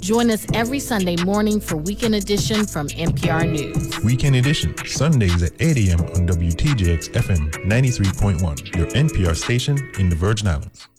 Join 0.00 0.30
us 0.30 0.44
every 0.52 0.80
Sunday 0.80 1.16
morning 1.24 1.62
for 1.62 1.78
Weekend 1.78 2.14
Edition 2.14 2.66
from 2.66 2.88
NPR 2.88 3.50
News. 3.50 4.04
Weekend 4.04 4.36
Edition, 4.36 4.76
Sundays 4.84 5.42
at 5.42 5.52
8 5.58 5.88
a.m. 5.88 6.00
on 6.00 6.28
WTJX 6.28 7.08
FM 7.12 7.50
93.1, 7.64 8.76
your 8.76 8.86
NPR 8.88 9.34
station 9.34 9.78
in 9.98 10.10
the 10.10 10.16
Virgin 10.16 10.48
Islands. 10.48 10.89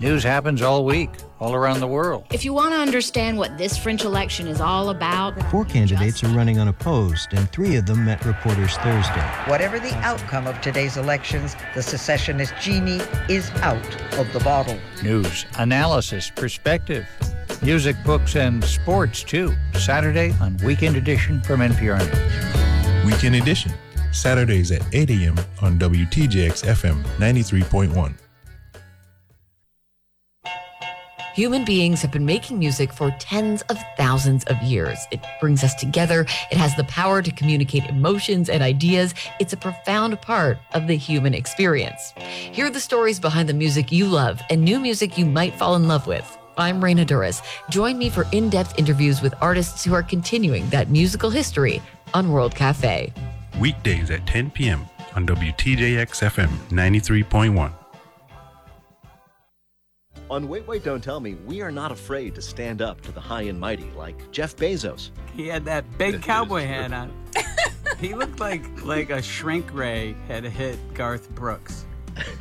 News 0.00 0.24
happens 0.24 0.60
all 0.60 0.84
week, 0.84 1.08
all 1.38 1.54
around 1.54 1.78
the 1.78 1.86
world. 1.86 2.24
If 2.32 2.44
you 2.44 2.52
want 2.52 2.74
to 2.74 2.78
understand 2.78 3.38
what 3.38 3.56
this 3.56 3.78
French 3.78 4.04
election 4.04 4.48
is 4.48 4.60
all 4.60 4.90
about, 4.90 5.40
four 5.52 5.64
candidates 5.64 6.24
are 6.24 6.28
running 6.28 6.58
unopposed, 6.58 7.32
and 7.32 7.48
three 7.52 7.76
of 7.76 7.86
them 7.86 8.04
met 8.04 8.24
reporters 8.24 8.76
Thursday. 8.78 9.20
Whatever 9.46 9.78
the 9.78 9.94
outcome 9.98 10.48
of 10.48 10.60
today's 10.60 10.96
elections, 10.96 11.54
the 11.76 11.82
secessionist 11.82 12.54
genie 12.60 13.00
is 13.28 13.50
out 13.62 13.86
of 14.18 14.30
the 14.32 14.40
bottle. 14.40 14.78
News, 15.04 15.46
analysis, 15.58 16.28
perspective, 16.28 17.06
music, 17.62 17.96
books, 18.04 18.34
and 18.34 18.64
sports, 18.64 19.22
too. 19.22 19.54
Saturday 19.74 20.34
on 20.40 20.56
Weekend 20.64 20.96
Edition 20.96 21.40
from 21.42 21.60
NPR 21.60 22.00
News. 22.00 23.06
Weekend 23.06 23.36
Edition, 23.36 23.72
Saturdays 24.10 24.72
at 24.72 24.82
8 24.92 25.08
a.m. 25.10 25.36
on 25.62 25.78
WTJX 25.78 26.64
FM 26.64 27.00
93.1. 27.18 28.14
Human 31.34 31.64
beings 31.64 32.00
have 32.00 32.12
been 32.12 32.24
making 32.24 32.60
music 32.60 32.92
for 32.92 33.10
tens 33.18 33.62
of 33.62 33.76
thousands 33.96 34.44
of 34.44 34.62
years. 34.62 35.04
It 35.10 35.18
brings 35.40 35.64
us 35.64 35.74
together. 35.74 36.20
It 36.52 36.56
has 36.56 36.76
the 36.76 36.84
power 36.84 37.22
to 37.22 37.30
communicate 37.32 37.90
emotions 37.90 38.48
and 38.48 38.62
ideas. 38.62 39.14
It's 39.40 39.52
a 39.52 39.56
profound 39.56 40.22
part 40.22 40.58
of 40.74 40.86
the 40.86 40.94
human 40.94 41.34
experience. 41.34 42.14
Hear 42.52 42.70
the 42.70 42.78
stories 42.78 43.18
behind 43.18 43.48
the 43.48 43.52
music 43.52 43.90
you 43.90 44.06
love 44.06 44.40
and 44.48 44.62
new 44.62 44.78
music 44.78 45.18
you 45.18 45.26
might 45.26 45.56
fall 45.56 45.74
in 45.74 45.88
love 45.88 46.06
with. 46.06 46.38
I'm 46.56 46.80
Raina 46.80 47.04
Douris. 47.04 47.42
Join 47.68 47.98
me 47.98 48.10
for 48.10 48.26
in 48.30 48.48
depth 48.48 48.78
interviews 48.78 49.20
with 49.20 49.34
artists 49.40 49.84
who 49.84 49.92
are 49.92 50.04
continuing 50.04 50.68
that 50.68 50.88
musical 50.88 51.30
history 51.30 51.82
on 52.14 52.30
World 52.30 52.54
Cafe. 52.54 53.12
Weekdays 53.58 54.08
at 54.12 54.24
10 54.28 54.52
p.m. 54.52 54.86
on 55.16 55.26
WTJX 55.26 56.30
FM 56.30 56.48
93.1. 56.70 57.83
On 60.30 60.48
Wait, 60.48 60.66
Wait, 60.66 60.82
Don't 60.82 61.04
Tell 61.04 61.20
Me, 61.20 61.34
we 61.46 61.60
are 61.60 61.70
not 61.70 61.92
afraid 61.92 62.34
to 62.34 62.42
stand 62.42 62.80
up 62.80 63.00
to 63.02 63.12
the 63.12 63.20
high 63.20 63.42
and 63.42 63.60
mighty 63.60 63.90
like 63.96 64.30
Jeff 64.30 64.56
Bezos. 64.56 65.10
He 65.36 65.46
had 65.46 65.64
that 65.66 65.98
big 65.98 66.22
cowboy 66.22 66.64
hat 66.64 66.92
on. 66.92 67.12
he 67.98 68.14
looked 68.14 68.40
like 68.40 68.64
like 68.84 69.10
a 69.10 69.20
shrink 69.20 69.72
ray 69.74 70.16
had 70.26 70.44
hit 70.44 70.78
Garth 70.94 71.28
Brooks. 71.34 71.84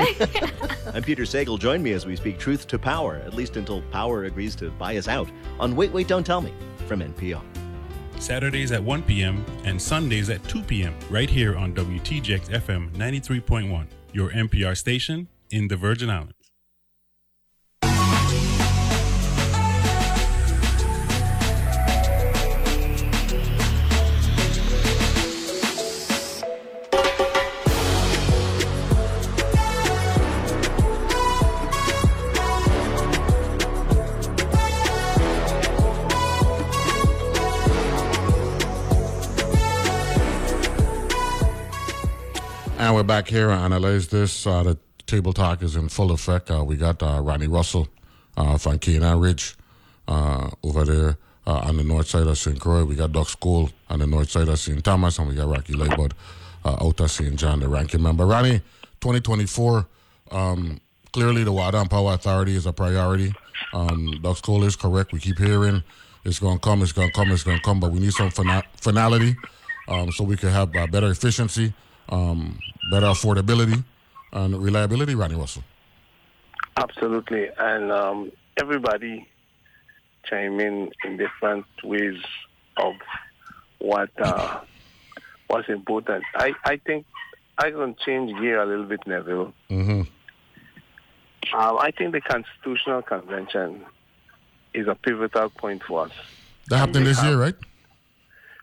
I'm 0.93 1.03
Peter 1.03 1.23
Sagal. 1.23 1.59
Join 1.59 1.84
me 1.84 1.91
as 1.93 2.05
we 2.05 2.15
speak 2.15 2.38
truth 2.38 2.67
to 2.67 2.79
power, 2.79 3.15
at 3.25 3.34
least 3.34 3.57
until 3.57 3.81
power 3.84 4.25
agrees 4.25 4.55
to 4.57 4.69
buy 4.71 4.95
us 4.97 5.07
out, 5.07 5.29
on 5.59 5.75
Wait, 5.75 5.91
Wait, 5.91 6.07
Don't 6.07 6.25
Tell 6.25 6.41
Me 6.41 6.53
from 6.88 7.01
NPR. 7.01 7.41
Saturdays 8.19 8.71
at 8.71 8.81
1 8.81 9.03
p.m. 9.03 9.43
and 9.65 9.81
Sundays 9.81 10.29
at 10.29 10.41
2 10.47 10.61
p.m. 10.61 10.95
right 11.09 11.29
here 11.29 11.57
on 11.57 11.73
WTJX 11.73 12.49
FM 12.49 12.89
93.1, 12.91 13.88
your 14.13 14.29
NPR 14.29 14.77
station 14.77 15.27
in 15.49 15.67
the 15.67 15.75
Virgin 15.75 16.09
Islands. 16.09 16.42
And 42.93 42.99
we're 42.99 43.03
back 43.05 43.27
here 43.27 43.47
to 43.47 43.53
analyze 43.53 44.09
this. 44.09 44.45
Uh, 44.45 44.61
the 44.61 44.77
table 45.07 45.33
talk 45.33 45.63
is 45.63 45.75
in 45.75 45.89
full 45.89 46.11
effect. 46.11 46.51
Uh, 46.51 46.63
we 46.63 46.75
got 46.75 47.01
uh, 47.01 47.21
Ronnie 47.23 47.47
Russell 47.47 47.87
uh, 48.37 48.55
from 48.59 48.77
Canaan 48.77 49.19
Ridge 49.19 49.55
uh, 50.07 50.51
over 50.61 50.85
there 50.85 51.17
uh, 51.47 51.61
on 51.61 51.77
the 51.77 51.83
north 51.83 52.05
side 52.05 52.27
of 52.27 52.37
St. 52.37 52.59
Croix. 52.59 52.85
We 52.85 52.93
got 52.93 53.11
Ducks 53.11 53.33
Cole 53.33 53.71
on 53.89 53.97
the 53.97 54.05
north 54.05 54.29
side 54.29 54.47
of 54.47 54.59
St. 54.59 54.83
Thomas, 54.83 55.17
and 55.17 55.27
we 55.27 55.33
got 55.33 55.47
Rocky 55.47 55.73
Liburd 55.73 56.11
uh, 56.63 56.85
out 56.85 56.99
of 56.99 57.09
St. 57.09 57.35
John, 57.35 57.61
the 57.61 57.67
ranking 57.67 58.03
member. 58.03 58.27
Ronnie, 58.27 58.59
2024, 59.01 59.87
um, 60.29 60.79
clearly 61.13 61.43
the 61.43 61.51
Water 61.51 61.77
and 61.77 61.89
Power 61.89 62.13
Authority 62.13 62.55
is 62.55 62.67
a 62.67 62.73
priority. 62.73 63.33
Um, 63.73 64.19
Ducks 64.21 64.41
Cole 64.41 64.65
is 64.65 64.75
correct. 64.75 65.13
We 65.13 65.19
keep 65.19 65.39
hearing 65.39 65.83
it's 66.25 66.37
going 66.37 66.59
to 66.59 66.61
come, 66.61 66.83
it's 66.83 66.91
going 66.91 67.07
to 67.07 67.13
come, 67.15 67.31
it's 67.31 67.41
going 67.41 67.57
to 67.57 67.63
come, 67.63 67.79
but 67.79 67.91
we 67.91 68.01
need 68.01 68.13
some 68.13 68.29
fina- 68.29 68.65
finality 68.75 69.35
um, 69.87 70.11
so 70.11 70.23
we 70.23 70.37
can 70.37 70.49
have 70.49 70.71
better 70.71 71.09
efficiency 71.09 71.73
um, 72.10 72.60
better 72.91 73.08
affordability 73.08 73.84
and 74.32 74.62
reliability, 74.62 75.16
Ronnie 75.16 75.36
Russell. 75.36 75.64
Absolutely, 76.78 77.49
and 77.58 77.91
um, 77.91 78.32
everybody 78.60 79.28
chime 80.26 80.60
in 80.60 80.91
in 81.04 81.18
different 81.18 81.66
ways 81.84 82.20
of 82.78 82.93
what 83.80 84.10
uh, 84.20 84.60
what's 85.47 85.70
important. 85.70 86.24
I, 86.36 86.54
I 86.66 86.78
think 86.78 87.06
I 87.58 87.70
can 87.72 87.95
change 88.04 88.32
gear 88.39 88.62
a 88.62 88.66
little 88.66 88.86
bit, 88.86 89.06
Neville. 89.06 89.54
Mm-hmm. 89.70 90.01
Um, 91.56 91.78
I 91.78 91.91
think 91.91 92.14
the 92.14 92.22
Constitutional 92.22 93.01
Convention 93.04 93.86
is 94.74 94.88
a 94.88 94.95
pivotal 94.95 95.49
point 95.49 95.84
for 95.84 96.06
us. 96.06 96.12
That 96.70 96.78
happened 96.78 97.06
this 97.06 97.22
year, 97.24 97.38
right? 97.38 97.56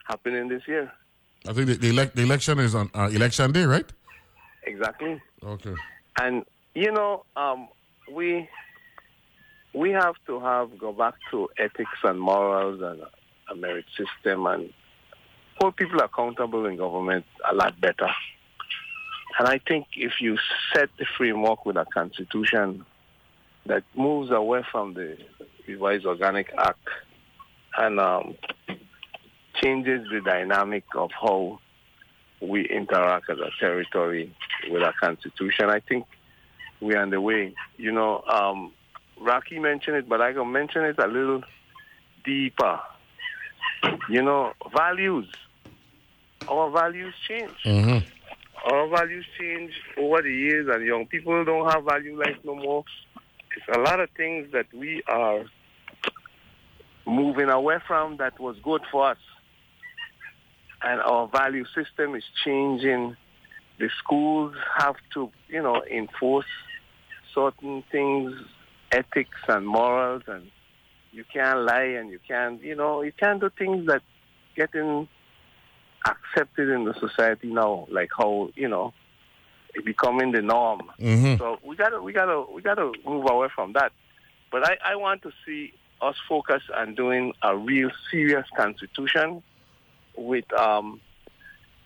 Happening 0.08 0.48
this 0.48 0.66
year. 0.66 0.92
I 1.48 1.52
think 1.52 1.66
the, 1.68 1.74
the, 1.74 1.90
elec- 1.92 2.12
the 2.12 2.22
election 2.22 2.58
is 2.58 2.74
on 2.74 2.90
uh, 2.94 3.08
election 3.12 3.52
day, 3.52 3.64
right? 3.64 3.86
Exactly. 4.64 5.20
Okay. 5.42 5.74
And 6.20 6.44
you 6.74 6.92
know, 6.92 7.24
um, 7.36 7.68
we 8.10 8.48
we 9.74 9.90
have 9.90 10.14
to 10.26 10.40
have 10.40 10.78
go 10.78 10.92
back 10.92 11.14
to 11.30 11.48
ethics 11.58 11.98
and 12.02 12.20
morals 12.20 12.82
and 12.82 13.02
a 13.50 13.54
merit 13.54 13.86
system 13.96 14.46
and 14.46 14.72
hold 15.60 15.76
people 15.76 16.00
accountable 16.00 16.66
in 16.66 16.76
government 16.76 17.24
a 17.50 17.54
lot 17.54 17.80
better. 17.80 18.08
And 19.38 19.48
I 19.48 19.58
think 19.58 19.86
if 19.96 20.20
you 20.20 20.36
set 20.74 20.90
the 20.98 21.06
framework 21.16 21.64
with 21.64 21.76
a 21.76 21.86
constitution 21.86 22.84
that 23.66 23.84
moves 23.94 24.30
away 24.30 24.64
from 24.70 24.94
the 24.94 25.16
revised 25.66 26.04
organic 26.06 26.52
act 26.58 26.88
and 27.76 28.00
um, 28.00 28.36
changes 29.62 30.06
the 30.10 30.20
dynamic 30.20 30.84
of 30.94 31.10
how 31.12 31.58
we 32.40 32.66
interact 32.68 33.28
as 33.30 33.38
a 33.38 33.50
territory 33.58 34.34
with 34.70 34.82
our 34.82 34.94
constitution. 35.00 35.68
I 35.68 35.80
think 35.80 36.06
we're 36.80 37.00
on 37.00 37.10
the 37.10 37.20
way. 37.20 37.54
You 37.76 37.92
know, 37.92 38.22
um, 38.22 38.72
Rocky 39.20 39.58
mentioned 39.58 39.96
it, 39.96 40.08
but 40.08 40.20
I 40.20 40.32
can 40.32 40.50
mention 40.50 40.84
it 40.84 40.98
a 40.98 41.06
little 41.06 41.42
deeper. 42.24 42.80
You 44.08 44.22
know, 44.22 44.52
values. 44.74 45.28
Our 46.48 46.70
values 46.70 47.14
change. 47.28 47.52
Mm-hmm. 47.64 48.72
Our 48.72 48.88
values 48.88 49.26
change 49.38 49.72
over 49.98 50.22
the 50.22 50.32
years, 50.32 50.68
and 50.70 50.84
young 50.84 51.06
people 51.06 51.44
don't 51.44 51.70
have 51.70 51.84
value 51.84 52.18
life 52.18 52.36
no 52.44 52.54
more. 52.54 52.84
It's 53.56 53.76
a 53.76 53.80
lot 53.80 54.00
of 54.00 54.10
things 54.16 54.52
that 54.52 54.66
we 54.72 55.02
are 55.06 55.44
moving 57.06 57.48
away 57.48 57.78
from 57.86 58.18
that 58.18 58.38
was 58.38 58.56
good 58.62 58.82
for 58.90 59.10
us 59.10 59.18
and 60.82 61.00
our 61.00 61.28
value 61.28 61.64
system 61.74 62.14
is 62.14 62.24
changing. 62.44 63.16
The 63.78 63.90
schools 63.98 64.54
have 64.78 64.96
to, 65.14 65.30
you 65.48 65.62
know, 65.62 65.82
enforce 65.84 66.46
certain 67.34 67.82
things, 67.90 68.32
ethics 68.92 69.38
and 69.48 69.66
morals, 69.66 70.22
and 70.26 70.50
you 71.12 71.24
can't 71.32 71.60
lie 71.60 71.96
and 71.98 72.10
you 72.10 72.18
can't, 72.26 72.62
you 72.62 72.74
know, 72.74 73.02
you 73.02 73.12
can't 73.12 73.40
do 73.40 73.50
things 73.58 73.86
that 73.86 74.02
getting 74.56 75.08
accepted 76.06 76.68
in 76.68 76.84
the 76.84 76.94
society 76.94 77.48
now, 77.48 77.86
like 77.90 78.10
how, 78.16 78.50
you 78.54 78.68
know, 78.68 78.92
it 79.74 79.84
becoming 79.84 80.32
the 80.32 80.42
norm. 80.42 80.82
Mhm. 80.98 81.38
So 81.38 81.58
we 81.64 81.76
gotta, 81.76 82.00
we 82.02 82.12
gotta, 82.12 82.44
we 82.52 82.62
gotta 82.62 82.92
move 83.06 83.26
away 83.30 83.48
from 83.54 83.72
that. 83.74 83.92
But 84.50 84.68
I, 84.68 84.78
I 84.84 84.96
want 84.96 85.22
to 85.22 85.32
see 85.46 85.72
us 86.00 86.16
focus 86.28 86.62
on 86.74 86.94
doing 86.94 87.34
a 87.42 87.56
real 87.56 87.90
serious 88.10 88.46
constitution 88.56 89.42
with 90.20 90.52
um, 90.52 91.00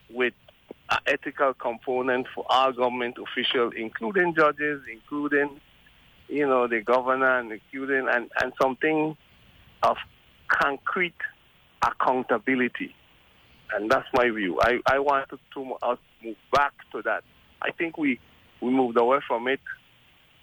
with 0.09 0.33
an 0.91 0.99
ethical 1.07 1.53
component 1.53 2.27
for 2.35 2.45
all 2.49 2.71
government 2.71 3.17
officials, 3.17 3.73
including 3.75 4.35
judges, 4.35 4.81
including 4.91 5.59
you 6.27 6.45
know 6.45 6.67
the 6.67 6.81
governor, 6.81 7.39
and 7.39 7.51
including 7.51 8.07
and, 8.09 8.29
and 8.41 8.53
something 8.61 9.17
of 9.83 9.97
concrete 10.47 11.15
accountability. 11.81 12.93
And 13.73 13.89
that's 13.89 14.07
my 14.13 14.29
view. 14.29 14.59
I, 14.61 14.79
I 14.85 14.99
want 14.99 15.27
to, 15.29 15.73
us 15.81 15.97
move 16.23 16.35
back 16.51 16.73
to 16.91 17.01
that. 17.03 17.23
I 17.61 17.71
think 17.71 17.97
we 17.97 18.19
we 18.61 18.69
moved 18.69 18.97
away 18.97 19.19
from 19.27 19.47
it, 19.47 19.59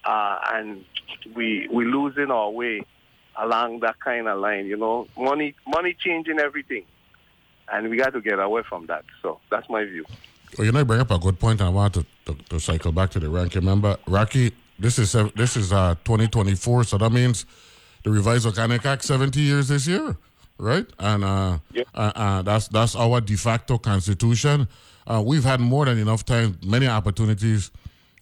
uh, 0.05 0.39
and 0.55 0.85
we 1.35 1.69
we 1.73 1.85
losing 1.85 2.31
our 2.31 2.51
way 2.51 2.83
along 3.37 3.81
that 3.81 4.01
kind 4.01 4.27
of 4.29 4.41
line. 4.41 4.67
You 4.67 4.77
know, 4.77 5.07
money 5.17 5.55
money 5.67 5.97
changing 5.99 6.41
everything 6.41 6.85
and 7.73 7.89
we 7.89 7.97
got 7.97 8.13
to 8.13 8.21
get 8.21 8.39
away 8.39 8.63
from 8.69 8.87
that. 8.87 9.05
So 9.23 9.41
that's 9.51 9.69
my 9.69 9.85
view. 9.85 10.05
Well, 10.57 10.67
you 10.67 10.73
know, 10.73 10.81
you 10.81 10.85
bring 10.85 11.01
up 11.01 11.11
a 11.11 11.19
good 11.19 11.41
point. 11.41 11.61
I 11.61 11.71
want 11.71 11.95
to, 11.95 12.07
to, 12.27 12.35
to 12.51 12.61
cycle 12.61 12.93
back 12.93 13.11
to 13.11 13.21
the 13.21 13.29
ranking 13.29 13.65
member. 13.65 13.97
Rocky, 14.07 14.53
this 14.79 14.99
is 14.99 15.13
this 15.35 15.57
is 15.57 15.73
uh, 15.73 15.95
2024, 16.05 16.85
so 16.85 16.99
that 16.99 17.11
means 17.11 17.47
the 18.05 18.11
revised 18.11 18.47
Organic 18.47 18.85
Act 18.85 19.05
70 19.05 19.41
years 19.41 19.69
this 19.69 19.87
year, 19.87 20.17
right? 20.59 20.87
And 20.99 21.25
uh, 21.25 21.59
uh, 21.95 22.13
uh, 22.15 22.43
that's 22.43 22.69
that's 22.69 22.95
our 22.95 23.21
de 23.21 23.37
facto 23.37 23.79
constitution. 23.79 24.69
Uh, 25.07 25.23
we've 25.25 25.45
had 25.45 25.61
more 25.61 25.87
than 25.87 25.99
enough 25.99 26.25
time, 26.25 26.59
many 26.65 26.87
opportunities 26.87 27.71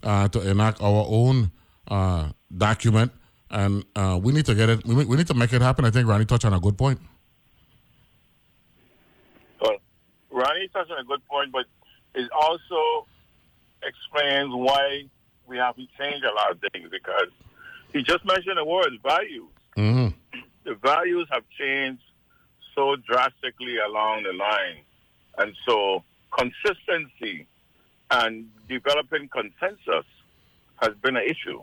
uh, 0.02 0.28
to 0.28 0.48
enact 0.48 0.80
our 0.80 1.04
own 1.08 1.50
uh, 1.88 2.28
document, 2.56 3.10
and 3.50 3.84
uh, 3.96 4.18
we 4.22 4.32
need 4.32 4.46
to 4.46 4.54
get 4.54 4.68
it. 4.68 4.84
We, 4.86 5.04
we 5.04 5.16
need 5.16 5.26
to 5.26 5.34
make 5.34 5.52
it 5.52 5.62
happen. 5.62 5.84
I 5.84 5.90
think 5.90 6.08
Ronnie 6.08 6.24
touched 6.24 6.44
on 6.44 6.54
a 6.54 6.60
good 6.60 6.78
point. 6.78 7.00
Well, 9.60 9.78
Ronnie 10.40 10.68
touched 10.68 10.90
on 10.90 10.98
a 10.98 11.04
good 11.04 11.24
point, 11.26 11.52
but 11.52 11.66
it 12.14 12.30
also 12.32 13.06
explains 13.82 14.52
why 14.54 15.04
we 15.46 15.58
haven't 15.58 15.88
changed 15.98 16.24
a 16.24 16.34
lot 16.34 16.50
of 16.52 16.60
things 16.72 16.88
because 16.90 17.28
he 17.92 18.02
just 18.02 18.24
mentioned 18.24 18.56
the 18.56 18.64
word 18.64 18.92
values. 19.02 19.50
Mm-hmm. 19.76 20.08
The 20.64 20.74
values 20.74 21.28
have 21.32 21.42
changed 21.58 22.02
so 22.74 22.96
drastically 22.96 23.78
along 23.78 24.22
the 24.22 24.32
line. 24.32 24.82
And 25.38 25.54
so 25.66 26.04
consistency 26.30 27.46
and 28.10 28.48
developing 28.68 29.28
consensus 29.28 30.06
has 30.76 30.94
been 31.02 31.16
an 31.16 31.24
issue. 31.24 31.62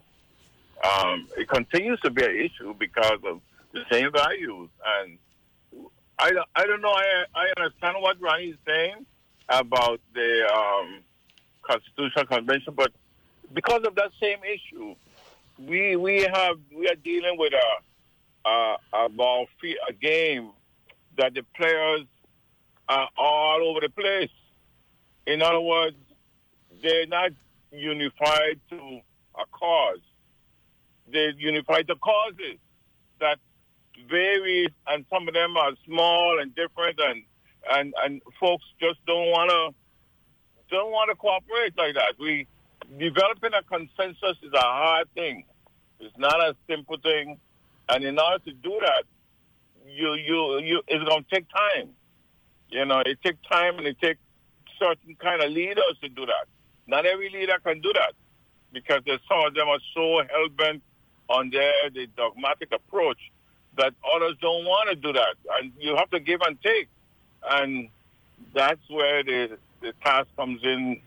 Um, 0.84 1.28
it 1.38 1.48
continues 1.48 2.00
to 2.02 2.12
be 2.12 2.24
an 2.24 2.36
issue 2.36 2.74
because 2.78 3.20
of 3.26 3.42
the 3.74 3.84
same 3.92 4.12
values. 4.12 4.70
And 5.02 5.18
I, 6.20 6.32
I 6.56 6.66
don't 6.66 6.82
know, 6.82 6.90
I, 6.92 7.26
I 7.36 7.48
understand 7.58 7.98
what 8.00 8.20
Ronnie's 8.20 8.56
saying 8.66 9.06
about 9.50 10.02
the 10.14 10.48
um, 10.54 11.04
Constitutional 11.62 12.26
Convention, 12.26 12.74
but 12.76 12.92
because 13.54 13.84
of 13.86 13.96
that 13.96 14.12
same 14.20 14.40
issue, 14.44 14.96
we 15.60 15.96
we 15.96 16.22
have 16.22 16.58
we 16.76 16.88
are 16.88 16.96
dealing 16.96 17.38
with 17.38 17.54
a 17.54 18.50
a, 18.50 18.78
a 18.94 19.10
ball 19.10 19.48
a 19.90 19.94
game 19.94 20.52
that 21.18 21.34
the 21.34 21.44
players 21.56 22.06
are 22.88 23.10
all 23.18 23.70
over 23.70 23.82
the 23.82 23.90
place. 23.90 24.30
In 25.26 25.42
other 25.42 25.60
words, 25.60 25.98
they're 26.82 27.08
not 27.08 27.32
unified 27.72 28.60
to 28.70 29.00
a 29.36 29.46
cause. 29.52 30.00
They're 31.12 31.32
unified 31.32 31.88
to 31.88 31.96
causes 31.96 32.58
that 33.20 33.40
vary, 34.10 34.68
and 34.88 35.06
some 35.10 35.28
of 35.28 35.34
them 35.34 35.58
are 35.58 35.72
small 35.86 36.40
and 36.40 36.54
different, 36.56 37.00
and 37.00 37.24
and 37.70 37.94
and 38.04 38.22
folks 38.40 38.64
just 38.80 39.04
don't 39.06 39.28
want 39.28 39.50
to 39.50 40.76
don't 40.76 40.92
want 40.92 41.10
to 41.10 41.16
cooperate 41.16 41.78
like 41.78 41.96
that. 41.96 42.14
We 42.20 42.48
developing 42.98 43.52
a 43.54 43.64
consensus 43.64 44.38
is 44.44 44.54
a 44.54 44.60
hard 44.60 45.08
thing. 45.14 45.46
It's 46.00 46.18
not 46.18 46.40
a 46.40 46.56
simple 46.70 46.98
thing, 46.98 47.38
and 47.90 48.04
in 48.04 48.20
order 48.20 48.44
to 48.46 48.52
do 48.52 48.78
that, 48.82 49.04
you 49.88 50.14
you 50.14 50.60
you 50.60 50.82
it's 50.88 51.04
going 51.04 51.24
to 51.24 51.36
take 51.36 51.48
time. 51.50 51.90
You 52.70 52.86
know, 52.86 53.02
it 53.06 53.20
takes 53.24 53.40
time 53.50 53.78
and 53.78 53.88
it 53.88 54.00
takes 54.02 54.20
certain 54.78 55.16
kind 55.16 55.42
of 55.42 55.52
leaders 55.52 55.98
to 56.02 56.10
do 56.10 56.26
that. 56.26 56.48
Not 56.86 57.06
every 57.06 57.30
leader 57.30 57.58
can 57.64 57.82
do 57.82 57.92
that 57.94 58.14
because 58.72 59.02
some 59.28 59.46
of 59.46 59.54
them 59.54 59.68
are 59.68 59.80
so 59.94 60.22
hell 60.30 60.50
bent 60.58 60.84
on 61.30 61.50
their 61.50 61.72
the 61.94 62.08
dogmatic 62.16 62.72
approach 62.74 63.18
that 63.78 63.94
others 64.16 64.36
don't 64.42 64.66
want 64.66 64.90
to 64.90 64.96
do 64.96 65.14
that, 65.14 65.36
and 65.60 65.72
you 65.80 65.96
have 65.96 66.10
to 66.12 66.20
give 66.20 66.42
and 66.42 66.62
take, 66.62 66.88
and 67.50 67.90
that's 68.54 68.82
where 68.90 69.24
the 69.24 69.58
the 69.82 69.94
task 70.04 70.28
comes 70.36 70.64
in 70.64 71.00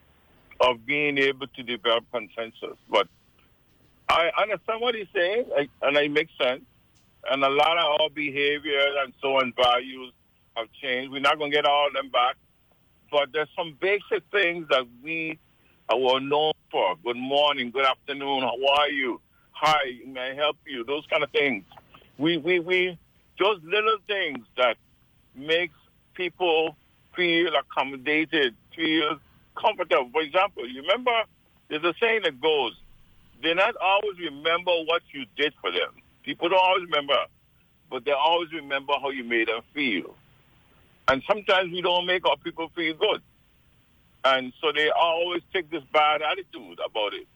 of 0.61 0.87
being 0.87 1.19
able 1.19 1.47
to 1.49 1.63
develop 1.63 2.05
consensus. 2.13 2.77
But 2.89 3.09
I 4.09 4.31
understand 4.41 4.81
what 4.81 4.95
he's 4.95 5.09
saying, 5.15 5.47
and 5.83 5.97
it 5.97 6.11
makes 6.11 6.33
sense. 6.41 6.63
And 7.31 7.45
a 7.45 7.49
lot 7.49 7.79
of 7.79 8.01
our 8.01 8.11
behaviors 8.11 8.95
and 9.03 9.13
so 9.21 9.37
on 9.37 9.53
values 9.57 10.13
have 10.57 10.69
changed. 10.83 11.13
We're 11.13 11.21
not 11.21 11.39
going 11.39 11.51
to 11.51 11.57
get 11.57 11.67
all 11.67 11.89
of 11.89 11.93
them 11.93 12.11
back, 12.11 12.37
but 13.11 13.33
there's 13.33 13.49
some 13.57 13.77
basic 13.81 14.23
things 14.33 14.67
that 14.71 14.87
we 15.03 15.39
are 15.89 16.21
known 16.21 16.53
for. 16.71 16.97
Good 17.05 17.17
morning, 17.17 17.71
good 17.71 17.85
afternoon, 17.85 18.43
how 18.43 18.57
are 18.79 18.89
you? 18.89 19.21
Hi, 19.53 19.99
may 20.07 20.31
I 20.31 20.35
help 20.35 20.57
you? 20.67 20.85
Those 20.85 21.05
kind 21.11 21.23
of 21.23 21.31
things. 21.31 21.65
We, 22.21 22.37
we, 22.37 22.61
we, 22.61 22.99
those 23.39 23.61
little 23.65 23.97
things 24.07 24.45
that 24.59 24.77
makes 25.35 25.75
people 26.13 26.77
feel 27.17 27.53
accommodated, 27.57 28.55
feel 28.77 29.19
comfortable. 29.57 30.11
For 30.13 30.21
example, 30.21 30.69
you 30.69 30.83
remember 30.83 31.23
there's 31.71 31.83
a 31.83 31.95
saying 31.99 32.21
that 32.25 32.39
goes, 32.39 32.73
they 33.43 33.55
not 33.55 33.75
always 33.81 34.19
remember 34.19 34.71
what 34.85 35.01
you 35.13 35.25
did 35.35 35.55
for 35.63 35.73
them. 35.73 35.95
People 36.23 36.51
don't 36.51 36.63
always 36.63 36.85
remember, 36.85 37.25
but 37.89 38.05
they 38.05 38.13
always 38.13 38.53
remember 38.53 38.93
how 39.01 39.09
you 39.09 39.25
made 39.25 39.49
them 39.49 39.63
feel. 39.73 40.15
And 41.09 41.23
sometimes 41.27 41.73
we 41.73 41.81
don't 41.81 42.05
make 42.05 42.29
our 42.29 42.37
people 42.37 42.71
feel 42.77 42.97
good. 42.97 43.23
And 44.27 44.53
so 44.61 44.73
they 44.73 44.91
always 44.91 45.41
take 45.55 45.71
this 45.71 45.83
bad 45.91 46.21
attitude 46.21 46.81
about 46.85 47.15
it. 47.15 47.27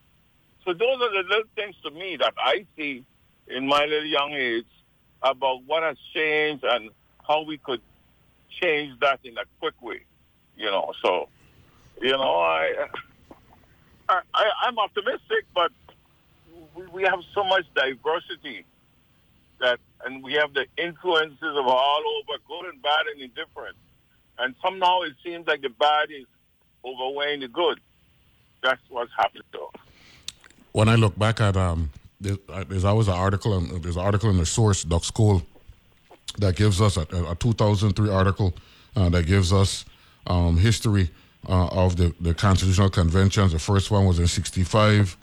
So 0.63 0.73
those 0.73 1.01
are 1.01 1.23
the 1.23 1.27
little 1.27 1.49
things 1.55 1.75
to 1.83 1.89
me 1.89 2.17
that 2.17 2.35
I 2.37 2.67
see 2.77 3.03
in 3.47 3.67
my 3.67 3.85
little 3.85 4.05
young 4.05 4.33
age 4.33 4.65
about 5.21 5.63
what 5.65 5.83
has 5.83 5.97
changed 6.13 6.63
and 6.63 6.89
how 7.27 7.43
we 7.43 7.57
could 7.57 7.81
change 8.61 8.99
that 9.01 9.19
in 9.23 9.37
a 9.37 9.43
quick 9.59 9.79
way. 9.81 10.01
You 10.57 10.67
know, 10.67 10.93
so 11.03 11.27
you 12.01 12.11
know, 12.11 12.39
I, 12.39 12.87
I, 14.09 14.21
I'm 14.63 14.77
optimistic, 14.77 15.45
but 15.53 15.71
we, 16.75 16.85
we 16.87 17.03
have 17.03 17.19
so 17.33 17.43
much 17.43 17.65
diversity 17.75 18.65
that, 19.59 19.79
and 20.03 20.23
we 20.23 20.33
have 20.33 20.53
the 20.53 20.65
influences 20.77 21.39
of 21.41 21.65
all 21.65 22.03
over, 22.19 22.37
good 22.47 22.73
and 22.73 22.81
bad 22.81 23.05
and 23.13 23.21
indifferent. 23.21 23.75
And 24.37 24.55
somehow 24.61 25.01
it 25.01 25.13
seems 25.23 25.47
like 25.47 25.61
the 25.61 25.69
bad 25.69 26.09
is 26.11 26.25
overweighing 26.83 27.39
the 27.39 27.47
good. 27.47 27.79
That's 28.61 28.81
what's 28.89 29.11
though. 29.53 29.71
When 30.73 30.89
I 30.89 30.95
look 30.95 31.17
back 31.17 31.39
at 31.39 31.55
um, 31.55 31.91
there's, 32.19 32.37
uh, 32.49 32.63
there's 32.67 32.85
always 32.85 33.07
an 33.07 33.15
article. 33.15 33.57
In, 33.57 33.81
there's 33.81 33.97
an 33.97 34.03
article 34.03 34.29
in 34.29 34.37
the 34.37 34.45
source, 34.45 34.83
Ducks 34.83 35.11
Cole, 35.11 35.41
that 36.37 36.55
gives 36.55 36.81
us 36.81 36.97
a, 36.97 37.01
a 37.01 37.35
2003 37.35 38.09
article 38.09 38.53
uh, 38.95 39.09
that 39.09 39.25
gives 39.25 39.53
us 39.53 39.85
um, 40.27 40.57
history 40.57 41.09
uh, 41.47 41.67
of 41.67 41.95
the, 41.95 42.13
the 42.19 42.33
constitutional 42.33 42.89
conventions. 42.89 43.51
The 43.51 43.59
first 43.59 43.91
one 43.91 44.05
was 44.05 44.19
in 44.19 44.27
65. 44.27 45.17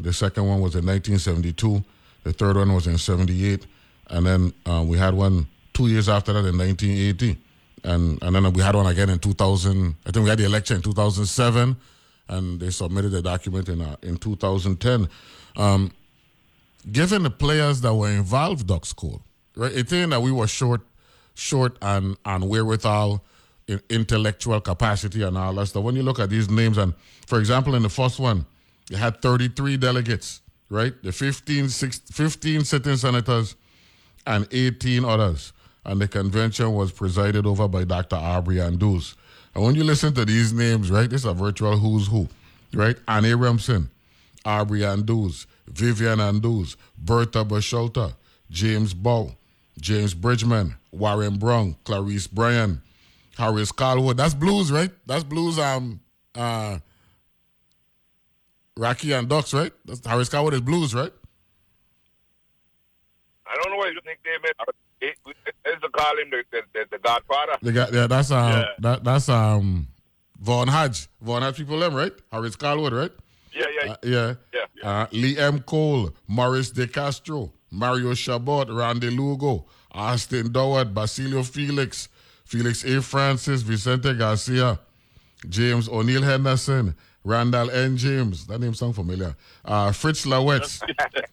The 0.00 0.12
second 0.12 0.46
one 0.46 0.60
was 0.60 0.74
in 0.74 0.86
1972. 0.86 1.82
The 2.24 2.32
third 2.32 2.56
one 2.56 2.74
was 2.74 2.86
in 2.86 2.98
78. 2.98 3.66
And 4.10 4.26
then 4.26 4.52
uh, 4.66 4.84
we 4.86 4.98
had 4.98 5.14
one 5.14 5.46
two 5.72 5.88
years 5.88 6.08
after 6.08 6.32
that 6.32 6.46
in 6.46 6.58
1980. 6.58 7.36
And, 7.84 8.22
and 8.22 8.34
then 8.34 8.52
we 8.52 8.62
had 8.62 8.74
one 8.74 8.86
again 8.86 9.08
in 9.10 9.18
2000. 9.18 9.94
I 10.06 10.10
think 10.10 10.24
we 10.24 10.30
had 10.30 10.38
the 10.38 10.44
election 10.44 10.76
in 10.76 10.82
2007. 10.82 11.76
And 12.28 12.60
they 12.60 12.70
submitted 12.70 13.10
the 13.10 13.22
document 13.22 13.68
in, 13.68 13.80
uh, 13.80 13.96
in 14.02 14.16
2010. 14.18 15.08
Um, 15.56 15.90
given 16.90 17.22
the 17.22 17.30
players 17.30 17.80
that 17.82 17.94
were 17.94 18.10
involved, 18.10 18.66
Ducks 18.66 18.92
Cole, 18.92 19.22
right? 19.56 19.72
It's 19.72 19.90
saying 19.90 20.10
that 20.10 20.22
we 20.22 20.32
were 20.32 20.46
short, 20.46 20.82
short 21.34 21.76
and, 21.82 22.16
and 22.24 22.48
wherewithal 22.48 23.22
intellectual 23.90 24.60
capacity 24.60 25.22
and 25.22 25.36
all 25.36 25.52
that 25.54 25.66
stuff. 25.66 25.82
When 25.82 25.96
you 25.96 26.02
look 26.02 26.18
at 26.18 26.30
these 26.30 26.48
names, 26.48 26.78
and 26.78 26.94
for 27.26 27.38
example, 27.38 27.74
in 27.74 27.82
the 27.82 27.88
first 27.88 28.18
one, 28.18 28.46
you 28.88 28.96
had 28.96 29.20
33 29.20 29.76
delegates, 29.76 30.40
right? 30.70 30.94
The 31.02 31.12
15, 31.12 31.68
16, 31.68 32.14
15 32.14 32.64
sitting 32.64 32.96
senators 32.96 33.56
and 34.26 34.46
18 34.50 35.04
others. 35.04 35.52
And 35.84 36.00
the 36.00 36.08
convention 36.08 36.74
was 36.74 36.92
presided 36.92 37.46
over 37.46 37.68
by 37.68 37.84
Dr. 37.84 38.16
Aubrey 38.16 38.56
Anduze. 38.56 39.14
And 39.54 39.64
when 39.64 39.74
you 39.74 39.84
listen 39.84 40.14
to 40.14 40.24
these 40.24 40.52
names, 40.52 40.90
right, 40.90 41.08
this 41.08 41.22
is 41.22 41.26
a 41.26 41.34
virtual 41.34 41.76
who's 41.76 42.06
who, 42.08 42.28
right? 42.72 42.96
Anne 43.06 43.24
Abrahamson, 43.24 43.90
Aubrey 44.44 44.80
Anduze, 44.80 45.46
Vivian 45.68 46.18
Anduze, 46.18 46.76
Bertha 46.96 47.44
Boschulte, 47.44 48.14
James 48.50 48.94
Bowe, 48.94 49.34
James 49.78 50.14
Bridgman, 50.14 50.76
Warren 50.90 51.38
Brown, 51.38 51.76
Clarice 51.84 52.26
Bryan, 52.26 52.82
Harris 53.36 53.72
Calwood. 53.72 54.16
That's 54.16 54.34
blues, 54.34 54.72
right? 54.72 54.90
That's 55.06 55.24
blues. 55.24 55.58
Um, 55.58 56.00
uh, 56.34 56.78
Rocky 58.76 59.12
and 59.12 59.28
Ducks, 59.28 59.52
right? 59.54 59.72
That's 59.84 60.04
Harris 60.06 60.28
Calwood 60.28 60.54
is 60.54 60.60
blues, 60.60 60.94
right? 60.94 61.12
I 63.46 63.56
don't 63.62 63.72
know 63.72 63.78
what 63.78 63.92
think 64.04 64.18
nickname 64.24 64.44
is. 64.44 65.14
It's 65.64 65.82
to 65.82 65.88
call 65.90 66.18
him 66.18 66.30
the, 66.30 66.44
the, 66.50 66.86
the, 66.90 66.98
Godfather. 66.98 67.52
The 67.62 67.72
guy, 67.72 67.88
yeah, 67.92 68.06
that's 68.06 68.30
um, 68.30 68.52
yeah. 68.52 68.64
That, 68.80 69.04
that's 69.04 69.28
um, 69.28 69.86
Vaughn 70.38 70.68
Hodge. 70.68 71.08
Vaughn 71.20 71.42
Hodge 71.42 71.56
people, 71.56 71.78
them 71.78 71.94
right? 71.94 72.12
Harris 72.32 72.56
Calwood, 72.56 72.92
right? 72.92 73.12
Yeah, 73.52 73.64
yeah, 73.84 73.90
uh, 73.90 73.96
yeah. 74.02 74.34
yeah, 74.52 74.60
yeah. 74.82 74.90
Uh, 74.90 75.06
Lee 75.12 75.38
M. 75.38 75.60
Cole, 75.60 76.10
Morris 76.26 76.70
De 76.70 76.86
Castro, 76.86 77.52
Mario 77.70 78.14
Chabot, 78.14 78.66
Randy 78.70 79.10
Lugo, 79.10 79.66
Austin 79.92 80.52
Dowd, 80.52 80.94
Basilio 80.94 81.42
Felix, 81.42 82.08
Felix 82.44 82.84
A. 82.84 83.02
Francis, 83.02 83.62
Vicente 83.62 84.14
Garcia, 84.14 84.78
James 85.48 85.88
O'Neill 85.88 86.22
Henderson, 86.22 86.94
Randall 87.24 87.70
N. 87.70 87.96
James. 87.96 88.46
That 88.46 88.60
name 88.60 88.74
sounds 88.74 88.96
familiar. 88.96 89.36
Uh, 89.64 89.92
Fritz 89.92 90.24
Lawaetz, 90.24 90.80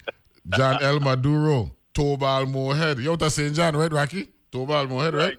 John 0.57 0.82
L. 0.84 0.99
Maduro, 0.99 1.72
Tobal 1.93 2.47
Moorhead. 2.49 2.97
You 2.97 3.05
know 3.05 3.11
what 3.11 3.32
St. 3.32 3.53
John, 3.55 3.76
right, 3.78 3.91
Rocky? 3.91 4.30
Tobal 4.51 4.89
Moorhead, 4.89 5.13
right? 5.13 5.24
right? 5.26 5.38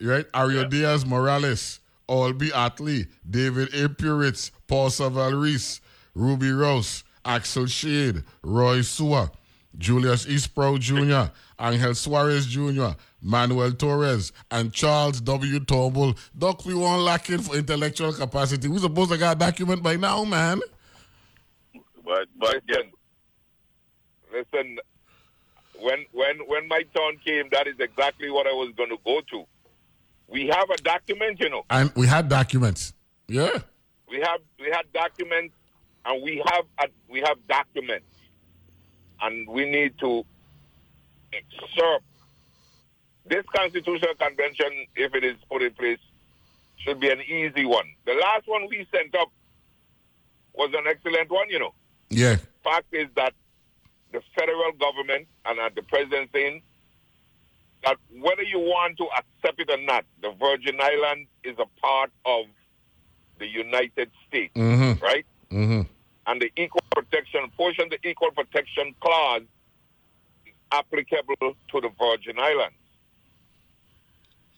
Yeah. 0.00 0.08
Right? 0.08 0.32
Ario 0.32 0.62
yeah. 0.62 0.68
Diaz 0.68 1.06
Morales, 1.06 1.80
Albie 2.08 2.50
Atley, 2.50 3.06
David 3.28 3.72
A. 3.74 3.88
Puritz, 3.88 4.50
Paul 4.66 4.90
Savall 4.90 5.40
Reese, 5.40 5.80
Ruby 6.16 6.50
Rose, 6.50 7.04
Axel 7.26 7.66
Shade, 7.66 8.24
Roy 8.42 8.80
Sua, 8.80 9.30
Julius 9.76 10.24
Eastbrow 10.24 10.80
Jr., 10.80 11.30
Angel 11.60 11.94
Suarez 11.94 12.46
Jr., 12.46 12.96
Manuel 13.20 13.72
Torres, 13.72 14.32
and 14.50 14.72
Charles 14.72 15.20
W. 15.20 15.60
Turnbull. 15.60 16.14
Doc, 16.36 16.64
we 16.64 16.74
weren't 16.74 17.02
lacking 17.02 17.40
for 17.40 17.54
intellectual 17.54 18.14
capacity. 18.14 18.66
We 18.66 18.78
supposed 18.78 19.12
to 19.12 19.18
got 19.18 19.36
a 19.36 19.38
document 19.38 19.82
by 19.82 19.96
now, 19.96 20.24
man. 20.24 20.60
But, 22.02 22.28
but 22.38 22.56
again, 22.56 22.90
listen, 24.32 24.78
when 25.78 26.06
when 26.12 26.38
when 26.46 26.66
my 26.68 26.82
turn 26.94 27.18
came, 27.22 27.50
that 27.52 27.66
is 27.66 27.74
exactly 27.78 28.30
what 28.30 28.46
I 28.46 28.52
was 28.52 28.72
going 28.74 28.88
to 28.88 28.98
go 29.04 29.20
to. 29.32 29.44
We 30.28 30.46
have 30.46 30.70
a 30.70 30.76
document, 30.78 31.40
you 31.40 31.50
know. 31.50 31.64
And 31.68 31.92
we 31.94 32.06
had 32.06 32.30
documents. 32.30 32.94
Yeah. 33.28 33.58
We 34.08 34.20
have 34.20 34.40
we 34.58 34.70
had 34.72 34.90
documents, 34.94 35.52
and 36.06 36.22
we 36.22 36.42
have 36.46 36.64
a, 36.78 36.88
we 37.08 37.20
have 37.20 37.36
documents, 37.48 38.06
and 39.22 39.48
we 39.48 39.68
need 39.68 39.98
to 40.00 40.24
excerpt 41.32 42.04
this 43.28 43.44
constitutional 43.54 44.14
convention, 44.14 44.86
if 44.94 45.14
it 45.14 45.24
is 45.24 45.36
put 45.50 45.60
in 45.62 45.72
place, 45.74 45.98
should 46.78 47.00
be 47.00 47.10
an 47.10 47.20
easy 47.22 47.64
one. 47.66 47.86
The 48.04 48.12
last 48.14 48.46
one 48.46 48.68
we 48.68 48.86
sent 48.94 49.14
up 49.16 49.30
was 50.54 50.70
an 50.74 50.84
excellent 50.88 51.30
one, 51.30 51.50
you 51.50 51.58
know. 51.58 51.74
Yeah. 52.08 52.36
Fact 52.62 52.86
is 52.92 53.08
that 53.16 53.34
the 54.12 54.20
federal 54.38 54.72
government 54.72 55.26
and 55.44 55.58
at 55.58 55.74
the 55.74 55.82
president 55.82 56.30
saying 56.32 56.62
that 57.84 57.96
whether 58.20 58.42
you 58.44 58.60
want 58.60 58.96
to 58.98 59.06
accept 59.18 59.60
it 59.60 59.70
or 59.70 59.82
not, 59.82 60.04
the 60.22 60.30
Virgin 60.40 60.78
Islands 60.80 61.28
is 61.42 61.56
a 61.58 61.66
part 61.80 62.10
of 62.24 62.46
the 63.38 63.46
United 63.46 64.10
States, 64.28 64.54
Mhm. 64.56 65.02
right? 65.02 65.26
Mm-hmm. 65.50 65.82
And 66.26 66.42
the 66.42 66.50
equal 66.56 66.82
protection 66.94 67.42
portion, 67.56 67.88
the 67.90 68.08
equal 68.08 68.30
protection 68.32 68.94
clause 69.00 69.42
is 70.44 70.54
applicable 70.72 71.36
to 71.40 71.80
the 71.80 71.90
Virgin 71.98 72.38
Islands. 72.38 72.76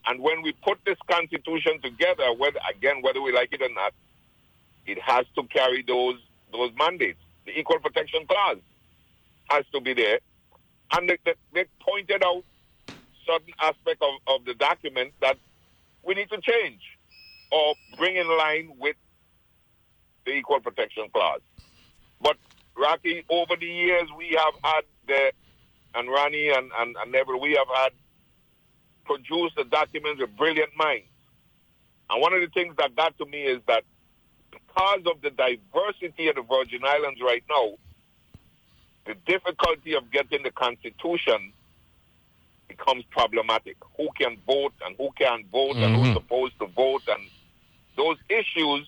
And 0.07 0.21
when 0.21 0.43
we 0.43 0.53
put 0.53 0.79
this 0.87 0.97
constitution 1.11 1.81
together, 1.83 2.33
whether 2.39 2.59
again 2.75 3.03
whether 3.03 3.21
we 3.21 3.33
like 3.33 3.53
it 3.53 3.61
or 3.61 3.69
not, 3.75 3.93
it 4.87 4.99
has 5.01 5.27
to 5.37 5.43
carry 5.45 5.83
those 5.87 6.17
those 6.53 6.71
mandates. 6.79 7.21
The 7.45 7.59
equal 7.59 7.79
protection 7.79 8.27
clause 8.27 8.59
has 9.51 9.65
to 9.75 9.81
be 9.81 9.95
there. 9.95 10.21
And 10.93 11.11
they, 11.11 11.19
they, 11.53 11.65
pointed 11.83 12.23
out 12.25 12.45
certain 13.27 13.53
aspect 13.61 14.03
of, 14.03 14.15
of 14.35 14.45
the 14.47 14.55
document 14.55 15.13
that 15.21 15.37
we 16.03 16.15
need 16.15 16.31
to 16.31 16.41
change 16.41 16.81
or 17.53 17.75
bring 17.99 18.17
in 18.17 18.27
line 18.27 18.73
with 18.79 18.97
the 20.25 20.33
equal 20.33 20.61
protection 20.61 21.09
clause. 21.13 21.41
But 22.21 22.37
Rocky, 22.77 23.25
over 23.29 23.57
the 23.57 23.67
years 23.67 24.09
we 24.17 24.31
have 24.31 24.55
had 24.63 24.83
the 25.07 25.33
and 25.95 26.09
Ronnie 26.09 26.51
and, 26.51 26.71
and, 26.79 26.97
and 26.97 27.13
Neville, 27.13 27.41
we 27.41 27.53
have 27.53 27.67
had 27.75 27.93
produced 29.05 29.57
the 29.57 29.65
documents 29.65 30.21
with 30.21 30.37
brilliant 30.37 30.77
minds. 30.77 31.07
And 32.11 32.21
one 32.21 32.35
of 32.35 32.41
the 32.41 32.49
things 32.49 32.75
that 32.77 32.95
got 32.95 33.17
to 33.19 33.27
me 33.27 33.43
is 33.43 33.61
that 33.67 33.85
because 34.51 35.01
of 35.07 35.21
the 35.23 35.31
diversity 35.31 36.29
of 36.29 36.37
the 36.37 36.43
Virgin 36.43 36.83
Islands 36.85 37.21
right 37.23 37.43
now, 37.49 37.73
the 39.07 39.15
difficulty 39.27 39.95
of 39.95 40.11
getting 40.11 40.43
the 40.43 40.51
Constitution 40.51 41.53
becomes 42.69 43.05
problematic. 43.11 43.77
Who 43.97 44.09
can 44.15 44.37
vote 44.47 44.75
and 44.85 44.95
who 44.99 45.11
can't 45.19 45.47
vote 45.51 45.77
and 45.77 45.97
who's 45.97 46.09
Mhm. 46.09 46.15
supposed 46.15 46.59
to 46.59 46.67
vote 46.67 47.03
and 47.09 47.31
those 47.97 48.19
issues 48.29 48.87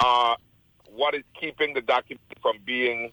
are 0.00 0.36
what 0.94 1.14
is 1.14 1.22
keeping 1.38 1.74
the 1.74 1.80
document 1.80 2.20
from 2.40 2.56
being 2.64 3.10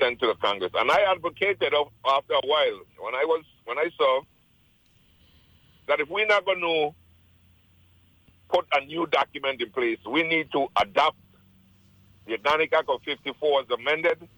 sent 0.00 0.20
to 0.20 0.26
the 0.26 0.34
Congress. 0.34 0.72
And 0.74 0.90
I 0.90 1.00
advocated 1.10 1.72
after 2.06 2.34
a 2.34 2.46
while 2.46 2.80
when 3.00 3.14
I 3.14 3.24
was 3.24 3.44
when 3.64 3.78
I 3.78 3.90
served 3.98 4.26
that 5.88 6.00
if 6.00 6.08
we're 6.08 6.26
not 6.26 6.44
going 6.44 6.60
to 6.60 6.94
put 8.48 8.66
a 8.72 8.84
new 8.84 9.06
document 9.06 9.60
in 9.60 9.70
place, 9.70 9.98
we 10.08 10.22
need 10.22 10.50
to 10.52 10.68
adopt 10.80 11.16
the 12.26 12.32
Organic 12.32 12.72
Act 12.72 12.88
of 12.88 13.02
54 13.02 13.62
as 13.62 13.66
amended 13.70 14.28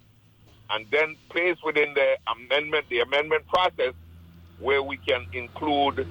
and 0.71 0.87
then 0.91 1.17
place 1.29 1.57
within 1.65 1.95
the 1.95 2.17
amendment, 2.33 2.87
the 2.89 3.01
amendment 3.01 3.47
process 3.49 3.93
where 4.61 4.83
we 4.83 4.97
can 4.99 5.27
include 5.33 6.07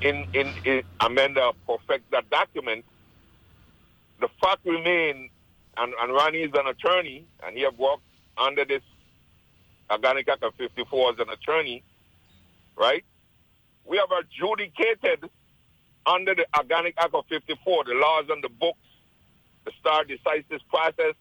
in, 0.00 0.26
in, 0.32 0.52
in 0.64 0.82
amend 1.00 1.38
or 1.38 1.54
perfect 1.66 2.10
that 2.10 2.28
document. 2.30 2.84
The 4.20 4.28
fact 4.40 4.64
remains, 4.64 5.30
and, 5.76 5.92
and 6.00 6.12
Ronnie 6.12 6.42
is 6.42 6.52
an 6.54 6.66
attorney, 6.66 7.26
and 7.44 7.56
he 7.56 7.62
have 7.62 7.78
worked 7.78 8.02
under 8.36 8.64
this 8.64 8.82
Organic 9.90 10.28
Act 10.28 10.42
of 10.42 10.54
54 10.54 11.12
as 11.12 11.18
an 11.18 11.28
attorney, 11.30 11.82
right? 12.76 13.04
We 13.84 13.98
have 13.98 14.08
adjudicated 14.10 15.28
under 16.06 16.34
the 16.34 16.46
Organic 16.56 16.94
Act 16.98 17.14
of 17.14 17.26
54, 17.26 17.84
the 17.84 17.94
laws 17.94 18.24
on 18.30 18.40
the 18.40 18.48
books, 18.48 18.78
the 19.64 19.72
stare 19.80 20.04
decisis 20.04 20.60
process. 20.68 21.14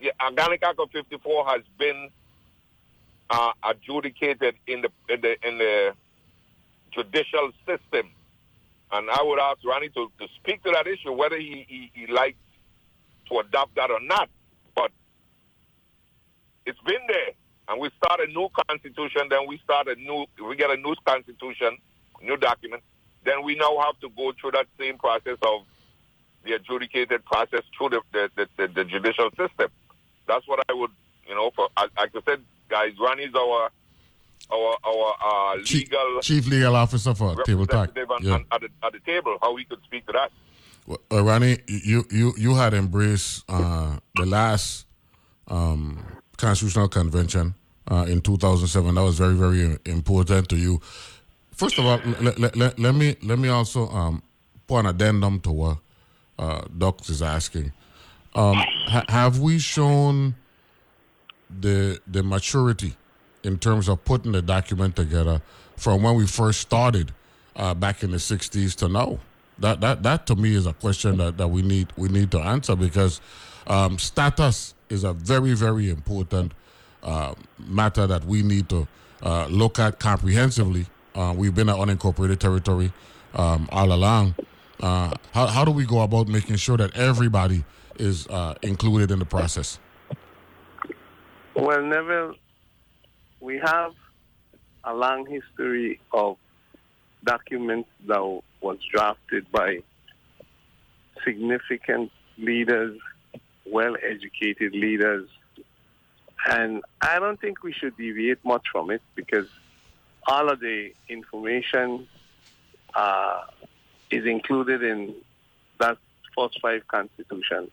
The 0.00 0.12
Organic 0.22 0.62
Act 0.62 0.78
of 0.80 0.90
54 0.90 1.46
has 1.46 1.62
been 1.78 2.10
uh, 3.30 3.52
adjudicated 3.62 4.56
in 4.66 4.82
the, 4.82 4.90
in 5.08 5.20
the 5.20 5.48
in 5.48 5.58
the 5.58 5.94
judicial 6.92 7.50
system, 7.66 8.10
and 8.92 9.10
I 9.10 9.22
would 9.22 9.38
ask 9.38 9.58
Ronnie 9.64 9.88
to, 9.90 10.10
to 10.20 10.28
speak 10.36 10.62
to 10.64 10.70
that 10.72 10.86
issue, 10.86 11.12
whether 11.12 11.38
he, 11.38 11.64
he, 11.68 11.90
he 11.94 12.06
likes 12.12 12.36
to 13.28 13.38
adopt 13.38 13.74
that 13.76 13.90
or 13.90 14.00
not. 14.00 14.28
But 14.74 14.90
it's 16.66 16.78
been 16.86 17.00
there, 17.08 17.32
and 17.68 17.80
we 17.80 17.90
start 18.02 18.20
a 18.20 18.26
new 18.26 18.48
constitution. 18.68 19.22
Then 19.30 19.46
we 19.48 19.58
start 19.58 19.88
a 19.88 19.94
new, 19.96 20.26
we 20.46 20.56
get 20.56 20.70
a 20.70 20.76
new 20.76 20.94
constitution, 21.04 21.78
new 22.22 22.36
document. 22.36 22.82
Then 23.24 23.42
we 23.42 23.54
now 23.56 23.78
have 23.80 23.98
to 24.00 24.10
go 24.10 24.32
through 24.38 24.52
that 24.52 24.66
same 24.78 24.98
process 24.98 25.38
of 25.42 25.62
the 26.44 26.52
adjudicated 26.52 27.24
process 27.24 27.62
through 27.76 27.90
the 27.90 28.00
the, 28.12 28.30
the, 28.36 28.48
the, 28.56 28.68
the 28.68 28.84
judicial 28.84 29.30
system. 29.30 29.70
That's 30.26 30.46
what 30.46 30.60
I 30.68 30.74
would, 30.74 30.90
you 31.26 31.34
know, 31.34 31.50
for 31.56 31.68
like 31.76 31.90
I 32.14 32.20
said, 32.26 32.42
guys, 32.68 32.92
Ronnie's 33.00 33.34
our 33.34 33.70
our 34.50 34.76
our 34.84 35.14
uh, 35.24 35.56
legal 35.56 36.20
Chief 36.22 36.46
Legal 36.46 36.76
Officer 36.76 37.14
for 37.14 37.42
Table 37.44 37.66
Talk. 37.66 37.90
Yeah. 38.20 38.38
at, 38.52 38.60
the, 38.60 38.68
at 38.82 38.92
the 38.92 39.00
table. 39.00 39.36
How 39.40 39.52
we 39.52 39.64
could 39.64 39.82
speak 39.84 40.06
to 40.06 40.12
that? 40.12 40.30
Well, 40.86 41.00
uh, 41.10 41.22
Ronnie, 41.22 41.58
you 41.66 42.04
you 42.10 42.32
you 42.36 42.54
had 42.54 42.74
embraced 42.74 43.44
uh, 43.48 43.98
the 44.16 44.26
last 44.26 44.86
um, 45.48 46.04
constitutional 46.36 46.88
convention 46.88 47.54
uh, 47.90 48.06
in 48.08 48.20
2007. 48.20 48.94
That 48.94 49.02
was 49.02 49.18
very 49.18 49.34
very 49.34 49.78
important 49.86 50.48
to 50.50 50.56
you. 50.56 50.80
First 51.52 51.78
of 51.78 51.86
all, 51.86 52.00
let, 52.20 52.38
let, 52.38 52.56
let, 52.56 52.78
let 52.78 52.94
me 52.94 53.16
let 53.22 53.38
me 53.38 53.48
also 53.48 53.88
um, 53.88 54.22
put 54.66 54.80
an 54.80 54.86
addendum 54.86 55.40
to 55.40 55.52
what 55.52 55.78
uh, 56.38 56.62
Doc 56.76 57.08
is 57.08 57.22
asking. 57.22 57.72
Um, 58.34 58.56
ha- 58.88 59.04
have 59.08 59.38
we 59.38 59.58
shown 59.58 60.34
the 61.48 62.00
the 62.06 62.22
maturity 62.22 62.94
in 63.44 63.58
terms 63.58 63.88
of 63.88 64.04
putting 64.04 64.32
the 64.32 64.42
document 64.42 64.96
together 64.96 65.40
from 65.76 66.02
when 66.02 66.14
we 66.14 66.26
first 66.26 66.60
started 66.60 67.12
uh, 67.56 67.74
back 67.74 68.02
in 68.02 68.10
the 68.10 68.16
60s 68.16 68.74
to 68.76 68.88
now? 68.88 69.18
That 69.58 69.80
that 69.82 70.02
that 70.02 70.26
to 70.26 70.34
me 70.34 70.56
is 70.56 70.66
a 70.66 70.72
question 70.72 71.18
that, 71.18 71.36
that 71.36 71.46
we 71.48 71.62
need 71.62 71.92
we 71.96 72.08
need 72.08 72.32
to 72.32 72.40
answer 72.40 72.74
because 72.74 73.20
um, 73.68 73.98
status 73.98 74.74
is 74.88 75.04
a 75.04 75.12
very 75.12 75.54
very 75.54 75.90
important 75.90 76.52
uh, 77.04 77.34
matter 77.58 78.06
that 78.06 78.24
we 78.24 78.42
need 78.42 78.68
to 78.70 78.88
uh, 79.22 79.46
look 79.46 79.78
at 79.78 80.00
comprehensively. 80.00 80.86
Uh, 81.14 81.32
we've 81.36 81.54
been 81.54 81.68
an 81.68 81.76
unincorporated 81.76 82.38
territory 82.38 82.92
um, 83.34 83.68
all 83.70 83.92
along. 83.92 84.34
Uh, 84.80 85.14
how 85.32 85.46
how 85.46 85.64
do 85.64 85.70
we 85.70 85.86
go 85.86 86.00
about 86.00 86.26
making 86.26 86.56
sure 86.56 86.76
that 86.76 86.96
everybody 86.96 87.64
is 87.96 88.26
uh, 88.26 88.54
included 88.62 89.12
in 89.12 89.20
the 89.20 89.24
process? 89.24 89.78
Well, 91.54 91.80
Neville, 91.82 92.34
we 93.44 93.58
have 93.58 93.92
a 94.84 94.94
long 94.94 95.26
history 95.26 96.00
of 96.12 96.38
documents 97.24 97.90
that 98.06 98.40
was 98.62 98.78
drafted 98.90 99.50
by 99.52 99.80
significant 101.22 102.10
leaders, 102.38 102.98
well-educated 103.66 104.72
leaders, 104.72 105.28
and 106.46 106.82
I 107.02 107.18
don't 107.18 107.38
think 107.38 107.62
we 107.62 107.72
should 107.72 107.96
deviate 107.98 108.42
much 108.44 108.64
from 108.72 108.90
it 108.90 109.02
because 109.14 109.46
all 110.26 110.50
of 110.50 110.60
the 110.60 110.92
information 111.08 112.08
uh, 112.94 113.42
is 114.10 114.24
included 114.24 114.82
in 114.82 115.14
that 115.80 115.98
first 116.36 116.58
five 116.60 116.86
constitutions. 116.88 117.70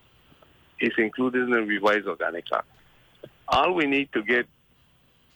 It's 0.79 0.97
included 0.97 1.43
in 1.43 1.51
the 1.51 1.63
revised 1.63 2.07
Organic 2.07 2.45
Act. 2.53 2.67
All 3.47 3.73
we 3.73 3.85
need 3.85 4.11
to 4.13 4.21
get 4.21 4.47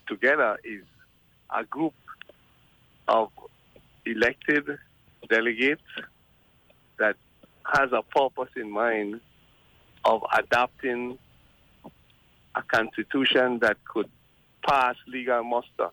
together 0.06 0.58
is 0.64 0.82
a 1.54 1.64
group 1.64 1.94
of 3.08 3.30
elected 4.04 4.78
delegates 5.28 5.82
that 6.98 7.16
has 7.64 7.90
a 7.92 8.02
purpose 8.02 8.50
in 8.56 8.70
mind 8.70 9.20
of 10.04 10.22
adopting 10.36 11.18
a 12.54 12.62
constitution 12.62 13.58
that 13.60 13.76
could 13.84 14.08
pass 14.66 14.96
legal 15.06 15.42
muster. 15.44 15.90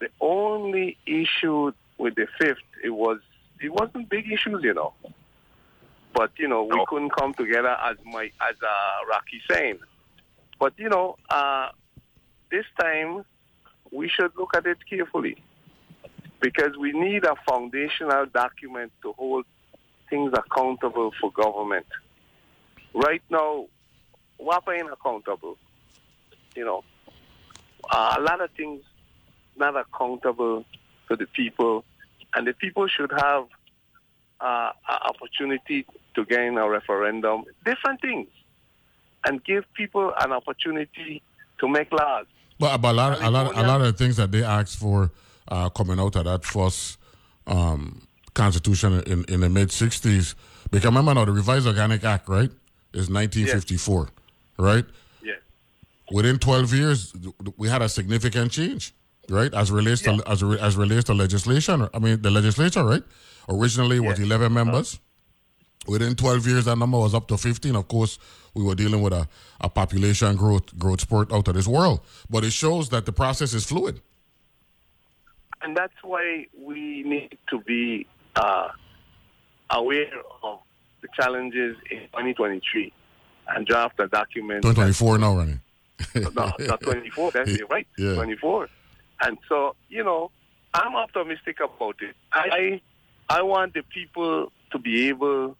The 0.00 0.08
only 0.20 0.96
issue 1.06 1.72
with 1.96 2.14
the 2.14 2.26
fifth, 2.38 2.58
it 2.84 2.90
was 2.90 3.18
it 3.60 3.72
wasn't 3.72 4.08
big 4.08 4.30
issues, 4.30 4.62
you 4.62 4.74
know. 4.74 4.92
But 6.14 6.30
you 6.38 6.48
know, 6.48 6.64
we 6.64 6.84
couldn't 6.88 7.10
come 7.10 7.34
together 7.34 7.76
as 7.84 7.96
my 8.04 8.30
as 8.40 8.56
uh, 8.62 9.06
Rocky 9.08 9.40
saying. 9.50 9.78
But 10.58 10.74
you 10.76 10.88
know, 10.88 11.16
uh, 11.30 11.68
this 12.50 12.64
time 12.80 13.24
we 13.90 14.08
should 14.08 14.32
look 14.36 14.56
at 14.56 14.66
it 14.66 14.78
carefully 14.88 15.36
because 16.40 16.76
we 16.78 16.92
need 16.92 17.24
a 17.24 17.34
foundational 17.48 18.26
document 18.26 18.92
to 19.02 19.12
hold 19.12 19.44
things 20.08 20.32
accountable 20.32 21.12
for 21.20 21.30
government. 21.32 21.86
Right 22.94 23.22
now, 23.30 23.66
WAPA 24.40 24.78
ain't 24.78 24.92
accountable. 24.92 25.58
You 26.54 26.64
know, 26.64 26.84
a 27.92 28.20
lot 28.20 28.40
of 28.40 28.50
things 28.52 28.82
not 29.56 29.76
accountable 29.76 30.64
to 31.08 31.16
the 31.16 31.26
people, 31.26 31.84
and 32.34 32.46
the 32.46 32.52
people 32.52 32.86
should 32.88 33.10
have 33.10 33.46
uh, 34.40 34.70
an 34.88 34.98
opportunity 35.06 35.86
to 36.14 36.24
gain 36.24 36.56
a 36.58 36.68
referendum, 36.68 37.44
different 37.64 38.00
things, 38.00 38.28
and 39.24 39.42
give 39.44 39.64
people 39.74 40.12
an 40.20 40.32
opportunity 40.32 41.22
to 41.58 41.68
make 41.68 41.90
laws. 41.92 42.26
But, 42.58 42.78
but 42.78 42.90
a 42.90 42.92
lot, 42.92 43.22
a 43.22 43.30
lot, 43.30 43.56
a 43.56 43.62
lot 43.62 43.80
of 43.80 43.86
the 43.86 43.92
things 43.92 44.16
that 44.16 44.32
they 44.32 44.42
asked 44.42 44.78
for 44.78 45.12
uh, 45.48 45.68
coming 45.70 45.98
out 46.00 46.16
of 46.16 46.24
that 46.24 46.44
first 46.44 46.98
um, 47.46 48.06
constitution 48.34 49.02
in, 49.06 49.24
in 49.28 49.40
the 49.40 49.48
mid 49.48 49.68
'60s. 49.68 50.34
Because 50.70 50.84
remember 50.84 51.14
now, 51.14 51.24
the 51.24 51.32
Revised 51.32 51.66
Organic 51.66 52.04
Act, 52.04 52.28
right, 52.28 52.50
is 52.92 53.08
1954, 53.08 54.00
yes. 54.00 54.10
right? 54.58 54.84
Yeah. 55.22 55.32
Within 56.12 56.38
12 56.38 56.74
years, 56.74 57.14
we 57.56 57.68
had 57.68 57.80
a 57.80 57.88
significant 57.88 58.52
change, 58.52 58.92
right, 59.28 59.52
as 59.54 59.70
relates 59.70 60.04
yeah. 60.04 60.16
to 60.16 60.28
as, 60.28 60.42
as 60.42 60.76
relates 60.76 61.04
to 61.04 61.14
legislation. 61.14 61.88
I 61.94 61.98
mean, 61.98 62.20
the 62.20 62.30
legislature, 62.30 62.84
right, 62.84 63.02
originally 63.48 64.00
was 64.00 64.18
11 64.18 64.52
members. 64.52 64.94
Uh-huh. 64.94 65.02
Within 65.92 66.14
12 66.14 66.46
years, 66.46 66.64
that 66.66 66.76
number 66.76 66.98
was 66.98 67.14
up 67.14 67.28
to 67.28 67.38
15. 67.38 67.74
Of 67.74 67.88
course, 67.88 68.18
we 68.58 68.64
were 68.64 68.74
dealing 68.74 69.00
with 69.00 69.12
a, 69.12 69.28
a 69.60 69.68
population 69.68 70.34
growth 70.34 70.76
growth 70.76 71.00
spurt 71.00 71.32
out 71.32 71.46
of 71.46 71.54
this 71.54 71.68
world. 71.68 72.00
But 72.28 72.44
it 72.44 72.52
shows 72.52 72.88
that 72.88 73.06
the 73.06 73.12
process 73.12 73.54
is 73.54 73.64
fluid. 73.64 74.00
And 75.62 75.76
that's 75.76 75.94
why 76.02 76.46
we 76.60 77.04
need 77.04 77.38
to 77.50 77.60
be 77.60 78.06
uh, 78.34 78.68
aware 79.70 80.12
of 80.42 80.58
the 81.02 81.08
challenges 81.18 81.76
in 81.90 82.00
2023 82.00 82.92
and 83.48 83.66
draft 83.66 83.98
a 84.00 84.08
document. 84.08 84.62
2024 84.62 85.18
now, 85.18 85.36
running. 85.36 85.60
no, 86.14 86.52
not 86.58 86.80
24, 86.80 87.30
that's 87.32 87.50
it, 87.50 87.70
right? 87.70 87.86
Yeah. 87.98 88.14
24. 88.14 88.68
And 89.22 89.38
so, 89.48 89.74
you 89.88 90.04
know, 90.04 90.30
I'm 90.74 90.94
optimistic 90.94 91.58
about 91.60 91.96
it. 92.02 92.14
I 92.32 92.80
I 93.28 93.42
want 93.42 93.74
the 93.74 93.82
people 93.82 94.52
to 94.72 94.78
be 94.78 95.08
able 95.08 95.56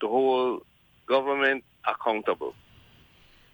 to 0.00 0.08
hold 0.08 0.62
government 1.06 1.64
accountable. 1.86 2.54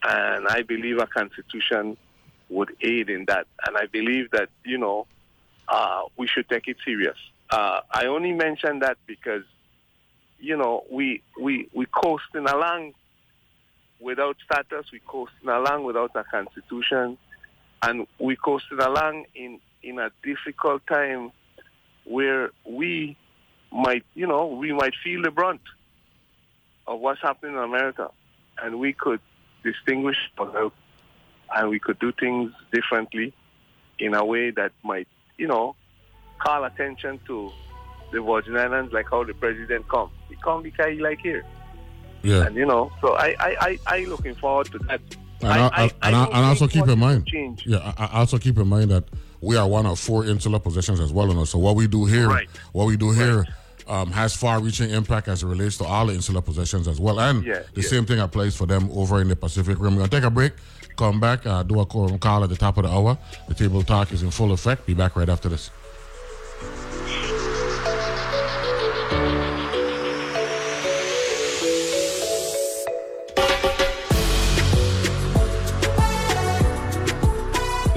And 0.02 0.46
I 0.48 0.62
believe 0.62 0.98
a 0.98 1.06
constitution 1.06 1.96
would 2.48 2.74
aid 2.80 3.10
in 3.10 3.24
that. 3.26 3.46
And 3.66 3.76
I 3.76 3.86
believe 3.86 4.30
that, 4.30 4.48
you 4.64 4.78
know, 4.78 5.06
uh, 5.68 6.02
we 6.16 6.26
should 6.26 6.48
take 6.48 6.68
it 6.68 6.76
serious. 6.84 7.16
Uh, 7.50 7.80
I 7.90 8.06
only 8.06 8.32
mention 8.32 8.80
that 8.80 8.96
because, 9.06 9.44
you 10.38 10.56
know, 10.56 10.84
we, 10.90 11.22
we, 11.40 11.68
we 11.74 11.86
coasting 11.86 12.46
along 12.46 12.94
without 14.00 14.36
status, 14.44 14.86
we 14.92 15.00
coasting 15.06 15.48
along 15.48 15.84
without 15.84 16.12
a 16.14 16.24
constitution, 16.24 17.18
and 17.82 18.06
we 18.18 18.36
coasting 18.36 18.78
along 18.80 19.24
in, 19.34 19.60
in 19.82 19.98
a 19.98 20.10
difficult 20.22 20.86
time 20.86 21.32
where 22.04 22.50
we 22.64 23.16
might, 23.72 24.04
you 24.14 24.26
know, 24.26 24.46
we 24.46 24.72
might 24.72 24.94
feel 25.02 25.22
the 25.22 25.30
brunt 25.30 25.60
of 26.86 27.00
what's 27.00 27.20
happening 27.20 27.54
in 27.54 27.62
America, 27.62 28.10
and 28.62 28.78
we 28.78 28.92
could 28.92 29.20
distinguish 29.62 30.16
ourselves, 30.38 30.74
and 31.54 31.70
we 31.70 31.78
could 31.78 31.98
do 31.98 32.12
things 32.12 32.52
differently 32.72 33.32
in 33.98 34.14
a 34.14 34.24
way 34.24 34.50
that 34.50 34.72
might, 34.82 35.09
you 35.36 35.46
know, 35.46 35.74
call 36.38 36.64
attention 36.64 37.20
to 37.26 37.50
the 38.12 38.20
Virgin 38.20 38.56
Islands, 38.56 38.92
like 38.92 39.06
how 39.11 39.24
the 39.24 39.34
president 39.34 39.88
come. 39.88 40.11
He 40.28 40.36
come 40.36 40.62
because 40.62 40.92
he 40.92 41.00
like 41.00 41.20
here. 41.20 41.44
Yeah. 42.22 42.46
And 42.46 42.56
you 42.56 42.66
know, 42.66 42.90
so 43.00 43.14
I 43.14 43.34
I 43.38 43.56
I, 43.61 43.78
I 43.86 43.98
looking 44.04 44.34
forward 44.34 44.66
to 44.72 44.78
that. 44.80 45.00
And, 45.40 45.52
I, 45.52 45.66
I, 45.68 45.82
and, 46.02 46.16
I, 46.16 46.24
and 46.24 46.34
also 46.34 46.66
keep 46.66 46.88
in 46.88 46.98
mind, 46.98 47.24
change. 47.28 47.64
yeah, 47.64 47.92
I, 47.96 48.18
also 48.18 48.38
keep 48.38 48.59
in 48.59 48.66
mind 48.66 48.90
that 48.90 49.04
we 49.40 49.56
are 49.56 49.68
one 49.68 49.86
of 49.86 50.00
four 50.00 50.24
insular 50.24 50.59
possessions 50.59 50.98
as 50.98 51.12
well. 51.12 51.28
You 51.28 51.34
know, 51.34 51.44
so 51.44 51.61
what 51.61 51.76
we 51.76 51.86
do 51.86 52.06
here, 52.06 52.28
right. 52.28 52.48
what 52.72 52.86
we 52.88 52.96
do 52.96 53.12
here, 53.12 53.42
right 53.42 53.48
um, 53.89 54.11
has 54.11 54.36
far-reaching 54.36 54.91
impact 54.91 55.28
as 55.28 55.43
it 55.43 55.47
relates 55.47 55.76
to 55.78 55.84
all 55.84 56.07
the 56.07 56.14
insular 56.14 56.41
possessions 56.41 56.86
as 56.86 57.01
well. 57.01 57.18
And 57.20 57.45
yeah, 57.45 57.62
the 57.74 57.80
yeah. 57.82 57.89
same 57.89 58.07
thing 58.07 58.20
applies 58.20 58.57
for 58.57 58.66
them 58.66 58.91
over 58.93 59.20
in 59.20 59.28
the 59.28 59.36
Pacific 59.36 59.78
Rim. 59.78 59.95
We're 59.95 60.01
going 60.01 60.11
to 60.11 60.16
take 60.16 60.24
a 60.24 60.30
break, 60.30 60.53
come 60.97 61.20
back, 61.20 61.47
uh, 61.47 61.62
do 61.62 61.80
a 61.80 61.86
call 61.86 62.45
at 62.45 62.51
the 62.51 62.57
top 62.57 62.76
of 62.76 62.84
the 62.84 62.91
hour. 62.91 63.18
The 63.49 63.55
table 63.55 63.82
talk 63.82 64.12
is 64.12 64.22
in 64.22 64.30
full 64.30 64.53
effect. 64.53 64.86
Be 64.86 64.95
back 64.95 65.16
right 65.16 65.28
after 65.28 65.49
this. 65.49 65.70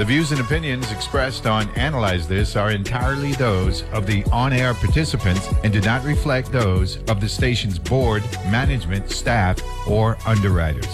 The 0.01 0.05
views 0.05 0.31
and 0.31 0.41
opinions 0.41 0.91
expressed 0.91 1.45
on 1.45 1.69
Analyze 1.75 2.27
This 2.27 2.55
are 2.55 2.71
entirely 2.71 3.33
those 3.33 3.83
of 3.91 4.07
the 4.07 4.23
on 4.31 4.51
air 4.51 4.73
participants 4.73 5.47
and 5.63 5.71
do 5.71 5.79
not 5.79 6.03
reflect 6.03 6.51
those 6.51 6.97
of 7.07 7.21
the 7.21 7.29
station's 7.29 7.77
board, 7.77 8.23
management, 8.49 9.11
staff, 9.11 9.61
or 9.87 10.17
underwriters. 10.25 10.87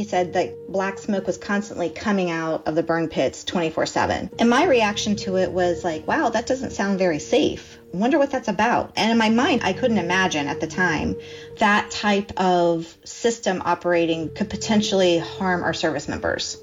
he 0.00 0.04
said 0.04 0.32
that 0.32 0.54
black 0.70 0.96
smoke 0.96 1.26
was 1.26 1.36
constantly 1.36 1.90
coming 1.90 2.30
out 2.30 2.66
of 2.66 2.74
the 2.74 2.82
burn 2.82 3.06
pits 3.06 3.44
24 3.44 3.84
7. 3.84 4.30
And 4.38 4.48
my 4.48 4.64
reaction 4.64 5.14
to 5.16 5.36
it 5.36 5.52
was 5.52 5.84
like, 5.84 6.08
wow, 6.08 6.30
that 6.30 6.46
doesn't 6.46 6.70
sound 6.70 6.98
very 6.98 7.18
safe. 7.18 7.69
Wonder 7.92 8.18
what 8.18 8.30
that's 8.30 8.48
about. 8.48 8.92
And 8.96 9.10
in 9.10 9.18
my 9.18 9.30
mind, 9.30 9.62
I 9.64 9.72
couldn't 9.72 9.98
imagine 9.98 10.46
at 10.46 10.60
the 10.60 10.66
time 10.66 11.16
that 11.58 11.90
type 11.90 12.32
of 12.36 12.96
system 13.04 13.62
operating 13.64 14.32
could 14.34 14.48
potentially 14.48 15.18
harm 15.18 15.62
our 15.62 15.74
service 15.74 16.08
members. 16.08 16.56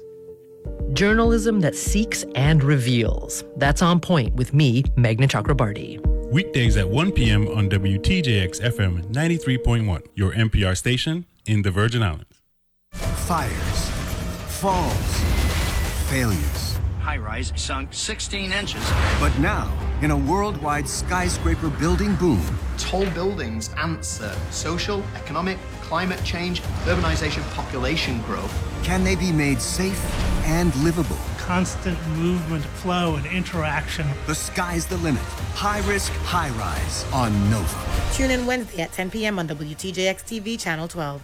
Journalism 0.92 1.60
that 1.60 1.76
seeks 1.76 2.24
and 2.34 2.64
reveals. 2.64 3.44
That's 3.56 3.82
on 3.82 4.00
point 4.00 4.34
with 4.34 4.54
me, 4.54 4.82
Meghna 4.96 5.28
Chakrabarti. 5.28 6.04
Weekdays 6.30 6.76
at 6.76 6.88
1 6.88 7.12
p.m. 7.12 7.48
on 7.48 7.68
WTJX 7.70 8.60
FM 8.60 9.04
93.1, 9.12 10.02
your 10.14 10.32
NPR 10.32 10.76
station 10.76 11.24
in 11.46 11.62
the 11.62 11.70
Virgin 11.70 12.02
Islands. 12.02 12.42
Fires, 12.92 13.90
falls, 14.60 15.22
failures. 16.10 16.67
High 17.08 17.16
rise 17.16 17.54
sunk 17.56 17.94
16 17.94 18.52
inches. 18.52 18.82
But 19.18 19.32
now, 19.38 19.72
in 20.02 20.10
a 20.10 20.16
worldwide 20.18 20.86
skyscraper 20.86 21.70
building 21.70 22.14
boom, 22.16 22.42
tall 22.76 23.06
buildings 23.12 23.70
answer 23.78 24.30
social, 24.50 25.02
economic, 25.14 25.56
climate 25.80 26.22
change, 26.22 26.60
urbanization, 26.84 27.50
population 27.54 28.20
growth. 28.24 28.52
Can 28.84 29.04
they 29.04 29.16
be 29.16 29.32
made 29.32 29.62
safe 29.62 29.98
and 30.44 30.76
livable? 30.84 31.16
Constant 31.38 31.98
movement, 32.08 32.62
flow, 32.62 33.16
and 33.16 33.24
interaction. 33.24 34.06
The 34.26 34.34
sky's 34.34 34.84
the 34.84 34.98
limit. 34.98 35.22
High 35.54 35.80
risk, 35.90 36.12
high 36.24 36.50
rise 36.50 37.10
on 37.14 37.32
Nova. 37.50 38.12
Tune 38.12 38.32
in 38.32 38.44
Wednesday 38.44 38.82
at 38.82 38.92
10 38.92 39.10
p.m. 39.10 39.38
on 39.38 39.48
WTJX 39.48 40.24
TV, 40.24 40.60
Channel 40.60 40.88
12. 40.88 41.22